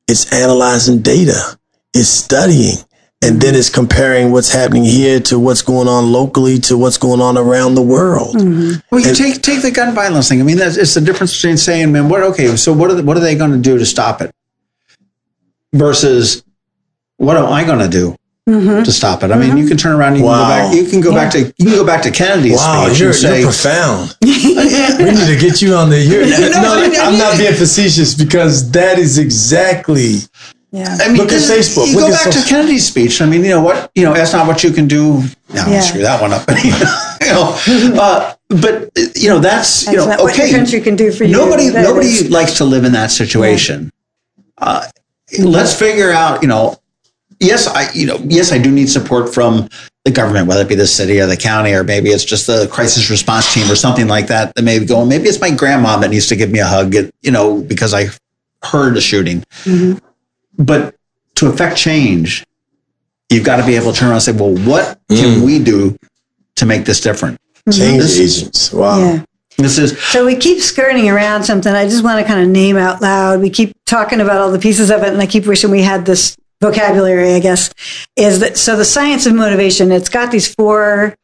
It's 0.07 0.31
analyzing 0.31 1.01
data. 1.01 1.59
It's 1.93 2.07
studying, 2.07 2.77
and 3.21 3.41
then 3.41 3.53
it's 3.53 3.69
comparing 3.69 4.31
what's 4.31 4.51
happening 4.51 4.85
here 4.85 5.19
to 5.21 5.37
what's 5.37 5.61
going 5.61 5.89
on 5.89 6.13
locally 6.13 6.57
to 6.59 6.77
what's 6.77 6.97
going 6.97 7.19
on 7.19 7.37
around 7.37 7.75
the 7.75 7.81
world. 7.81 8.35
Mm-hmm. 8.35 8.79
Well, 8.91 9.01
you 9.01 9.13
take 9.13 9.41
take 9.41 9.61
the 9.61 9.71
gun 9.71 9.93
violence 9.93 10.29
thing. 10.29 10.39
I 10.39 10.43
mean, 10.45 10.57
that's 10.57 10.77
it's 10.77 10.93
the 10.93 11.01
difference 11.01 11.35
between 11.35 11.57
saying, 11.57 11.91
"Man, 11.91 12.07
what? 12.07 12.23
Okay, 12.23 12.55
so 12.55 12.71
what 12.71 12.89
are 12.91 12.95
the, 12.95 13.03
what 13.03 13.17
are 13.17 13.21
they 13.21 13.35
going 13.35 13.51
to 13.51 13.59
do 13.59 13.77
to 13.77 13.85
stop 13.85 14.21
it?" 14.21 14.31
Versus, 15.73 16.43
what 17.17 17.37
am 17.37 17.45
I 17.45 17.63
going 17.63 17.79
to 17.79 17.87
do 17.87 18.15
to 18.83 18.91
stop 18.91 19.23
it? 19.23 19.31
I 19.31 19.37
mean, 19.37 19.55
you 19.57 19.67
can 19.67 19.77
turn 19.77 19.93
around. 19.97 20.17
You 20.17 20.25
Wow. 20.25 20.69
can 20.69 20.69
go 20.69 20.71
back. 20.71 20.75
You 20.75 20.85
can 20.89 21.01
go 21.01 21.13
back 21.13 21.31
to 21.31 21.39
you 21.39 21.65
can 21.65 21.75
go 21.75 21.85
back 21.85 22.01
to 22.03 22.11
Kennedy's 22.11 22.57
Wow, 22.57 22.87
speech 22.87 22.99
you're, 22.99 23.09
and 23.09 23.17
say, 23.17 23.39
you're 23.39 23.47
profound. 23.51 24.17
we 24.21 24.31
need 24.35 25.27
to 25.27 25.37
get 25.39 25.61
you 25.61 25.75
on 25.75 25.89
the. 25.89 25.99
You're, 25.99 26.25
no, 26.25 26.73
I 26.73 26.87
mean, 26.89 26.99
I 26.99 27.03
I'm 27.05 27.11
mean- 27.11 27.19
not 27.19 27.37
being 27.37 27.53
facetious 27.53 28.13
because 28.15 28.69
that 28.71 28.99
is 28.99 29.17
exactly 29.17 30.15
Yeah. 30.71 30.97
I 30.99 31.07
mean, 31.07 31.17
Look 31.17 31.31
at 31.31 31.39
Facebook. 31.41 31.87
You 31.87 31.95
Look 31.95 32.07
go 32.09 32.13
at 32.15 32.23
back 32.25 32.33
social- 32.33 32.41
to 32.43 32.47
Kennedy's 32.49 32.85
speech. 32.87 33.21
I 33.21 33.25
mean, 33.25 33.43
you 33.45 33.51
know 33.51 33.61
what? 33.61 33.91
You 33.95 34.03
know, 34.05 34.13
that's 34.13 34.33
not 34.33 34.47
what 34.47 34.63
you 34.65 34.71
can 34.71 34.87
do. 34.89 35.21
No, 35.53 35.67
Yeah. 35.67 35.79
screw 35.79 36.01
that 36.01 36.21
one 36.21 36.33
up. 36.33 36.43
you 37.21 37.27
know, 37.31 37.55
uh, 38.01 38.33
but 38.49 38.89
you 39.15 39.29
know, 39.29 39.39
that's 39.39 39.87
you 39.87 39.95
know, 39.95 40.07
not 40.07 40.19
what 40.21 40.35
your 40.35 40.47
okay. 40.47 40.55
country 40.55 40.81
can 40.81 40.97
do 40.97 41.11
for 41.13 41.23
you. 41.23 41.31
nobody 41.31 41.69
nobody 41.71 42.07
is- 42.07 42.29
likes 42.29 42.57
to 42.57 42.65
live 42.65 42.83
in 42.83 42.91
that 42.91 43.11
situation. 43.11 43.89
Uh, 44.57 44.83
let's 45.39 45.77
figure 45.77 46.11
out. 46.11 46.41
You 46.41 46.47
know, 46.47 46.75
yes, 47.39 47.67
I 47.67 47.91
you 47.93 48.05
know, 48.05 48.17
yes, 48.23 48.51
I 48.51 48.57
do 48.57 48.71
need 48.71 48.89
support 48.89 49.33
from 49.33 49.69
the 50.05 50.11
government, 50.11 50.47
whether 50.47 50.61
it 50.61 50.69
be 50.69 50.75
the 50.75 50.87
city 50.87 51.19
or 51.19 51.27
the 51.27 51.37
county, 51.37 51.73
or 51.73 51.83
maybe 51.83 52.09
it's 52.09 52.25
just 52.25 52.47
the 52.47 52.67
crisis 52.71 53.09
response 53.09 53.53
team 53.53 53.69
or 53.69 53.75
something 53.75 54.07
like 54.07 54.27
that. 54.27 54.53
That 54.55 54.63
may 54.63 54.79
be 54.79 54.85
going. 54.85 55.09
Maybe 55.09 55.25
it's 55.25 55.41
my 55.41 55.51
grandma 55.51 55.97
that 55.97 56.09
needs 56.09 56.27
to 56.27 56.35
give 56.35 56.51
me 56.51 56.59
a 56.59 56.65
hug. 56.65 56.93
You 57.21 57.31
know, 57.31 57.61
because 57.61 57.93
I 57.93 58.07
heard 58.63 58.97
a 58.97 59.01
shooting. 59.01 59.41
Mm-hmm. 59.63 59.99
But 60.63 60.95
to 61.35 61.47
affect 61.47 61.77
change, 61.77 62.45
you've 63.29 63.45
got 63.45 63.57
to 63.57 63.65
be 63.65 63.75
able 63.75 63.93
to 63.93 63.99
turn 63.99 64.09
around 64.09 64.17
and 64.17 64.23
say, 64.23 64.31
well, 64.33 64.55
what 64.67 64.99
can 65.09 65.39
mm. 65.39 65.45
we 65.45 65.63
do 65.63 65.97
to 66.55 66.65
make 66.65 66.85
this 66.85 67.01
different? 67.01 67.39
change 67.71 68.01
This- 68.01 68.19
agents. 68.19 68.73
Wow. 68.73 68.99
Yeah. 68.99 69.25
This 69.61 69.77
is 69.77 70.01
So 70.03 70.25
we 70.25 70.35
keep 70.35 70.59
skirting 70.59 71.09
around 71.09 71.43
something. 71.43 71.73
I 71.73 71.85
just 71.85 72.03
want 72.03 72.19
to 72.19 72.25
kind 72.25 72.41
of 72.41 72.49
name 72.49 72.77
out 72.77 73.01
loud. 73.01 73.41
We 73.41 73.49
keep 73.49 73.73
talking 73.85 74.19
about 74.19 74.37
all 74.37 74.51
the 74.51 74.59
pieces 74.59 74.89
of 74.89 75.03
it, 75.03 75.09
and 75.09 75.21
I 75.21 75.27
keep 75.27 75.45
wishing 75.45 75.71
we 75.71 75.81
had 75.81 76.05
this 76.05 76.35
vocabulary. 76.61 77.33
I 77.33 77.39
guess 77.39 77.73
is 78.15 78.39
that 78.39 78.57
so 78.57 78.75
the 78.75 78.85
science 78.85 79.25
of 79.25 79.33
motivation. 79.33 79.91
It's 79.91 80.09
got 80.09 80.31
these 80.31 80.53
four 80.53 81.15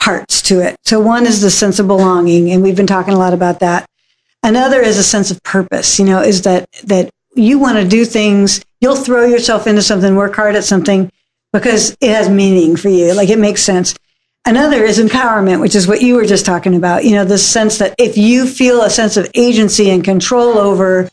parts 0.00 0.42
to 0.42 0.60
it. 0.60 0.76
So 0.84 1.00
one 1.00 1.26
is 1.26 1.40
the 1.40 1.50
sense 1.50 1.78
of 1.78 1.86
belonging, 1.86 2.50
and 2.50 2.62
we've 2.62 2.76
been 2.76 2.86
talking 2.86 3.14
a 3.14 3.18
lot 3.18 3.34
about 3.34 3.60
that. 3.60 3.86
Another 4.42 4.80
is 4.80 4.96
a 4.98 5.04
sense 5.04 5.30
of 5.30 5.42
purpose. 5.42 5.98
You 5.98 6.06
know, 6.06 6.20
is 6.22 6.42
that 6.42 6.68
that 6.84 7.10
you 7.34 7.58
want 7.58 7.78
to 7.78 7.88
do 7.88 8.04
things. 8.04 8.64
You'll 8.80 8.96
throw 8.96 9.24
yourself 9.24 9.66
into 9.66 9.82
something, 9.82 10.16
work 10.16 10.34
hard 10.34 10.56
at 10.56 10.64
something 10.64 11.10
because 11.52 11.96
it 12.00 12.10
has 12.10 12.28
meaning 12.28 12.76
for 12.76 12.88
you. 12.88 13.14
Like 13.14 13.28
it 13.28 13.38
makes 13.38 13.62
sense. 13.62 13.94
Another 14.50 14.82
is 14.82 14.98
empowerment, 14.98 15.60
which 15.60 15.76
is 15.76 15.86
what 15.86 16.02
you 16.02 16.16
were 16.16 16.24
just 16.24 16.44
talking 16.44 16.74
about. 16.74 17.04
You 17.04 17.12
know, 17.12 17.24
the 17.24 17.38
sense 17.38 17.78
that 17.78 17.94
if 17.98 18.18
you 18.18 18.48
feel 18.48 18.82
a 18.82 18.90
sense 18.90 19.16
of 19.16 19.30
agency 19.34 19.90
and 19.90 20.02
control 20.02 20.58
over 20.58 21.08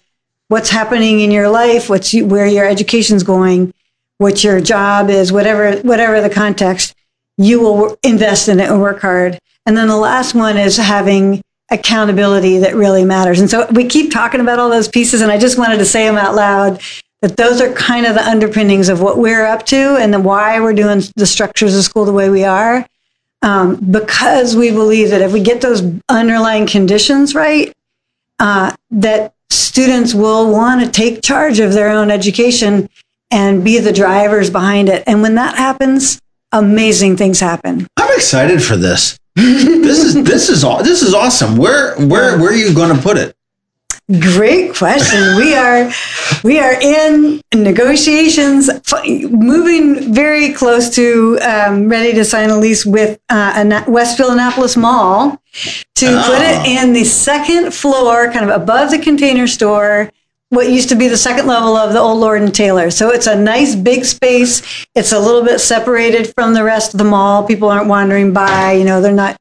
what's 0.48 0.72
happening 0.72 1.20
in 1.20 1.30
your 1.30 1.48
life, 1.48 1.88
what's 1.88 2.16
you, 2.16 2.26
where 2.26 2.48
your 2.48 2.68
education's 2.68 3.22
going, 3.22 3.76
what 4.18 4.44
your 4.44 4.60
job 4.60 5.12
is, 5.12 5.32
whatever 5.32 5.78
whatever 5.82 6.20
the 6.20 6.32
context, 6.32 6.96
you 7.38 7.62
will 7.62 7.96
invest 8.02 8.50
in 8.50 8.60
it 8.60 8.72
and 8.72 8.82
work 8.82 9.02
hard. 9.02 9.38
And 9.68 9.78
then 9.78 9.88
the 9.88 9.98
last 9.98 10.34
one 10.34 10.58
is 10.58 10.78
having 10.78 11.44
accountability 11.70 12.58
that 12.58 12.74
really 12.74 13.06
matters. 13.06 13.40
And 13.40 13.52
so 13.52 13.68
we 13.68 13.86
keep 13.86 14.12
talking 14.12 14.42
about 14.42 14.58
all 14.58 14.72
those 14.72 14.88
pieces, 14.88 15.22
and 15.22 15.32
I 15.32 15.38
just 15.38 15.60
wanted 15.60 15.78
to 15.78 15.86
say 15.86 16.08
them 16.08 16.18
out 16.18 16.34
loud 16.34 16.82
that 17.22 17.38
those 17.38 17.62
are 17.62 17.72
kind 17.74 18.08
of 18.08 18.16
the 18.16 18.28
underpinnings 18.28 18.90
of 18.90 19.00
what 19.00 19.20
we're 19.20 19.46
up 19.46 19.64
to 19.68 19.96
and 19.98 20.12
the 20.12 20.20
why 20.20 20.60
we're 20.60 20.74
doing 20.74 21.04
the 21.16 21.28
structures 21.28 21.78
of 21.78 21.84
school 21.84 22.04
the 22.04 22.12
way 22.12 22.32
we 22.32 22.44
are 22.44 22.84
um, 23.42 23.76
because 23.92 24.56
we 24.56 24.72
believe 24.72 25.10
that 25.12 25.22
if 25.22 25.32
we 25.32 25.42
get 25.42 25.62
those 25.62 25.84
underlying 26.10 26.66
conditions 26.66 27.36
right, 27.36 27.74
uh, 28.40 28.76
that 28.92 29.34
students 29.50 30.14
will 30.14 30.52
want 30.52 30.84
to 30.84 30.90
take 30.90 31.22
charge 31.22 31.60
of 31.60 31.74
their 31.74 31.90
own 31.90 32.12
education 32.12 32.90
and 33.32 33.64
be 33.64 33.80
the 33.80 33.94
drivers 33.94 34.50
behind 34.50 34.90
it. 34.90 35.04
And 35.08 35.22
when 35.22 35.36
that 35.36 35.56
happens, 35.56 36.22
amazing 36.52 37.18
things 37.18 37.40
happen. 37.40 37.88
I'm 37.98 38.14
excited 38.16 38.64
for 38.64 38.76
this. 38.76 39.18
this 39.36 40.04
is 40.04 40.24
this 40.24 40.50
is 40.50 40.64
aw- 40.64 40.82
this 40.82 41.04
is 41.04 41.14
awesome. 41.14 41.58
Where 41.58 41.96
where 41.98 42.40
where 42.40 42.50
are 42.50 42.56
you 42.56 42.74
going 42.74 42.96
to 42.96 43.02
put 43.02 43.18
it? 43.18 43.36
Great 44.10 44.74
question. 44.74 45.36
we 45.36 45.54
are 45.54 45.92
we 46.42 46.60
are 46.60 46.80
in 46.80 47.42
negotiations, 47.54 48.70
moving 49.06 50.14
very 50.14 50.54
close 50.54 50.90
to 50.96 51.38
um, 51.40 51.90
ready 51.90 52.14
to 52.14 52.24
sign 52.24 52.50
a 52.50 52.58
lease 52.58 52.86
with 52.86 53.20
uh, 53.28 53.84
Westfield 53.86 54.32
Annapolis 54.32 54.78
Mall 54.78 55.32
to 55.96 56.24
put 56.26 56.40
it 56.40 56.66
in 56.66 56.94
the 56.94 57.04
second 57.04 57.74
floor, 57.74 58.32
kind 58.32 58.50
of 58.50 58.62
above 58.62 58.92
the 58.92 59.00
container 59.00 59.46
store. 59.46 60.10
What 60.52 60.70
used 60.70 60.88
to 60.88 60.96
be 60.96 61.10
the 61.10 61.18
second 61.18 61.46
level 61.46 61.76
of 61.76 61.92
the 61.92 62.00
old 62.00 62.20
Lord 62.20 62.42
and 62.42 62.56
Taylor. 62.56 62.90
So 62.90 63.10
it's 63.10 63.28
a 63.28 63.36
nice 63.36 63.76
big 63.76 64.06
space. 64.06 64.88
It's 64.96 65.12
a 65.12 65.20
little 65.20 65.44
bit 65.44 65.60
separated 65.60 66.34
from 66.34 66.54
the 66.54 66.64
rest 66.64 66.94
of 66.94 67.00
the 67.00 67.04
mall. 67.04 67.46
People 67.46 67.68
aren't 67.68 67.90
wandering 67.90 68.32
by. 68.32 68.72
You 68.72 68.86
know, 68.86 69.02
they're 69.02 69.12
not 69.12 69.36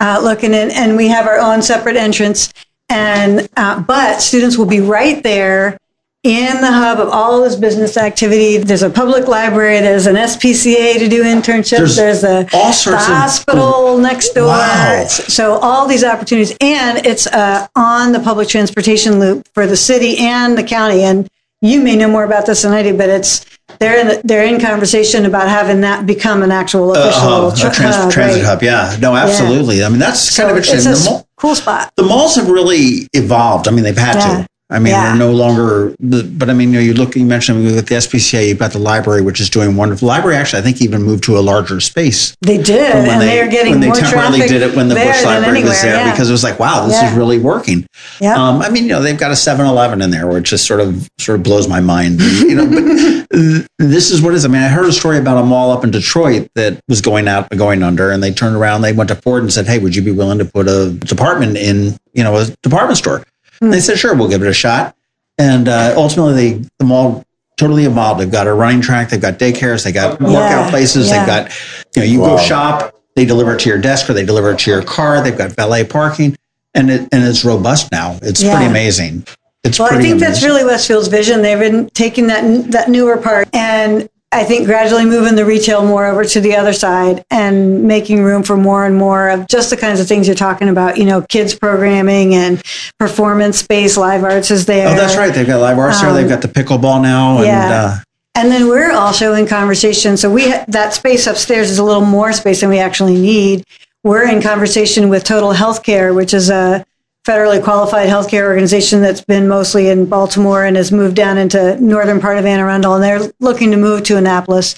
uh, 0.00 0.20
looking 0.22 0.52
in, 0.52 0.70
and 0.70 0.98
we 0.98 1.08
have 1.08 1.26
our 1.26 1.38
own 1.38 1.62
separate 1.62 1.96
entrance. 1.96 2.52
And 2.92 3.48
uh, 3.56 3.80
but 3.82 4.20
students 4.20 4.58
will 4.58 4.66
be 4.66 4.80
right 4.80 5.22
there 5.22 5.78
in 6.22 6.60
the 6.60 6.70
hub 6.70 7.00
of 7.00 7.08
all 7.08 7.42
this 7.42 7.56
business 7.56 7.96
activity. 7.96 8.58
There's 8.58 8.82
a 8.82 8.90
public 8.90 9.26
library. 9.26 9.80
There's 9.80 10.06
an 10.06 10.14
SPCA 10.16 10.98
to 10.98 11.08
do 11.08 11.24
internships. 11.24 11.96
There's 11.96 12.22
There's, 12.22 12.24
a 12.24 12.46
all 12.52 12.72
sorts 12.72 13.06
the 13.06 13.12
of- 13.12 13.18
hospital 13.18 13.98
next 13.98 14.34
door. 14.34 14.46
Wow. 14.48 15.04
So 15.06 15.54
all 15.54 15.88
these 15.88 16.04
opportunities, 16.04 16.54
and 16.60 17.04
it's 17.06 17.26
uh, 17.26 17.66
on 17.74 18.12
the 18.12 18.20
public 18.20 18.48
transportation 18.48 19.18
loop 19.18 19.48
for 19.54 19.66
the 19.66 19.76
city 19.76 20.18
and 20.18 20.56
the 20.56 20.62
county. 20.62 21.02
And 21.02 21.28
you 21.60 21.80
may 21.80 21.96
know 21.96 22.08
more 22.08 22.24
about 22.24 22.46
this 22.46 22.62
than 22.62 22.72
I 22.72 22.82
do, 22.82 22.96
but 22.96 23.08
it's 23.08 23.44
they're 23.82 23.98
in 23.98 24.20
they're 24.24 24.44
in 24.44 24.60
conversation 24.60 25.26
about 25.26 25.48
having 25.48 25.80
that 25.82 26.06
become 26.06 26.42
an 26.42 26.52
actual 26.52 26.92
official 26.94 27.28
Uh, 27.28 27.48
uh, 27.48 27.70
trans- 27.72 27.96
hub, 27.96 28.10
transit 28.12 28.44
hub. 28.44 28.62
Yeah, 28.62 28.96
no, 29.00 29.14
absolutely. 29.16 29.82
I 29.84 29.88
mean, 29.88 29.98
that's 29.98 30.20
So 30.20 30.44
kind 30.44 30.56
of 30.58 30.64
interesting. 30.64 31.14
a 31.14 31.24
cool 31.36 31.54
spot. 31.56 31.90
the 31.96 32.04
malls 32.04 32.36
have 32.36 32.48
really 32.48 33.08
evolved. 33.12 33.66
I 33.66 33.72
mean, 33.72 33.82
they've 33.84 33.96
had 33.98 34.16
Yeah. 34.16 34.36
to. 34.38 34.46
I 34.72 34.78
mean, 34.78 34.92
Yeah. 34.92 35.08
they're 35.10 35.16
no 35.18 35.32
longer. 35.32 35.94
But 36.00 36.48
I 36.50 36.54
mean, 36.54 36.72
you 36.72 36.78
know, 36.78 36.80
you 36.80 36.94
look. 36.94 37.14
You 37.14 37.24
mentioned 37.26 37.64
with 37.64 37.86
the 37.86 37.94
SPCA, 37.96 38.48
you've 38.48 38.58
got 38.58 38.72
the 38.72 38.78
library, 38.78 39.20
which 39.22 39.40
is 39.40 39.50
doing 39.50 39.76
wonderful. 39.76 40.08
The 40.08 40.14
library 40.14 40.36
actually, 40.36 40.60
I 40.60 40.62
think, 40.62 40.80
even 40.80 41.02
moved 41.02 41.24
to 41.24 41.38
a 41.38 41.40
larger 41.40 41.78
space. 41.80 42.34
They 42.40 42.56
did, 42.58 42.94
and 42.94 43.20
they, 43.20 43.40
are 43.40 43.48
getting 43.48 43.72
when 43.72 43.80
they 43.80 43.86
more 43.88 43.96
temporarily 43.96 44.38
traffic 44.38 44.58
did 44.60 44.62
it 44.70 44.74
when 44.76 44.88
the 44.88 44.94
Bush 44.94 45.24
Library 45.24 45.58
anywhere. 45.58 45.68
was 45.70 45.82
there 45.82 45.96
yeah. 45.96 46.10
because 46.10 46.28
it 46.28 46.32
was 46.32 46.42
like, 46.42 46.58
wow, 46.58 46.86
this 46.86 46.94
Yeah. 47.00 47.10
is 47.10 47.16
really 47.16 47.38
working. 47.38 47.86
yeah. 48.20 48.34
Um, 48.34 48.62
I 48.62 48.70
mean, 48.70 48.84
you 48.84 48.88
know, 48.90 49.02
they've 49.02 49.18
got 49.18 49.30
a 49.30 49.34
7-Eleven 49.34 50.00
in 50.02 50.10
there, 50.10 50.26
which 50.26 50.50
just 50.50 50.66
sort 50.66 50.80
of 50.80 51.08
sort 51.18 51.36
of 51.38 51.42
blows 51.42 51.68
my 51.68 51.80
mind. 51.80 52.20
You 52.20 52.54
know, 52.56 52.66
but 52.66 53.66
this 53.78 54.10
is 54.10 54.20
what 54.22 54.32
it 54.32 54.36
is. 54.36 54.44
I 54.44 54.48
mean, 54.48 54.62
I 54.62 54.68
heard 54.68 54.86
a 54.86 54.92
story 54.92 55.18
about 55.18 55.38
a 55.38 55.44
mall 55.44 55.70
up 55.70 55.84
in 55.84 55.90
Detroit 55.90 56.48
that 56.54 56.78
was 56.88 57.00
going 57.00 57.28
out, 57.28 57.48
going 57.50 57.82
under, 57.82 58.10
and 58.10 58.22
they 58.22 58.32
turned 58.32 58.56
around, 58.56 58.82
they 58.82 58.92
went 58.92 59.08
to 59.08 59.14
Ford 59.16 59.42
and 59.42 59.52
said, 59.52 59.66
"Hey, 59.66 59.78
would 59.78 59.94
you 59.96 60.02
be 60.02 60.10
willing 60.10 60.38
to 60.38 60.44
put 60.44 60.68
a 60.68 60.90
department 60.90 61.56
in, 61.56 61.96
you 62.14 62.22
know, 62.24 62.36
a 62.36 62.46
department 62.62 62.98
store?" 62.98 63.22
And 63.62 63.72
they 63.72 63.80
said, 63.80 63.98
"Sure, 63.98 64.14
we'll 64.14 64.28
give 64.28 64.42
it 64.42 64.48
a 64.48 64.52
shot." 64.52 64.94
And 65.38 65.68
uh, 65.68 65.94
ultimately, 65.96 66.34
they 66.34 66.68
the 66.78 66.84
mall 66.84 67.24
totally 67.56 67.84
evolved. 67.84 68.20
They've 68.20 68.30
got 68.30 68.46
a 68.46 68.52
running 68.54 68.80
track, 68.80 69.10
they've 69.10 69.20
got 69.20 69.34
daycares, 69.38 69.84
they 69.84 69.92
got 69.92 70.20
workout 70.20 70.70
places, 70.70 71.08
yeah. 71.08 71.18
they've 71.18 71.26
got, 71.26 71.58
you 71.94 72.02
know, 72.02 72.06
you 72.06 72.20
Wow. 72.20 72.36
go 72.36 72.42
shop, 72.42 73.00
they 73.14 73.24
deliver 73.24 73.54
it 73.54 73.60
to 73.60 73.68
your 73.68 73.78
desk 73.78 74.08
or 74.10 74.14
they 74.14 74.24
deliver 74.24 74.50
it 74.50 74.58
to 74.60 74.70
your 74.70 74.82
car. 74.82 75.22
They've 75.22 75.36
got 75.36 75.52
valet 75.52 75.84
parking, 75.84 76.36
and 76.74 76.90
it 76.90 77.00
and 77.12 77.24
it's 77.24 77.44
robust 77.44 77.92
now. 77.92 78.18
It's 78.22 78.42
Yeah. 78.42 78.54
pretty 78.56 78.68
amazing. 78.70 79.24
It's 79.64 79.78
Well, 79.78 79.86
I 79.86 79.92
pretty 79.92 80.08
think 80.08 80.20
that's 80.20 80.42
really 80.42 80.64
Westfield's 80.64 81.06
vision. 81.08 81.42
They've 81.42 81.58
been 81.58 81.88
taking 81.94 82.26
that 82.26 82.72
that 82.72 82.88
newer 82.90 83.16
part 83.16 83.48
and 83.54 84.08
I 84.32 84.44
think 84.44 84.66
gradually 84.66 85.04
moving 85.04 85.34
the 85.34 85.44
retail 85.44 85.84
more 85.84 86.06
over 86.06 86.24
to 86.24 86.40
the 86.40 86.56
other 86.56 86.72
side 86.72 87.22
and 87.30 87.84
making 87.84 88.22
room 88.24 88.42
for 88.42 88.56
more 88.56 88.86
and 88.86 88.96
more 88.96 89.28
of 89.28 89.46
just 89.46 89.68
the 89.68 89.76
kinds 89.76 90.00
of 90.00 90.08
things 90.08 90.26
you're 90.26 90.34
talking 90.34 90.68
about. 90.70 90.96
You 90.96 91.04
know, 91.04 91.20
kids 91.28 91.54
programming 91.54 92.34
and 92.34 92.62
performance 92.98 93.58
space, 93.58 93.96
live 93.98 94.24
arts 94.24 94.50
is 94.50 94.64
there. 94.64 94.88
Oh, 94.88 94.94
that's 94.94 95.16
right. 95.16 95.34
They've 95.34 95.46
got 95.46 95.60
live 95.60 95.78
arts 95.78 96.00
there. 96.00 96.12
They've 96.14 96.28
got 96.28 96.40
the 96.40 96.48
pickleball 96.48 97.02
now, 97.02 97.32
and 97.36 97.40
Um, 97.40 97.44
yeah. 97.46 97.70
uh, 97.70 97.96
And 98.34 98.50
then 98.50 98.68
we're 98.68 98.92
also 98.92 99.34
in 99.34 99.46
conversation. 99.46 100.16
So 100.16 100.30
we 100.30 100.50
ha- 100.50 100.64
that 100.68 100.94
space 100.94 101.26
upstairs 101.26 101.70
is 101.70 101.78
a 101.78 101.84
little 101.84 102.04
more 102.04 102.32
space 102.32 102.60
than 102.62 102.70
we 102.70 102.78
actually 102.78 103.20
need. 103.20 103.64
We're 104.02 104.26
in 104.26 104.40
conversation 104.40 105.10
with 105.10 105.24
Total 105.24 105.52
Healthcare, 105.52 106.14
which 106.14 106.32
is 106.32 106.48
a 106.48 106.84
federally 107.24 107.62
qualified 107.62 108.08
healthcare 108.08 108.42
organization 108.42 109.00
that's 109.00 109.20
been 109.20 109.46
mostly 109.46 109.88
in 109.88 110.06
Baltimore 110.06 110.64
and 110.64 110.76
has 110.76 110.90
moved 110.90 111.14
down 111.14 111.38
into 111.38 111.80
northern 111.80 112.20
part 112.20 112.38
of 112.38 112.44
Anne 112.44 112.58
Arundel, 112.58 112.94
and 112.94 113.04
they're 113.04 113.30
looking 113.38 113.70
to 113.70 113.76
move 113.76 114.02
to 114.04 114.16
Annapolis. 114.16 114.74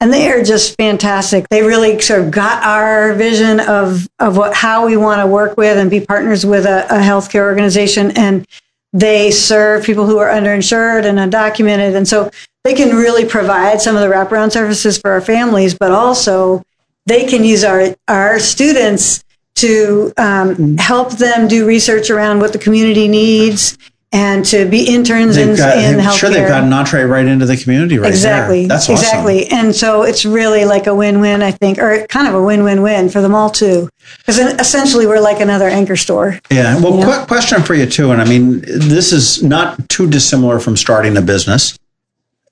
And 0.00 0.12
they 0.12 0.30
are 0.30 0.42
just 0.42 0.76
fantastic. 0.76 1.48
They 1.48 1.62
really 1.62 2.00
sort 2.00 2.20
of 2.20 2.30
got 2.30 2.62
our 2.62 3.14
vision 3.14 3.60
of 3.60 4.08
of 4.20 4.36
what 4.36 4.54
how 4.54 4.86
we 4.86 4.96
want 4.96 5.20
to 5.20 5.26
work 5.26 5.56
with 5.56 5.76
and 5.76 5.90
be 5.90 6.00
partners 6.00 6.46
with 6.46 6.66
a, 6.66 6.84
a 6.86 7.00
healthcare 7.00 7.42
organization 7.42 8.12
and 8.16 8.46
they 8.92 9.30
serve 9.30 9.84
people 9.84 10.06
who 10.06 10.18
are 10.18 10.28
underinsured 10.28 11.04
and 11.04 11.18
undocumented. 11.18 11.94
And 11.94 12.08
so 12.08 12.30
they 12.64 12.74
can 12.74 12.96
really 12.96 13.24
provide 13.24 13.80
some 13.80 13.96
of 13.96 14.02
the 14.02 14.08
wraparound 14.08 14.52
services 14.52 14.98
for 14.98 15.10
our 15.10 15.20
families, 15.20 15.74
but 15.74 15.90
also 15.90 16.62
they 17.06 17.26
can 17.26 17.44
use 17.44 17.64
our, 17.64 17.94
our 18.08 18.38
students 18.38 19.24
to 19.60 20.12
um, 20.16 20.76
help 20.78 21.12
them 21.12 21.48
do 21.48 21.66
research 21.66 22.10
around 22.10 22.40
what 22.40 22.52
the 22.52 22.58
community 22.58 23.08
needs 23.08 23.76
and 24.10 24.44
to 24.46 24.66
be 24.68 24.88
interns 24.88 25.36
in, 25.36 25.54
got. 25.54 25.76
in 25.76 25.98
healthcare. 25.98 26.18
sure, 26.18 26.30
they've 26.30 26.48
got 26.48 26.64
an 26.64 26.72
entree 26.72 27.02
right 27.02 27.26
into 27.26 27.44
the 27.44 27.56
community 27.56 27.98
right 27.98 28.08
exactly. 28.08 28.60
there. 28.60 28.68
That's 28.68 28.84
awesome. 28.84 28.94
exactly. 28.94 29.46
And 29.48 29.74
so 29.74 30.02
it's 30.02 30.24
really 30.24 30.64
like 30.64 30.86
a 30.86 30.94
win-win, 30.94 31.42
I 31.42 31.50
think, 31.50 31.78
or 31.78 32.06
kind 32.06 32.26
of 32.26 32.34
a 32.34 32.42
win-win-win 32.42 33.10
for 33.10 33.20
them 33.20 33.34
all 33.34 33.50
too. 33.50 33.90
Because 34.18 34.38
essentially 34.38 35.06
we're 35.06 35.20
like 35.20 35.40
another 35.40 35.68
anchor 35.68 35.96
store. 35.96 36.40
Yeah. 36.50 36.80
Well, 36.80 37.02
quick 37.02 37.28
question 37.28 37.62
for 37.62 37.74
you 37.74 37.84
too, 37.84 38.10
and 38.10 38.22
I 38.22 38.24
mean, 38.24 38.60
this 38.60 39.12
is 39.12 39.42
not 39.42 39.88
too 39.90 40.08
dissimilar 40.08 40.58
from 40.58 40.76
starting 40.76 41.16
a 41.16 41.22
business. 41.22 41.78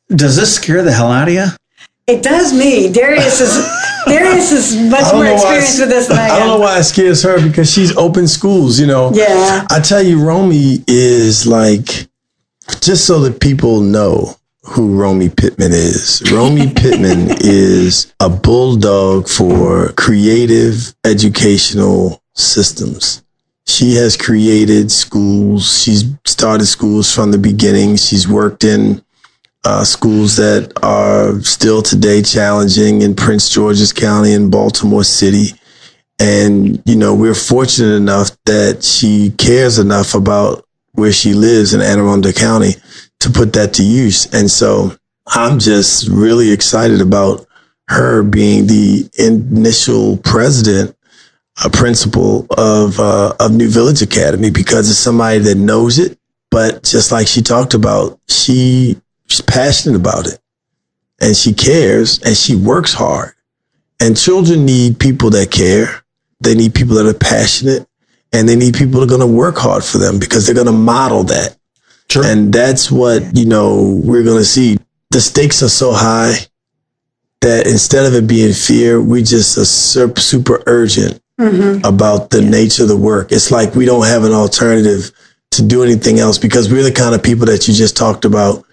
Does 0.08 0.36
this 0.36 0.54
scare 0.54 0.82
the 0.82 0.92
hell 0.92 1.10
out 1.10 1.28
of 1.28 1.34
you? 1.34 1.46
It 2.06 2.22
does 2.22 2.52
me. 2.52 2.92
Darius 2.92 3.40
is 3.40 3.52
Darius 4.06 4.52
is 4.52 4.76
much 4.90 5.12
more 5.12 5.26
experienced 5.26 5.74
it's- 5.74 5.80
with 5.80 5.88
this 5.88 6.06
than 6.08 6.18
I 6.18 6.26
I 6.26 6.38
don't 6.38 6.46
know 6.46 6.58
why 6.60 6.78
it 6.78 6.84
scares 6.84 7.22
her 7.24 7.40
because 7.42 7.70
she's 7.72 7.96
open 7.96 8.28
schools, 8.28 8.78
you 8.78 8.86
know. 8.86 9.10
Yeah. 9.12 9.66
I 9.70 9.80
tell 9.80 10.02
you, 10.02 10.24
Romey 10.24 10.84
is 10.86 11.46
like, 11.46 12.06
just 12.80 13.06
so 13.06 13.18
that 13.20 13.40
people 13.40 13.80
know 13.80 14.36
who 14.62 14.96
Romey 14.96 15.28
Pittman 15.28 15.72
is. 15.72 16.22
Romey 16.32 16.72
Pittman 16.76 17.28
is 17.40 18.12
a 18.20 18.28
bulldog 18.28 19.28
for 19.28 19.92
creative 19.92 20.94
educational 21.04 22.22
systems. 22.34 23.22
She 23.66 23.94
has 23.96 24.16
created 24.16 24.92
schools. 24.92 25.82
She's 25.82 26.04
started 26.24 26.66
schools 26.66 27.12
from 27.12 27.32
the 27.32 27.38
beginning. 27.38 27.96
She's 27.96 28.28
worked 28.28 28.62
in 28.62 29.02
uh, 29.66 29.82
schools 29.82 30.36
that 30.36 30.72
are 30.84 31.40
still 31.40 31.82
today 31.82 32.22
challenging 32.22 33.02
in 33.02 33.16
Prince 33.16 33.50
George's 33.50 33.92
County 33.92 34.32
and 34.32 34.48
Baltimore 34.48 35.02
City. 35.02 35.58
And, 36.20 36.80
you 36.86 36.94
know, 36.94 37.16
we're 37.16 37.34
fortunate 37.34 37.96
enough 37.96 38.30
that 38.44 38.84
she 38.84 39.30
cares 39.30 39.80
enough 39.80 40.14
about 40.14 40.64
where 40.92 41.10
she 41.10 41.34
lives 41.34 41.74
in 41.74 41.80
Anne 41.80 41.98
Arundel 41.98 42.32
County 42.32 42.74
to 43.18 43.30
put 43.30 43.54
that 43.54 43.74
to 43.74 43.82
use. 43.82 44.32
And 44.32 44.48
so 44.48 44.96
I'm 45.26 45.58
just 45.58 46.06
really 46.06 46.52
excited 46.52 47.00
about 47.00 47.44
her 47.88 48.22
being 48.22 48.68
the 48.68 49.10
initial 49.18 50.18
president, 50.18 50.96
a 51.64 51.70
principal 51.70 52.46
of, 52.56 53.00
uh, 53.00 53.34
of 53.40 53.52
New 53.52 53.68
Village 53.68 54.00
Academy 54.00 54.50
because 54.50 54.88
it's 54.88 55.00
somebody 55.00 55.40
that 55.40 55.56
knows 55.56 55.98
it. 55.98 56.16
But 56.52 56.84
just 56.84 57.10
like 57.10 57.26
she 57.26 57.42
talked 57.42 57.74
about, 57.74 58.20
she, 58.28 59.00
she's 59.26 59.40
passionate 59.40 59.96
about 59.96 60.26
it 60.26 60.38
and 61.20 61.36
she 61.36 61.52
cares 61.52 62.22
and 62.22 62.36
she 62.36 62.54
works 62.54 62.92
hard. 62.92 63.32
And 64.00 64.16
children 64.16 64.66
need 64.66 64.98
people 64.98 65.30
that 65.30 65.50
care. 65.50 66.04
They 66.40 66.54
need 66.54 66.74
people 66.74 66.96
that 66.96 67.06
are 67.06 67.18
passionate 67.18 67.86
and 68.32 68.48
they 68.48 68.56
need 68.56 68.74
people 68.74 69.00
that 69.00 69.06
are 69.06 69.16
going 69.16 69.20
to 69.20 69.26
work 69.26 69.56
hard 69.56 69.84
for 69.84 69.98
them 69.98 70.18
because 70.18 70.44
they're 70.44 70.54
going 70.54 70.66
to 70.66 70.72
model 70.72 71.24
that. 71.24 71.56
Sure. 72.10 72.24
And 72.24 72.52
that's 72.52 72.90
what, 72.90 73.36
you 73.36 73.46
know, 73.46 74.00
we're 74.04 74.22
going 74.22 74.38
to 74.38 74.44
see. 74.44 74.76
The 75.10 75.20
stakes 75.20 75.62
are 75.62 75.68
so 75.68 75.92
high 75.92 76.34
that 77.40 77.66
instead 77.66 78.06
of 78.06 78.14
it 78.14 78.26
being 78.26 78.52
fear, 78.52 79.00
we 79.00 79.22
just 79.22 79.56
are 79.56 79.64
super, 79.64 80.20
super 80.20 80.62
urgent 80.66 81.22
mm-hmm. 81.40 81.84
about 81.84 82.30
the 82.30 82.42
nature 82.42 82.82
of 82.82 82.88
the 82.88 82.96
work. 82.96 83.32
It's 83.32 83.50
like 83.50 83.74
we 83.74 83.86
don't 83.86 84.06
have 84.06 84.24
an 84.24 84.32
alternative 84.32 85.10
to 85.52 85.62
do 85.62 85.82
anything 85.82 86.18
else 86.18 86.38
because 86.38 86.70
we're 86.70 86.82
the 86.82 86.92
kind 86.92 87.14
of 87.14 87.22
people 87.22 87.46
that 87.46 87.66
you 87.66 87.74
just 87.74 87.96
talked 87.96 88.24
about 88.24 88.64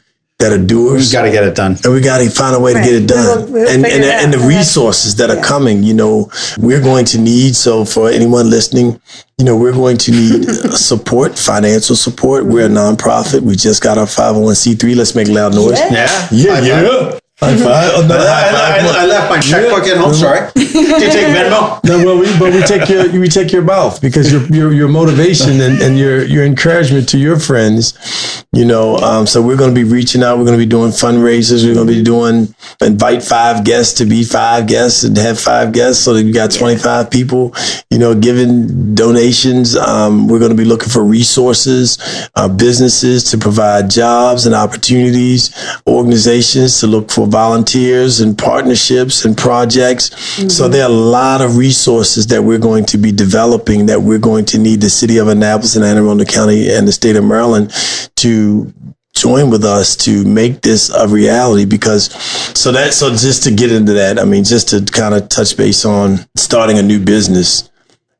that 0.43 0.51
are 0.51 0.57
doers 0.63 1.03
We've 1.07 1.11
got 1.13 1.21
to 1.23 1.31
get 1.31 1.43
it 1.45 1.55
done. 1.55 1.77
and 1.83 1.93
we 1.93 2.01
got 2.01 2.17
to 2.19 2.29
find 2.29 2.53
a 2.55 2.59
way 2.59 2.73
to 2.73 2.79
get 2.79 2.93
it 2.93 3.07
done. 3.07 3.25
We'll- 3.25 3.47
we'll 3.53 3.69
and 3.69 3.85
and, 3.85 4.03
it 4.03 4.13
and 4.23 4.33
the 4.33 4.39
resources 4.39 5.15
that 5.15 5.29
are 5.29 5.37
yeah. 5.37 5.41
coming, 5.43 5.83
you 5.83 5.93
know, 5.93 6.29
we're 6.57 6.81
going 6.81 7.05
to 7.05 7.17
need. 7.17 7.55
So 7.55 7.85
for 7.85 8.09
anyone 8.09 8.49
listening, 8.49 8.99
you 9.37 9.45
know, 9.45 9.55
we're 9.57 9.71
going 9.71 9.97
to 9.97 10.11
need 10.11 10.49
uh, 10.49 10.75
support, 10.91 11.37
financial 11.39 11.95
support. 11.95 12.45
We're 12.45 12.65
a 12.65 12.69
nonprofit. 12.69 13.41
We 13.41 13.55
just 13.55 13.81
got 13.81 13.97
our 13.97 14.05
501c3. 14.05 14.95
Let's 14.95 15.15
make 15.15 15.27
loud 15.29 15.55
noise. 15.55 15.79
Yeah. 15.79 16.27
Yeah, 16.31 16.59
High 16.59 16.67
yeah. 16.67 17.19
High 17.43 17.57
five. 17.57 18.05
Another 18.05 18.27
high 18.27 18.51
five. 18.51 18.95
I, 18.95 19.03
I 19.03 19.05
left 19.05 19.29
my 19.29 19.39
checkbook 19.39 19.83
at 19.87 19.97
home. 19.97 20.13
Sorry. 20.13 20.49
Do 20.55 20.61
you 20.61 21.11
take 21.11 21.27
Venmo? 21.27 21.83
No, 21.83 22.03
well, 22.05 22.17
we, 22.19 22.25
but 22.39 22.53
we 22.53 22.61
take 22.63 22.89
your 22.89 23.11
we 23.19 23.27
take 23.27 23.51
your 23.51 23.61
mouth 23.61 24.01
because 24.01 24.31
your 24.31 24.41
your 24.47 24.73
your 24.73 24.87
motivation 24.87 25.61
and, 25.61 25.81
and 25.81 25.97
your 25.97 26.23
your 26.23 26.45
encouragement 26.45 27.09
to 27.09 27.17
your 27.17 27.37
friends, 27.39 28.45
you 28.51 28.65
know. 28.65 28.95
Um, 28.97 29.27
so 29.27 29.41
we're 29.41 29.57
going 29.57 29.73
to 29.73 29.75
be 29.75 29.83
reaching 29.83 30.23
out. 30.23 30.37
We're 30.37 30.45
going 30.45 30.57
to 30.57 30.65
be 30.65 30.69
doing 30.69 30.91
fundraisers. 30.91 31.65
We're 31.65 31.75
going 31.75 31.87
to 31.87 31.93
be 31.93 32.03
doing 32.03 32.55
invite 32.81 33.23
five 33.23 33.63
guests 33.63 33.93
to 33.99 34.05
be 34.05 34.23
five 34.23 34.67
guests 34.67 35.03
and 35.03 35.15
have 35.17 35.39
five 35.39 35.73
guests, 35.73 36.03
so 36.03 36.13
that 36.13 36.23
you 36.23 36.33
got 36.33 36.51
twenty 36.51 36.77
five 36.77 37.11
people, 37.11 37.53
you 37.89 37.99
know, 37.99 38.15
giving 38.15 38.95
donations. 38.95 39.75
Um, 39.75 40.27
we're 40.27 40.39
going 40.39 40.51
to 40.51 40.57
be 40.57 40.65
looking 40.65 40.89
for 40.89 41.03
resources, 41.03 41.97
uh, 42.35 42.47
businesses 42.47 43.23
to 43.31 43.37
provide 43.37 43.89
jobs 43.89 44.45
and 44.45 44.55
opportunities, 44.55 45.53
organizations 45.85 46.79
to 46.79 46.87
look 46.87 47.11
for 47.11 47.27
volunteers 47.34 48.21
and 48.21 48.38
partnerships 48.38 49.25
and 49.25 49.36
projects. 49.36 50.05
So 50.13 50.45
mm-hmm. 50.45 50.71
there 50.71 50.84
are 50.84 50.89
a 50.89 50.93
lot 50.93 51.41
of 51.41 51.57
resources 51.57 52.27
that 52.27 52.43
we're 52.43 52.59
going 52.59 52.86
to 52.86 52.99
be 52.99 53.11
developing 53.11 53.88
that 53.88 54.03
we're 54.03 54.19
going 54.19 54.45
to 54.45 54.59
need 54.59 54.81
the 54.81 54.89
city 54.89 55.17
of 55.17 55.27
Annapolis 55.27 55.75
and 55.75 55.84
Anne 55.84 55.97
Arundel 55.97 56.27
County 56.27 56.71
and 56.71 56.88
the 56.88 56.91
state 56.91 57.15
of 57.15 57.25
Maryland 57.25 57.73
to 58.17 58.71
join 59.15 59.49
with 59.49 59.65
us 59.65 59.95
to 59.95 60.23
make 60.25 60.61
this 60.61 60.91
a 60.91 61.07
reality 61.07 61.65
because 61.65 62.11
so 62.57 62.71
that 62.71 62.93
so 62.93 63.09
just 63.09 63.43
to 63.43 63.51
get 63.51 63.71
into 63.71 63.93
that 63.93 64.17
i 64.17 64.25
mean 64.25 64.43
just 64.43 64.69
to 64.69 64.84
kind 64.91 65.13
of 65.13 65.29
touch 65.29 65.55
base 65.55 65.86
on 65.86 66.17
starting 66.36 66.79
a 66.79 66.81
new 66.81 66.99
business 66.99 67.69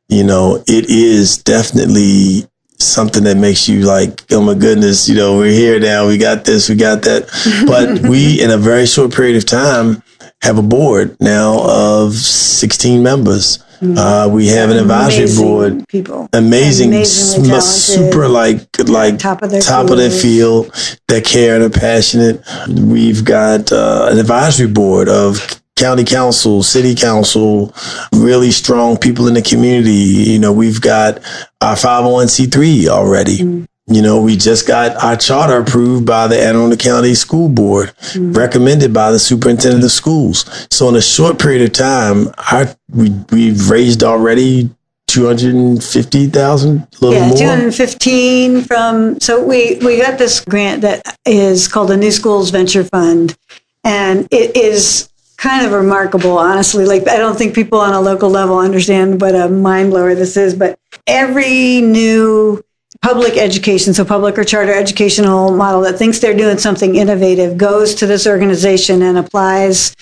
you 0.07 0.24
know 0.24 0.64
it 0.68 0.86
is 0.89 1.38
definitely 1.41 2.47
something 2.86 3.24
that 3.24 3.38
makes 3.38 3.68
you 3.68 3.82
like, 3.82 4.24
oh 4.32 4.42
my 4.42 4.54
goodness, 4.54 5.08
you 5.10 5.16
know, 5.16 5.38
we're 5.38 5.52
here 5.52 5.80
now. 5.80 6.08
We 6.08 6.18
got 6.18 6.46
this, 6.46 6.70
we 6.70 6.76
got 6.76 7.02
that. 7.04 7.30
But 7.68 8.08
we, 8.08 8.42
in 8.42 8.52
a 8.52 8.58
very 8.58 8.86
short 8.86 9.14
period 9.14 9.38
of 9.38 9.46
time, 9.46 10.04
have 10.42 10.58
a 10.58 10.62
board 10.62 11.16
now 11.22 11.60
of 11.64 12.14
16 12.14 13.02
members. 13.02 13.64
Uh, 13.82 14.30
we 14.32 14.48
have 14.48 14.70
an 14.70 14.78
advisory 14.78 15.24
Amazing 15.24 15.44
board. 15.46 15.88
people. 15.90 16.30
Amazing, 16.32 17.04
super 17.04 18.30
like 18.30 18.66
like 18.88 19.20
top 19.20 19.90
of 19.90 19.98
their 19.98 20.10
field 20.10 20.72
that 21.10 21.26
care 21.26 21.56
and 21.56 21.64
are 21.66 21.80
passionate. 21.80 22.42
We've 22.70 23.26
got 23.26 23.74
uh, 23.74 24.08
an 24.10 24.20
advisory 24.20 24.68
board 24.68 25.10
of 25.10 25.62
county 25.76 26.03
council, 26.03 26.63
city 26.63 26.95
council, 26.95 27.74
really 28.13 28.51
strong 28.51 28.97
people 28.97 29.28
in 29.28 29.34
the 29.34 29.41
community. 29.41 29.91
You 29.91 30.39
know, 30.39 30.53
we've 30.53 30.82
got 30.82 31.17
our 31.61 31.76
501c3 31.76 32.88
already. 32.88 33.39
Mm. 33.39 33.67
You 33.88 34.01
know, 34.01 34.21
we 34.21 34.38
just 34.38 34.65
got 34.65 34.95
our 35.03 35.17
charter 35.17 35.57
approved 35.57 36.05
by 36.05 36.28
the 36.28 36.39
Anne 36.39 36.55
Arundel 36.55 36.78
County 36.78 37.15
School 37.15 37.49
Board, 37.49 37.91
Mm. 38.13 38.36
recommended 38.36 38.93
by 38.93 39.11
the 39.11 39.19
superintendent 39.19 39.84
of 39.84 39.91
schools. 39.91 40.45
So 40.71 40.88
in 40.88 40.95
a 40.95 41.01
short 41.01 41.38
period 41.38 41.63
of 41.63 41.74
time, 41.74 42.30
our, 42.51 42.74
we, 42.93 43.09
we've 43.32 43.69
raised 43.69 44.03
already 44.03 44.69
250,000, 45.07 46.78
a 46.80 46.88
little 47.05 47.13
Yeah, 47.13 47.28
more. 47.28 47.38
215 47.38 48.61
from, 48.63 49.19
so 49.19 49.43
we, 49.43 49.80
we 49.84 49.97
got 50.01 50.17
this 50.17 50.39
grant 50.39 50.82
that 50.82 51.17
is 51.26 51.67
called 51.67 51.89
the 51.89 51.97
New 51.97 52.11
Schools 52.11 52.51
Venture 52.51 52.84
Fund. 52.86 53.36
And 53.84 54.28
it 54.32 54.55
is 54.55 55.09
kind 55.44 55.66
of 55.66 55.74
remarkable, 55.74 56.38
honestly. 56.38 56.86
Like, 56.86 57.06
I 57.08 57.18
don't 57.18 57.38
think 57.38 57.54
people 57.54 57.80
on 57.80 57.94
a 57.94 58.00
local 58.00 58.30
level 58.30 58.58
understand 58.60 59.20
what 59.20 59.36
a 59.36 59.50
mind 59.50 59.89
blower 59.89 60.16
this 60.16 60.38
is, 60.38 60.56
but 60.56 60.80
every 61.06 61.82
new 61.82 62.64
public 63.02 63.36
education, 63.36 63.94
so 63.94 64.06
public 64.06 64.38
or 64.38 64.46
charter 64.46 64.74
educational 64.74 65.52
model 65.52 65.82
that 65.82 65.98
thinks 65.98 66.20
they're 66.20 66.34
doing 66.38 66.58
something 66.58 66.96
innovative 66.96 67.58
goes 67.58 67.94
to 67.96 68.08
this 68.08 68.26
organization 68.26 69.02
and 69.02 69.18
applies 69.18 69.94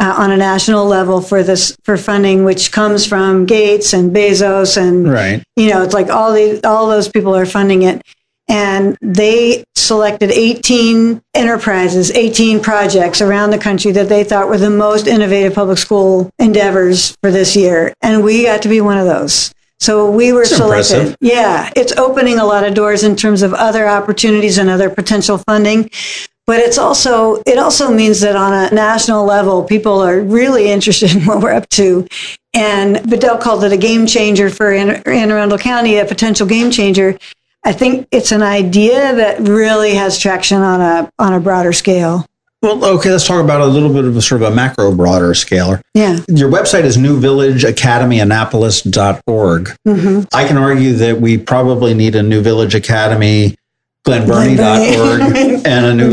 uh, 0.00 0.14
on 0.18 0.30
a 0.30 0.36
national 0.36 0.84
level 0.84 1.22
for 1.22 1.42
this 1.42 1.74
for 1.84 1.96
funding, 1.96 2.44
which 2.44 2.70
comes 2.70 3.06
from 3.06 3.46
Gates 3.46 3.94
and 3.94 4.14
Bezos 4.14 4.76
and 4.76 5.10
Right. 5.10 5.42
you 5.56 5.70
know, 5.70 5.82
it's 5.82 5.94
like 5.94 6.10
all 6.10 6.34
the 6.34 6.60
all 6.62 6.88
those 6.88 7.08
people 7.08 7.34
are 7.34 7.46
funding 7.46 7.82
it. 7.82 8.02
And 8.54 8.96
they 9.00 9.64
selected 9.74 10.30
18 10.30 11.20
enterprises, 11.34 12.12
18 12.12 12.60
projects 12.60 13.20
around 13.20 13.50
the 13.50 13.58
country 13.58 13.90
that 13.90 14.08
they 14.08 14.22
thought 14.22 14.46
were 14.48 14.58
the 14.58 14.70
most 14.70 15.08
innovative 15.08 15.54
public 15.54 15.76
school 15.76 16.30
endeavors 16.38 17.16
for 17.20 17.32
this 17.32 17.56
year. 17.56 17.92
And 18.00 18.22
we 18.22 18.44
got 18.44 18.62
to 18.62 18.68
be 18.68 18.80
one 18.80 18.96
of 18.96 19.06
those. 19.06 19.52
So 19.80 20.08
we 20.08 20.32
were 20.32 20.44
That's 20.44 20.56
selected. 20.56 20.94
impressive. 20.94 21.16
Yeah, 21.20 21.68
it's 21.74 21.96
opening 21.96 22.38
a 22.38 22.44
lot 22.44 22.62
of 22.62 22.74
doors 22.74 23.02
in 23.02 23.16
terms 23.16 23.42
of 23.42 23.52
other 23.54 23.88
opportunities 23.88 24.56
and 24.56 24.70
other 24.70 24.88
potential 24.88 25.38
funding. 25.38 25.90
But 26.46 26.60
it's 26.60 26.78
also 26.78 27.42
it 27.46 27.58
also 27.58 27.90
means 27.90 28.20
that 28.20 28.36
on 28.36 28.52
a 28.52 28.72
national 28.72 29.24
level, 29.24 29.64
people 29.64 29.98
are 30.00 30.20
really 30.20 30.70
interested 30.70 31.12
in 31.16 31.24
what 31.26 31.40
we're 31.40 31.52
up 31.52 31.68
to. 31.70 32.06
And 32.54 33.02
Bedell 33.10 33.36
called 33.38 33.64
it 33.64 33.72
a 33.72 33.76
game 33.76 34.06
changer 34.06 34.48
for 34.48 34.72
Anne 34.72 35.02
Anne 35.06 35.30
Arundel 35.32 35.58
County, 35.58 35.96
a 35.96 36.04
potential 36.04 36.46
game 36.46 36.70
changer. 36.70 37.18
I 37.64 37.72
think 37.72 38.08
it's 38.10 38.32
an 38.32 38.42
idea 38.42 39.14
that 39.16 39.40
really 39.40 39.94
has 39.94 40.18
traction 40.18 40.58
on 40.58 40.80
a 40.80 41.10
on 41.18 41.32
a 41.32 41.40
broader 41.40 41.72
scale. 41.72 42.26
Well, 42.64 42.84
okay, 42.96 43.10
let's 43.10 43.26
talk 43.26 43.44
about 43.44 43.60
a 43.60 43.66
little 43.66 43.92
bit 43.92 44.06
of 44.06 44.16
a 44.16 44.22
sort 44.22 44.40
of 44.40 44.50
a 44.50 44.54
macro, 44.54 44.94
broader 44.94 45.32
scalar. 45.32 45.82
Yeah. 45.92 46.20
Your 46.28 46.50
website 46.50 46.84
is 46.84 46.96
newvillageacademyannapolis.org. 46.96 49.76
Mm-hmm. 49.86 50.20
I 50.32 50.48
can 50.48 50.56
argue 50.56 50.94
that 50.94 51.20
we 51.20 51.36
probably 51.36 51.92
need 51.92 52.14
a 52.14 52.22
New 52.22 52.40
Village 52.40 52.74
Academy, 52.74 53.54
glenburnie.org, 54.06 55.66
and 55.66 55.84
a 55.84 55.92
New 56.04 56.10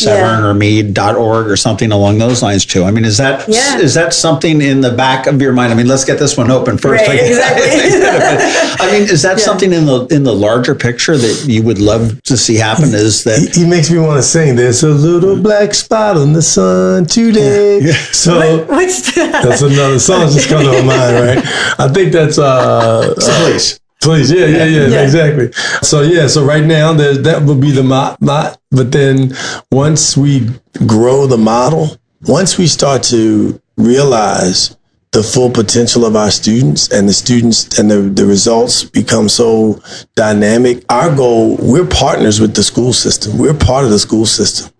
Village 0.00 0.16
Academy 0.18 0.22
dot 0.22 0.32
severn 0.32 0.44
or 0.44 0.54
meade.org 0.54 1.46
or 1.48 1.56
something 1.56 1.92
along 1.92 2.18
those 2.18 2.42
lines 2.42 2.64
too. 2.66 2.84
I 2.84 2.90
mean, 2.90 3.04
is 3.04 3.16
that 3.18 3.48
Yeah. 3.48 3.78
is 3.78 3.94
that 3.94 4.14
something 4.14 4.60
in 4.60 4.80
the 4.80 4.90
back 4.92 5.26
of 5.26 5.40
your 5.40 5.52
mind? 5.52 5.72
I 5.72 5.76
mean, 5.76 5.88
let's 5.88 6.04
get 6.04 6.18
this 6.18 6.36
one 6.36 6.50
open 6.50 6.78
first. 6.78 7.06
Right, 7.06 7.20
exactly. 7.20 7.66
I 8.86 8.90
mean, 8.92 9.02
is 9.08 9.22
that 9.22 9.40
something 9.40 9.72
in 9.72 9.86
the 9.86 10.06
in 10.06 10.22
the 10.24 10.32
larger 10.34 10.74
picture 10.74 11.16
that 11.16 11.44
you 11.48 11.62
would 11.62 11.78
love 11.78 12.22
to 12.24 12.36
see 12.36 12.56
happen? 12.56 12.94
Is 12.94 13.24
that 13.24 13.38
He, 13.54 13.62
he 13.62 13.66
makes 13.68 13.90
me 13.90 13.98
want 13.98 14.18
to 14.18 14.22
sing. 14.22 14.56
There's 14.56 14.82
a 14.82 14.88
little 14.88 15.40
black 15.40 15.74
spot 15.74 16.16
on 16.16 16.32
the 16.32 16.42
sun 16.42 17.06
today. 17.06 17.80
So 18.12 18.64
What's 18.66 19.14
that? 19.14 19.42
that's 19.44 19.62
another 19.62 19.98
song 19.98 20.28
just 20.32 20.48
coming 20.48 20.66
to 20.66 20.82
my 20.82 20.96
mind, 20.96 21.14
right? 21.36 21.44
I 21.78 21.88
think 21.88 22.12
that's 22.12 22.38
uh, 22.38 23.14
please? 23.18 23.78
Please, 24.02 24.30
yeah, 24.30 24.46
yeah, 24.46 24.64
yeah, 24.64 24.86
Yeah. 24.86 25.02
exactly. 25.02 25.52
So 25.82 26.02
yeah, 26.02 26.26
so 26.26 26.44
right 26.44 26.64
now 26.64 26.92
there's 26.92 27.22
that 27.22 27.42
would 27.42 27.60
be 27.60 27.70
the 27.70 27.82
mod, 27.82 28.18
mod, 28.20 28.56
but 28.70 28.92
then 28.92 29.34
once 29.70 30.16
we 30.16 30.48
grow 30.86 31.26
the 31.26 31.38
model, 31.38 31.96
once 32.26 32.58
we 32.58 32.66
start 32.66 33.02
to 33.04 33.60
realize 33.76 34.76
the 35.12 35.22
full 35.22 35.50
potential 35.50 36.04
of 36.04 36.14
our 36.14 36.30
students 36.30 36.92
and 36.92 37.08
the 37.08 37.12
students 37.12 37.78
and 37.78 37.90
the, 37.90 38.02
the 38.02 38.26
results 38.26 38.84
become 38.84 39.28
so 39.30 39.80
dynamic, 40.14 40.84
our 40.90 41.14
goal, 41.14 41.56
we're 41.60 41.86
partners 41.86 42.38
with 42.38 42.54
the 42.54 42.62
school 42.62 42.92
system. 42.92 43.38
We're 43.38 43.54
part 43.54 43.84
of 43.84 43.90
the 43.90 43.98
school 43.98 44.26
system. 44.26 44.70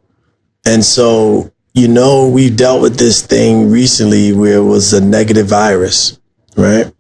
And 0.66 0.84
so, 0.84 1.52
you 1.72 1.88
know, 1.88 2.28
we've 2.28 2.54
dealt 2.54 2.82
with 2.82 2.98
this 2.98 3.22
thing 3.24 3.70
recently 3.70 4.34
where 4.34 4.58
it 4.58 4.64
was 4.64 4.92
a 4.92 5.00
negative 5.00 5.46
virus, 5.46 6.18
right? 6.56 6.92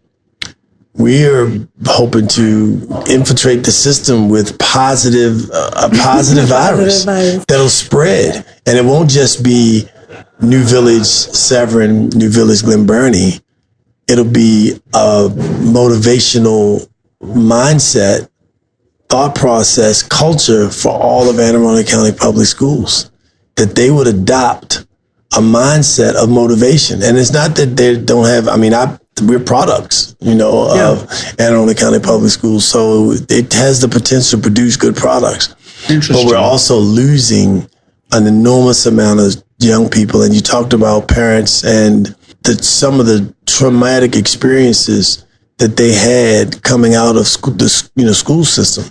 We're 0.98 1.68
hoping 1.86 2.26
to 2.26 2.86
infiltrate 3.08 3.64
the 3.64 3.70
system 3.70 4.28
with 4.28 4.58
positive 4.58 5.50
uh, 5.50 5.88
a 5.88 5.88
positive 6.02 6.46
virus 6.48 7.04
virus. 7.04 7.44
that'll 7.46 7.68
spread 7.68 8.44
and 8.66 8.78
it 8.78 8.84
won't 8.84 9.10
just 9.10 9.44
be 9.44 9.88
new 10.40 10.62
village 10.62 11.04
severn 11.06 12.08
new 12.10 12.28
village 12.28 12.62
glen 12.62 12.86
burnie 12.86 13.40
it'll 14.08 14.24
be 14.24 14.72
a 14.94 15.28
motivational 15.62 16.88
mindset 17.22 18.28
thought 19.08 19.34
process 19.34 20.02
culture 20.02 20.70
for 20.70 20.92
all 20.92 21.28
of 21.28 21.38
anne 21.38 21.54
arundel 21.54 21.84
county 21.84 22.12
public 22.12 22.46
schools 22.46 23.10
that 23.56 23.74
they 23.74 23.90
would 23.90 24.06
adopt 24.06 24.86
a 25.34 25.40
mindset 25.40 26.14
of 26.14 26.28
motivation. 26.28 27.02
And 27.02 27.18
it's 27.18 27.32
not 27.32 27.56
that 27.56 27.76
they 27.76 27.98
don't 27.98 28.26
have, 28.26 28.48
I 28.48 28.56
mean, 28.56 28.72
I, 28.72 28.98
we're 29.22 29.40
products, 29.40 30.14
you 30.20 30.34
know, 30.34 30.68
of 30.70 31.10
Anne 31.38 31.74
County 31.74 32.00
Public 32.00 32.30
Schools. 32.30 32.66
So 32.66 33.12
it 33.30 33.52
has 33.52 33.80
the 33.80 33.88
potential 33.88 34.38
to 34.38 34.42
produce 34.42 34.76
good 34.76 34.96
products. 34.96 35.54
But 35.88 36.26
we're 36.26 36.36
also 36.36 36.76
losing 36.76 37.68
an 38.12 38.26
enormous 38.26 38.86
amount 38.86 39.20
of 39.20 39.42
young 39.58 39.88
people. 39.88 40.22
And 40.22 40.34
you 40.34 40.40
talked 40.40 40.72
about 40.72 41.08
parents 41.08 41.64
and 41.64 42.14
the, 42.42 42.62
some 42.62 43.00
of 43.00 43.06
the 43.06 43.34
traumatic 43.46 44.16
experiences 44.16 45.24
that 45.58 45.76
they 45.76 45.92
had 45.92 46.62
coming 46.62 46.94
out 46.94 47.16
of 47.16 47.26
school, 47.26 47.54
the 47.54 47.90
you 47.96 48.04
know 48.04 48.12
school 48.12 48.44
system. 48.44 48.84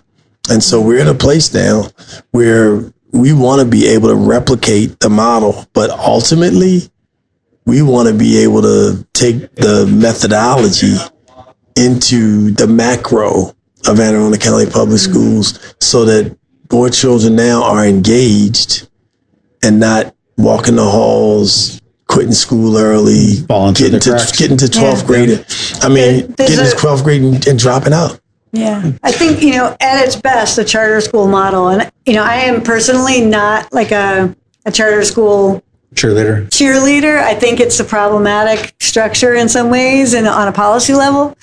And 0.50 0.64
so 0.64 0.82
we're 0.82 1.00
in 1.00 1.08
a 1.08 1.14
place 1.14 1.54
now 1.54 1.90
where 2.32 2.92
we 3.12 3.34
want 3.34 3.62
to 3.62 3.68
be 3.68 3.88
able 3.88 4.10
to 4.10 4.16
replicate 4.16 5.00
the 5.00 5.10
model, 5.10 5.66
but 5.74 5.90
ultimately 5.90 6.90
we 7.66 7.82
want 7.82 8.08
to 8.08 8.14
be 8.14 8.38
able 8.40 8.62
to 8.62 9.06
take 9.14 9.56
the 9.56 9.86
methodology 9.88 10.96
into 11.76 12.52
the 12.52 12.68
macro 12.68 13.56
of 13.88 14.00
Anne 14.00 14.16
Arundel 14.16 14.40
County 14.40 14.66
Public 14.66 15.00
mm-hmm. 15.00 15.12
Schools 15.12 15.76
so 15.80 16.06
that 16.06 16.38
more 16.72 16.90
children 16.90 17.36
now 17.36 17.64
are 17.64 17.86
engaged 17.86 18.88
and 19.64 19.80
not 19.80 20.16
walking 20.38 20.76
the 20.76 20.84
halls, 20.84 21.82
quitting 22.08 22.34
school 22.34 22.78
early, 22.78 23.36
Falling 23.48 23.74
getting 23.74 23.94
the 23.94 24.00
to 24.00 24.10
cracks. 24.12 24.38
getting 24.38 24.58
to 24.58 24.66
12th 24.66 25.02
Yeah. 25.02 25.08
grade. 25.08 25.46
I 25.82 25.90
mean, 25.90 26.34
there's 26.38 26.50
getting 26.56 26.70
to 26.70 26.76
12th 26.76 27.04
grade 27.04 27.22
and, 27.22 27.48
and 27.48 27.60
dropping 27.60 27.94
out. 27.94 28.20
Yeah. 28.52 28.92
I 29.04 29.12
think, 29.12 29.42
you 29.42 29.52
know, 29.52 29.76
at 29.82 30.06
its 30.06 30.16
best, 30.16 30.56
the 30.56 30.64
charter 30.64 31.02
school 31.02 31.28
model, 31.28 31.68
and, 31.68 31.92
you 32.06 32.14
know, 32.14 32.24
I 32.24 32.36
am 32.36 32.62
personally 32.62 33.22
not 33.22 33.74
like 33.74 33.92
a, 33.92 34.34
a 34.66 34.72
charter 34.72 35.04
school 35.04 35.62
Cheerleader. 35.96 36.50
cheerleader. 36.50 37.18
I 37.18 37.34
think 37.34 37.60
it's 37.60 37.80
a 37.80 37.84
problematic 37.84 38.76
structure 38.80 39.34
in 39.34 39.48
some 39.48 39.70
ways 39.70 40.14
and 40.14 40.28
on 40.28 40.48
a 40.48 40.52
policy 40.52 40.94
level. 40.94 41.38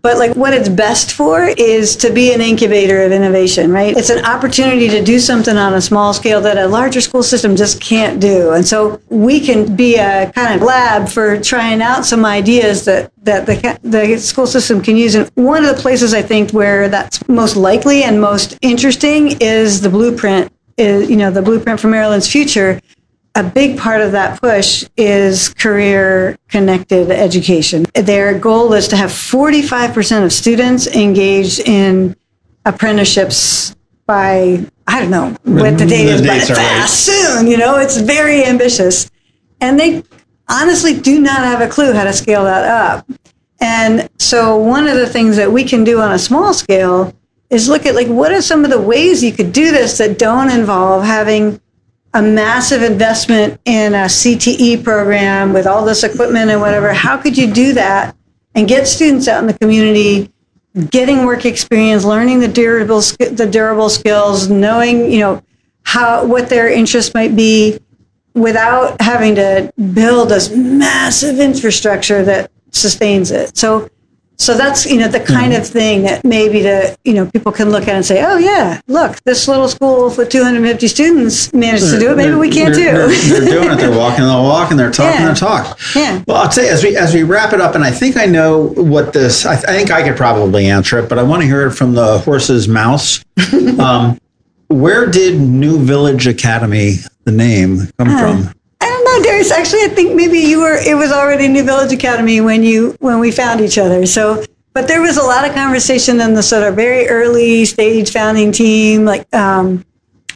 But 0.00 0.18
like 0.18 0.36
what 0.36 0.54
it's 0.54 0.68
best 0.68 1.14
for 1.14 1.48
is 1.58 1.96
to 1.96 2.12
be 2.12 2.32
an 2.32 2.40
incubator 2.40 3.02
of 3.02 3.10
innovation, 3.10 3.72
right? 3.72 3.96
It's 3.96 4.08
an 4.08 4.24
opportunity 4.24 4.88
to 4.88 5.02
do 5.02 5.18
something 5.18 5.56
on 5.56 5.74
a 5.74 5.80
small 5.80 6.14
scale 6.14 6.40
that 6.42 6.56
a 6.56 6.68
larger 6.68 7.00
school 7.00 7.24
system 7.24 7.56
just 7.56 7.80
can't 7.80 8.20
do. 8.20 8.52
And 8.52 8.64
so 8.64 9.00
we 9.08 9.40
can 9.40 9.74
be 9.74 9.96
a 9.96 10.30
kind 10.32 10.54
of 10.54 10.64
lab 10.64 11.08
for 11.08 11.40
trying 11.40 11.82
out 11.82 12.06
some 12.06 12.24
ideas 12.24 12.84
that, 12.84 13.10
that 13.24 13.46
the, 13.46 13.80
the 13.82 14.16
school 14.18 14.46
system 14.46 14.80
can 14.80 14.96
use. 14.96 15.16
And 15.16 15.28
one 15.34 15.64
of 15.64 15.74
the 15.74 15.82
places 15.82 16.14
I 16.14 16.22
think 16.22 16.52
where 16.52 16.88
that's 16.88 17.28
most 17.28 17.56
likely 17.56 18.04
and 18.04 18.20
most 18.20 18.56
interesting 18.62 19.36
is 19.40 19.80
the 19.80 19.90
blueprint 19.90 20.52
is, 20.76 21.10
you 21.10 21.16
know, 21.16 21.32
the 21.32 21.42
blueprint 21.42 21.80
for 21.80 21.88
Maryland's 21.88 22.30
future 22.30 22.80
a 23.36 23.44
big 23.44 23.78
part 23.78 24.00
of 24.00 24.12
that 24.12 24.40
push 24.40 24.84
is 24.96 25.50
career 25.50 26.38
connected 26.48 27.10
education. 27.10 27.84
Their 27.94 28.38
goal 28.38 28.72
is 28.72 28.88
to 28.88 28.96
have 28.96 29.10
45% 29.10 30.24
of 30.24 30.32
students 30.32 30.86
engaged 30.86 31.60
in 31.60 32.16
apprenticeships 32.64 33.76
by, 34.06 34.64
I 34.86 35.00
don't 35.00 35.10
know 35.10 35.36
what 35.44 35.76
the 35.76 35.84
date 35.84 36.06
The 36.06 36.12
is, 36.12 36.22
but 36.22 36.30
are 36.30 36.54
right. 36.54 36.56
fast, 36.56 37.04
soon. 37.06 37.46
You 37.46 37.58
know, 37.58 37.76
it's 37.76 37.98
very 37.98 38.42
ambitious. 38.42 39.10
And 39.60 39.78
they 39.78 40.02
honestly 40.48 40.98
do 40.98 41.20
not 41.20 41.40
have 41.40 41.60
a 41.60 41.68
clue 41.68 41.92
how 41.92 42.04
to 42.04 42.14
scale 42.14 42.44
that 42.44 42.64
up. 42.64 43.06
And 43.60 44.08
so 44.18 44.56
one 44.56 44.88
of 44.88 44.96
the 44.96 45.06
things 45.06 45.36
that 45.36 45.52
we 45.52 45.64
can 45.64 45.84
do 45.84 46.00
on 46.00 46.12
a 46.12 46.18
small 46.18 46.54
scale 46.54 47.14
is 47.50 47.68
look 47.68 47.84
at 47.84 47.94
like 47.94 48.08
what 48.08 48.32
are 48.32 48.42
some 48.42 48.64
of 48.64 48.70
the 48.70 48.80
ways 48.80 49.22
you 49.22 49.32
could 49.32 49.52
do 49.52 49.70
this 49.70 49.98
that 49.98 50.18
don't 50.18 50.50
involve 50.50 51.04
having 51.04 51.60
a 52.16 52.22
massive 52.22 52.82
investment 52.82 53.60
in 53.66 53.92
a 53.92 54.06
CTE 54.06 54.82
program 54.82 55.52
with 55.52 55.66
all 55.66 55.84
this 55.84 56.02
equipment 56.02 56.50
and 56.50 56.62
whatever. 56.62 56.94
How 56.94 57.18
could 57.18 57.36
you 57.36 57.52
do 57.52 57.74
that 57.74 58.16
and 58.54 58.66
get 58.66 58.86
students 58.86 59.28
out 59.28 59.42
in 59.42 59.46
the 59.46 59.58
community 59.58 60.32
getting 60.90 61.26
work 61.26 61.44
experience, 61.44 62.04
learning 62.04 62.40
the 62.40 62.48
durable 62.48 63.00
the 63.00 63.48
durable 63.50 63.90
skills, 63.90 64.48
knowing, 64.48 65.12
you 65.12 65.20
know, 65.20 65.42
how 65.82 66.24
what 66.24 66.48
their 66.48 66.70
interests 66.70 67.12
might 67.12 67.36
be 67.36 67.78
without 68.32 68.98
having 69.00 69.34
to 69.34 69.70
build 69.92 70.30
this 70.30 70.50
massive 70.54 71.38
infrastructure 71.38 72.24
that 72.24 72.50
sustains 72.70 73.30
it. 73.30 73.56
So 73.58 73.90
so 74.38 74.56
that's 74.56 74.86
you 74.86 74.98
know 74.98 75.08
the 75.08 75.20
kind 75.20 75.52
of 75.54 75.66
thing 75.66 76.02
that 76.02 76.24
maybe 76.24 76.62
the 76.62 76.96
you 77.04 77.14
know 77.14 77.26
people 77.30 77.52
can 77.52 77.70
look 77.70 77.84
at 77.84 77.90
and 77.90 78.04
say, 78.04 78.24
oh 78.24 78.36
yeah, 78.38 78.80
look, 78.86 79.22
this 79.24 79.48
little 79.48 79.68
school 79.68 80.14
with 80.16 80.28
250 80.28 80.88
students 80.88 81.52
managed 81.52 81.90
to 81.90 81.98
do 81.98 82.12
it. 82.12 82.16
Maybe 82.16 82.34
we 82.34 82.50
can't 82.50 82.74
they're, 82.74 83.08
too. 83.08 83.14
They're, 83.14 83.40
they're 83.40 83.62
doing 83.62 83.72
it. 83.72 83.76
They're 83.76 83.96
walking 83.96 84.24
the 84.24 84.32
walk 84.32 84.70
and 84.70 84.78
they're 84.78 84.90
talking 84.92 85.20
Yeah. 85.20 85.28
the 85.32 85.34
talk. 85.34 85.78
Yeah. 85.94 86.22
Well, 86.26 86.36
I'll 86.38 86.50
say 86.50 86.68
as 86.68 86.84
we 86.84 86.96
as 86.96 87.14
we 87.14 87.22
wrap 87.22 87.52
it 87.52 87.60
up, 87.60 87.74
and 87.74 87.82
I 87.84 87.90
think 87.90 88.16
I 88.16 88.26
know 88.26 88.68
what 88.76 89.12
this. 89.12 89.46
I, 89.46 89.54
I 89.54 89.56
think 89.56 89.90
I 89.90 90.02
could 90.02 90.16
probably 90.16 90.66
answer 90.66 90.98
it, 90.98 91.08
but 91.08 91.18
I 91.18 91.22
want 91.22 91.42
to 91.42 91.46
hear 91.46 91.66
it 91.66 91.72
from 91.72 91.94
the 91.94 92.18
horse's 92.18 92.68
mouth. 92.68 93.24
um, 93.80 94.18
where 94.68 95.06
did 95.06 95.40
New 95.40 95.78
Village 95.78 96.26
Academy, 96.26 96.96
the 97.24 97.32
name, 97.32 97.88
come 97.98 98.08
from? 98.18 98.54
Darius. 99.22 99.50
Actually, 99.50 99.82
I 99.82 99.88
think 99.88 100.14
maybe 100.14 100.38
you 100.38 100.60
were. 100.60 100.76
It 100.76 100.96
was 100.96 101.12
already 101.12 101.48
New 101.48 101.64
Village 101.64 101.92
Academy 101.92 102.40
when 102.40 102.62
you 102.62 102.96
when 103.00 103.18
we 103.18 103.30
found 103.30 103.60
each 103.60 103.78
other. 103.78 104.06
So, 104.06 104.44
but 104.72 104.88
there 104.88 105.00
was 105.00 105.16
a 105.16 105.22
lot 105.22 105.48
of 105.48 105.54
conversation 105.54 106.20
in 106.20 106.34
the 106.34 106.42
sort 106.42 106.62
of 106.62 106.74
very 106.74 107.08
early 107.08 107.64
stage 107.64 108.12
founding 108.12 108.52
team. 108.52 109.04
Like, 109.04 109.32
um, 109.34 109.84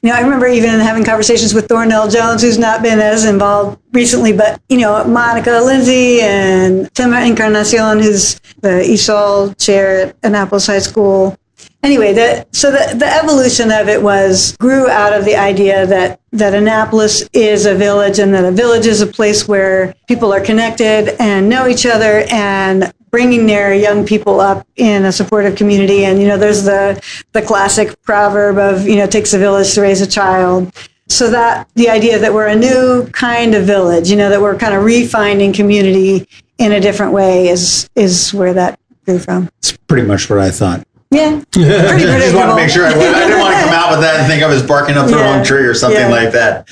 you 0.03 0.09
know, 0.09 0.17
I 0.17 0.21
remember 0.21 0.47
even 0.49 0.81
having 0.81 1.05
conversations 1.05 1.53
with 1.53 1.69
Thornell 1.69 2.11
Jones, 2.11 2.43
who's 2.43 2.59
not 2.59 2.83
been 2.83 3.01
as 3.01 3.25
involved 3.25 3.81
recently, 3.93 4.33
but 4.33 4.61
you 4.69 4.79
know, 4.79 5.05
Monica 5.05 5.61
Lindsay 5.63 6.21
and 6.23 6.93
Tim 6.95 7.13
Encarnacion, 7.13 7.99
who's 7.99 8.41
the 8.61 8.83
ESOL 8.87 9.59
chair 9.63 10.09
at 10.09 10.17
Annapolis 10.23 10.67
High 10.67 10.79
School 10.79 11.37
anyway, 11.83 12.13
the, 12.13 12.47
so 12.53 12.71
the, 12.71 12.97
the 12.97 13.07
evolution 13.07 13.71
of 13.71 13.89
it 13.89 14.03
was 14.03 14.57
grew 14.57 14.89
out 14.89 15.13
of 15.13 15.25
the 15.25 15.37
idea 15.37 15.87
that 15.87 16.21
that 16.33 16.55
Annapolis 16.55 17.29
is 17.33 17.67
a 17.67 17.75
village 17.75 18.21
and 18.21 18.33
that 18.33 18.45
a 18.45 18.53
village 18.53 18.87
is 18.87 19.01
a 19.01 19.07
place 19.07 19.49
where 19.49 19.95
people 20.07 20.33
are 20.33 20.41
connected 20.41 21.17
and 21.21 21.49
know 21.49 21.67
each 21.67 21.85
other 21.87 22.25
and 22.31 22.93
bringing 23.11 23.47
their 23.47 23.75
young 23.75 24.07
people 24.07 24.41
up 24.41 24.65
in 24.77 25.05
a 25.05 25.13
supportive 25.13 25.57
community. 25.57 26.05
And 26.05 26.21
you 26.21 26.29
know 26.29 26.39
there's 26.39 26.65
the 26.65 27.03
the 27.33 27.43
classic 27.43 28.01
proverb 28.03 28.59
of 28.59 28.87
you 28.87 28.97
know 28.97 29.05
it 29.05 29.11
takes 29.11 29.33
a 29.35 29.39
village 29.39 29.75
to 29.75 29.83
raise 29.83 30.01
a 30.01 30.07
child. 30.07 30.73
So 31.09 31.29
that 31.31 31.69
the 31.75 31.89
idea 31.89 32.21
that 32.21 32.33
we're 32.33 32.47
a 32.47 32.55
new 32.55 33.09
kind 33.11 33.57
of 33.57 33.65
village 33.65 34.09
you 34.09 34.17
know 34.17 34.31
that 34.31 34.41
we're 34.41 34.57
kind 34.57 34.75
of 34.75 34.85
refining 34.85 35.53
community 35.53 36.29
in 36.59 36.73
a 36.73 36.81
different 36.81 37.13
way 37.13 37.49
is 37.49 37.91
is 37.97 38.33
where 38.33 38.55
that 38.55 38.79
grew 39.05 39.19
from. 39.19 39.51
It's 39.59 39.73
pretty 39.73 40.07
much 40.07 40.31
what 40.31 40.39
I 40.39 40.53
thought. 40.53 40.87
Yeah 41.11 41.43
pretty 41.53 41.69
I 41.75 42.19
just 42.21 42.35
wanted 42.37 42.51
to 42.51 42.57
make 42.57 42.71
sure 42.71 42.87
I, 42.87 42.91
I 42.91 42.95
didn't 42.95 43.39
want 43.41 43.55
to 43.55 43.61
come 43.63 43.73
out 43.75 43.91
with 43.91 44.01
that 44.01 44.21
and 44.21 44.27
think 44.29 44.43
I 44.43 44.47
was 44.47 44.63
barking 44.63 44.97
up 44.97 45.07
the 45.07 45.17
Yeah. 45.17 45.35
wrong 45.37 45.45
tree 45.45 45.65
or 45.67 45.75
something 45.75 46.01
Yeah. 46.01 46.09
like 46.09 46.33
that. 46.33 46.69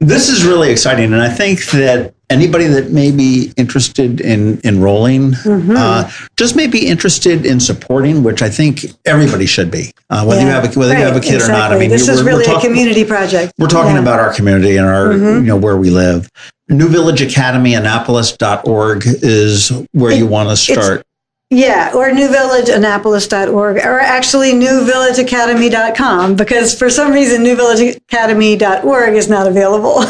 This 0.00 0.28
is 0.28 0.44
really 0.44 0.70
exciting, 0.70 1.12
and 1.12 1.20
I 1.22 1.28
think 1.28 1.64
that 1.72 2.14
anybody 2.30 2.64
that 2.66 2.90
may 2.90 3.10
be 3.10 3.52
interested 3.56 4.20
in 4.20 4.60
enrolling, 4.64 5.32
Mm-hmm. 5.32 5.74
uh, 5.76 6.10
just 6.38 6.56
may 6.56 6.66
be 6.66 6.86
interested 6.86 7.44
in 7.44 7.60
supporting, 7.60 8.22
which 8.22 8.40
I 8.42 8.48
think 8.48 8.86
everybody 9.04 9.44
should 9.46 9.70
be, 9.70 9.92
uh, 10.10 10.24
whether 10.24 10.40
you 10.40 10.48
have 10.48 10.64
a, 10.64 10.78
whether 10.78 10.94
you 10.94 11.00
have 11.04 11.12
a 11.12 11.20
Right, 11.20 11.22
kid 11.22 11.42
or 11.42 11.48
not. 11.48 11.72
I 11.72 11.78
mean, 11.78 11.90
this 11.90 12.08
is 12.08 12.22
we're- 12.22 12.32
we're 12.32 12.38
really 12.38 12.44
talk- 12.46 12.64
a 12.64 12.66
community 12.66 13.04
project. 13.04 13.52
We're 13.58 13.66
talking 13.68 13.90
Yeah. 13.92 13.98
Mm-hmm. 13.98 14.06
about 14.08 14.20
our 14.20 14.32
community 14.32 14.76
and 14.78 14.86
our, 14.86 15.12
you 15.12 15.42
know, 15.42 15.56
where 15.56 15.76
we 15.76 15.90
live. 15.90 16.30
New 16.70 16.88
Village 16.88 17.20
Academy, 17.20 17.74
Annapolis.org 17.74 19.02
is 19.06 19.70
where 19.92 20.12
you 20.12 20.26
want 20.26 20.48
to 20.48 20.56
start. 20.56 21.04
Yeah, 21.50 21.92
or 21.94 22.08
newvillageannapolis.org, 22.10 23.76
or 23.76 24.00
actually 24.00 24.52
newvillageacademy.com, 24.52 26.34
because 26.36 26.76
for 26.76 26.90
some 26.90 27.12
reason 27.12 27.44
newvillageacademy.org 27.44 29.14
is 29.14 29.28
not 29.28 29.46
available. 29.46 30.02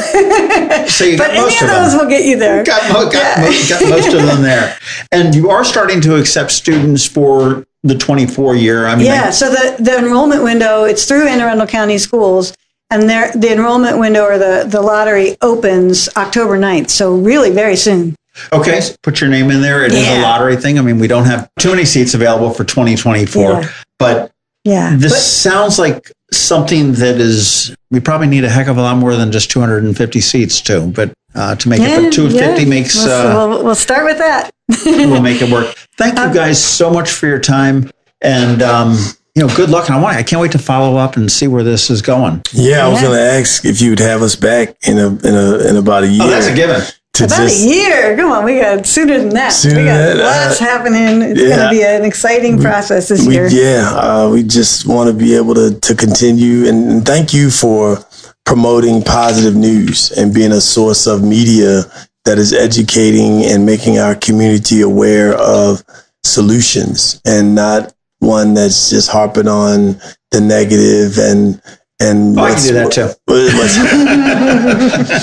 So 0.88 1.04
you 1.04 1.18
but 1.18 1.26
got 1.28 1.30
any 1.30 1.40
most 1.40 1.56
of 1.62 1.68
of 1.68 1.74
them. 1.74 1.82
those 1.84 1.94
will 2.00 2.08
get 2.08 2.24
you 2.24 2.38
there. 2.38 2.64
got, 2.64 2.90
mo- 2.92 3.10
got, 3.10 3.38
mo- 3.40 3.68
got 3.68 3.88
most 3.90 4.14
of 4.14 4.22
them 4.22 4.42
there. 4.42 4.76
And 5.12 5.34
you 5.34 5.50
are 5.50 5.64
starting 5.64 6.00
to 6.02 6.16
accept 6.16 6.50
students 6.52 7.06
for 7.06 7.66
the 7.82 7.96
24 7.98 8.56
year. 8.56 8.86
I 8.86 8.96
mean, 8.96 9.06
Yeah, 9.06 9.30
so 9.30 9.50
the, 9.50 9.76
the 9.82 9.98
enrollment 9.98 10.42
window, 10.42 10.84
it's 10.84 11.04
through 11.04 11.26
Anne 11.28 11.40
Arundel 11.40 11.66
County 11.66 11.98
Schools, 11.98 12.54
and 12.90 13.02
the 13.02 13.52
enrollment 13.52 13.98
window 13.98 14.22
or 14.24 14.38
the, 14.38 14.64
the 14.66 14.80
lottery 14.80 15.36
opens 15.42 16.08
October 16.16 16.56
9th, 16.56 16.88
so 16.90 17.14
really 17.16 17.50
very 17.50 17.76
soon. 17.76 18.14
Okay, 18.52 18.80
so 18.80 18.94
put 19.02 19.20
your 19.20 19.30
name 19.30 19.50
in 19.50 19.60
there. 19.62 19.84
It 19.84 19.92
is 19.92 20.06
a 20.08 20.22
lottery 20.22 20.56
thing. 20.56 20.78
I 20.78 20.82
mean, 20.82 20.98
we 20.98 21.06
don't 21.08 21.24
have 21.26 21.48
too 21.58 21.70
many 21.70 21.84
seats 21.84 22.14
available 22.14 22.50
for 22.50 22.64
2024, 22.64 23.42
Yeah. 23.52 23.68
but 23.98 24.30
Yeah. 24.64 24.94
this 24.96 25.24
sounds 25.26 25.78
like 25.78 26.10
something 26.32 26.92
that 26.94 27.16
is, 27.20 27.74
we 27.90 28.00
probably 28.00 28.26
need 28.26 28.44
a 28.44 28.48
heck 28.50 28.66
of 28.66 28.76
a 28.78 28.82
lot 28.82 28.96
more 28.96 29.14
than 29.16 29.30
just 29.32 29.50
250 29.50 30.20
seats 30.20 30.60
too. 30.60 30.92
But 30.94 31.12
uh, 31.34 31.54
to 31.56 31.68
make 31.68 31.80
it, 31.80 32.02
but 32.02 32.12
250 32.12 32.62
yeah. 32.62 32.68
makes, 32.68 32.94
We'll, 33.04 33.12
uh, 33.12 33.48
we'll, 33.48 33.64
we'll 33.64 33.74
start 33.74 34.04
with 34.04 34.18
that. 34.18 34.50
we'll 34.86 35.20
make 35.22 35.42
it 35.42 35.50
work. 35.50 35.74
Thank 35.98 36.18
you 36.18 36.32
guys 36.32 36.62
so 36.62 36.90
much 36.90 37.10
for 37.10 37.26
your 37.26 37.40
time. 37.40 37.90
And, 38.20 38.62
um, 38.62 38.96
you 39.34 39.44
know, 39.46 39.54
good 39.56 39.68
luck. 39.68 39.88
And 39.88 39.96
I 39.96 40.00
want, 40.00 40.16
I 40.16 40.22
can't 40.22 40.40
wait 40.40 40.52
to 40.52 40.58
follow 40.58 40.96
up 40.96 41.16
and 41.16 41.30
see 41.30 41.46
where 41.48 41.62
this 41.64 41.90
is 41.90 42.00
going. 42.02 42.42
Yeah, 42.52 42.86
I 42.86 42.88
was 42.88 43.02
Yeah. 43.02 43.08
going 43.08 43.18
to 43.18 43.24
ask 43.24 43.64
if 43.64 43.82
you 43.82 43.90
would 43.90 43.98
have 43.98 44.22
us 44.22 44.36
back 44.36 44.76
in 44.86 44.96
a 44.98 45.08
in 45.08 45.34
a 45.34 45.68
in 45.68 45.76
about 45.76 46.04
a 46.04 46.06
year. 46.08 46.22
Oh, 46.24 46.30
that's 46.30 46.46
a 46.46 46.54
given. 46.54 46.80
About 47.16 47.28
just 47.28 47.64
a 47.64 47.68
year. 47.68 48.16
Come 48.16 48.32
on, 48.32 48.44
we 48.44 48.58
got 48.58 48.84
sooner 48.86 49.18
than 49.18 49.28
that. 49.30 49.50
Sooner 49.50 49.78
we 49.78 49.84
got 49.84 49.98
than 49.98 50.18
lots 50.18 50.60
uh, 50.60 50.64
happening. 50.64 51.22
It's 51.22 51.40
going 51.40 51.58
to 51.58 51.70
be 51.70 51.84
an 51.84 52.04
exciting 52.04 52.58
process 52.60 53.08
this 53.08 53.24
we 53.24 53.34
year. 53.34 53.48
yeah, 53.48 53.88
uh, 53.90 54.30
we 54.32 54.42
just 54.42 54.86
want 54.86 55.08
to 55.10 55.16
be 55.16 55.36
able 55.36 55.54
to 55.54 55.78
to 55.78 55.94
continue 55.94 56.66
and, 56.68 56.90
and 56.90 57.06
thank 57.06 57.32
you 57.32 57.50
for 57.50 57.98
promoting 58.44 59.02
positive 59.02 59.54
news 59.54 60.10
and 60.12 60.34
being 60.34 60.52
a 60.52 60.60
source 60.60 61.06
of 61.06 61.22
media 61.22 61.84
that 62.24 62.38
is 62.38 62.52
educating 62.52 63.44
and 63.44 63.64
making 63.64 63.98
our 63.98 64.14
community 64.14 64.80
aware 64.80 65.34
of 65.34 65.84
solutions 66.24 67.20
and 67.24 67.54
not 67.54 67.94
one 68.18 68.54
that's 68.54 68.90
just 68.90 69.10
harping 69.10 69.48
on 69.48 70.00
the 70.30 70.40
negative 70.40 71.18
and 71.18 71.60
and 72.04 72.38
Oh, 72.38 72.42
I 72.44 72.54
can 72.54 72.62
do 72.62 72.72
that 72.74 72.92
too. 72.92 73.08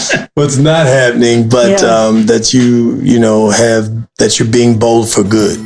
what's, 0.03 0.29
what's 0.33 0.57
not 0.57 0.85
happening, 0.87 1.47
but 1.49 1.81
Yeah. 1.81 1.87
um, 2.07 2.25
that 2.25 2.53
you 2.53 2.95
you 3.01 3.19
know 3.19 3.49
have 3.49 3.89
that 4.17 4.39
you're 4.39 4.47
being 4.49 4.77
bold 4.79 5.09
for 5.09 5.23
good. 5.23 5.59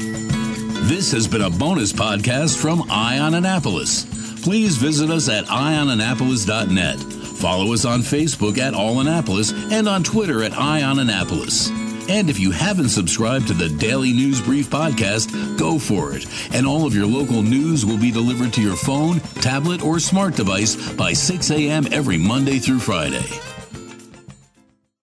This 0.88 1.11
has 1.13 1.28
been 1.28 1.41
a 1.41 1.49
bonus 1.49 1.91
podcast 1.93 2.57
from 2.57 2.84
Eye 2.91 3.18
On 3.20 3.34
Annapolis. 3.34 4.05
Please 4.43 4.78
visit 4.78 5.09
us 5.09 5.28
at 5.30 5.45
eyeonannapolis.net. 5.45 6.99
Follow 6.99 7.74
us 7.74 7.86
on 7.86 8.01
Facebook 8.01 8.57
at 8.59 8.74
All 8.76 8.99
Annapolis 8.99 9.51
and 9.72 9.88
on 9.89 10.03
Twitter 10.03 10.43
at 10.43 10.53
Eye 10.53 10.84
On 10.84 10.99
Annapolis. 10.99 11.70
And 12.08 12.30
if 12.30 12.39
you 12.39 12.51
haven't 12.51 12.89
subscribed 12.89 13.47
to 13.47 13.53
the 13.53 13.70
Daily 13.70 14.14
News 14.14 14.41
Brief 14.41 14.70
podcast, 14.70 15.58
go 15.58 15.80
for 15.80 16.14
it. 16.14 16.26
And 16.53 16.68
all 16.68 16.86
of 16.86 16.93
your 16.93 17.08
local 17.08 17.41
news 17.41 17.86
will 17.86 17.97
be 17.97 18.12
delivered 18.12 18.53
to 18.53 18.62
your 18.62 18.76
phone, 18.76 19.20
tablet, 19.41 19.82
or 19.82 19.99
smart 19.99 20.36
device 20.36 20.76
by 20.93 21.14
6 21.14 21.49
a.m. 21.51 21.88
every 21.91 22.18
Monday 22.18 22.60
through 22.60 22.80
Friday. 22.80 23.26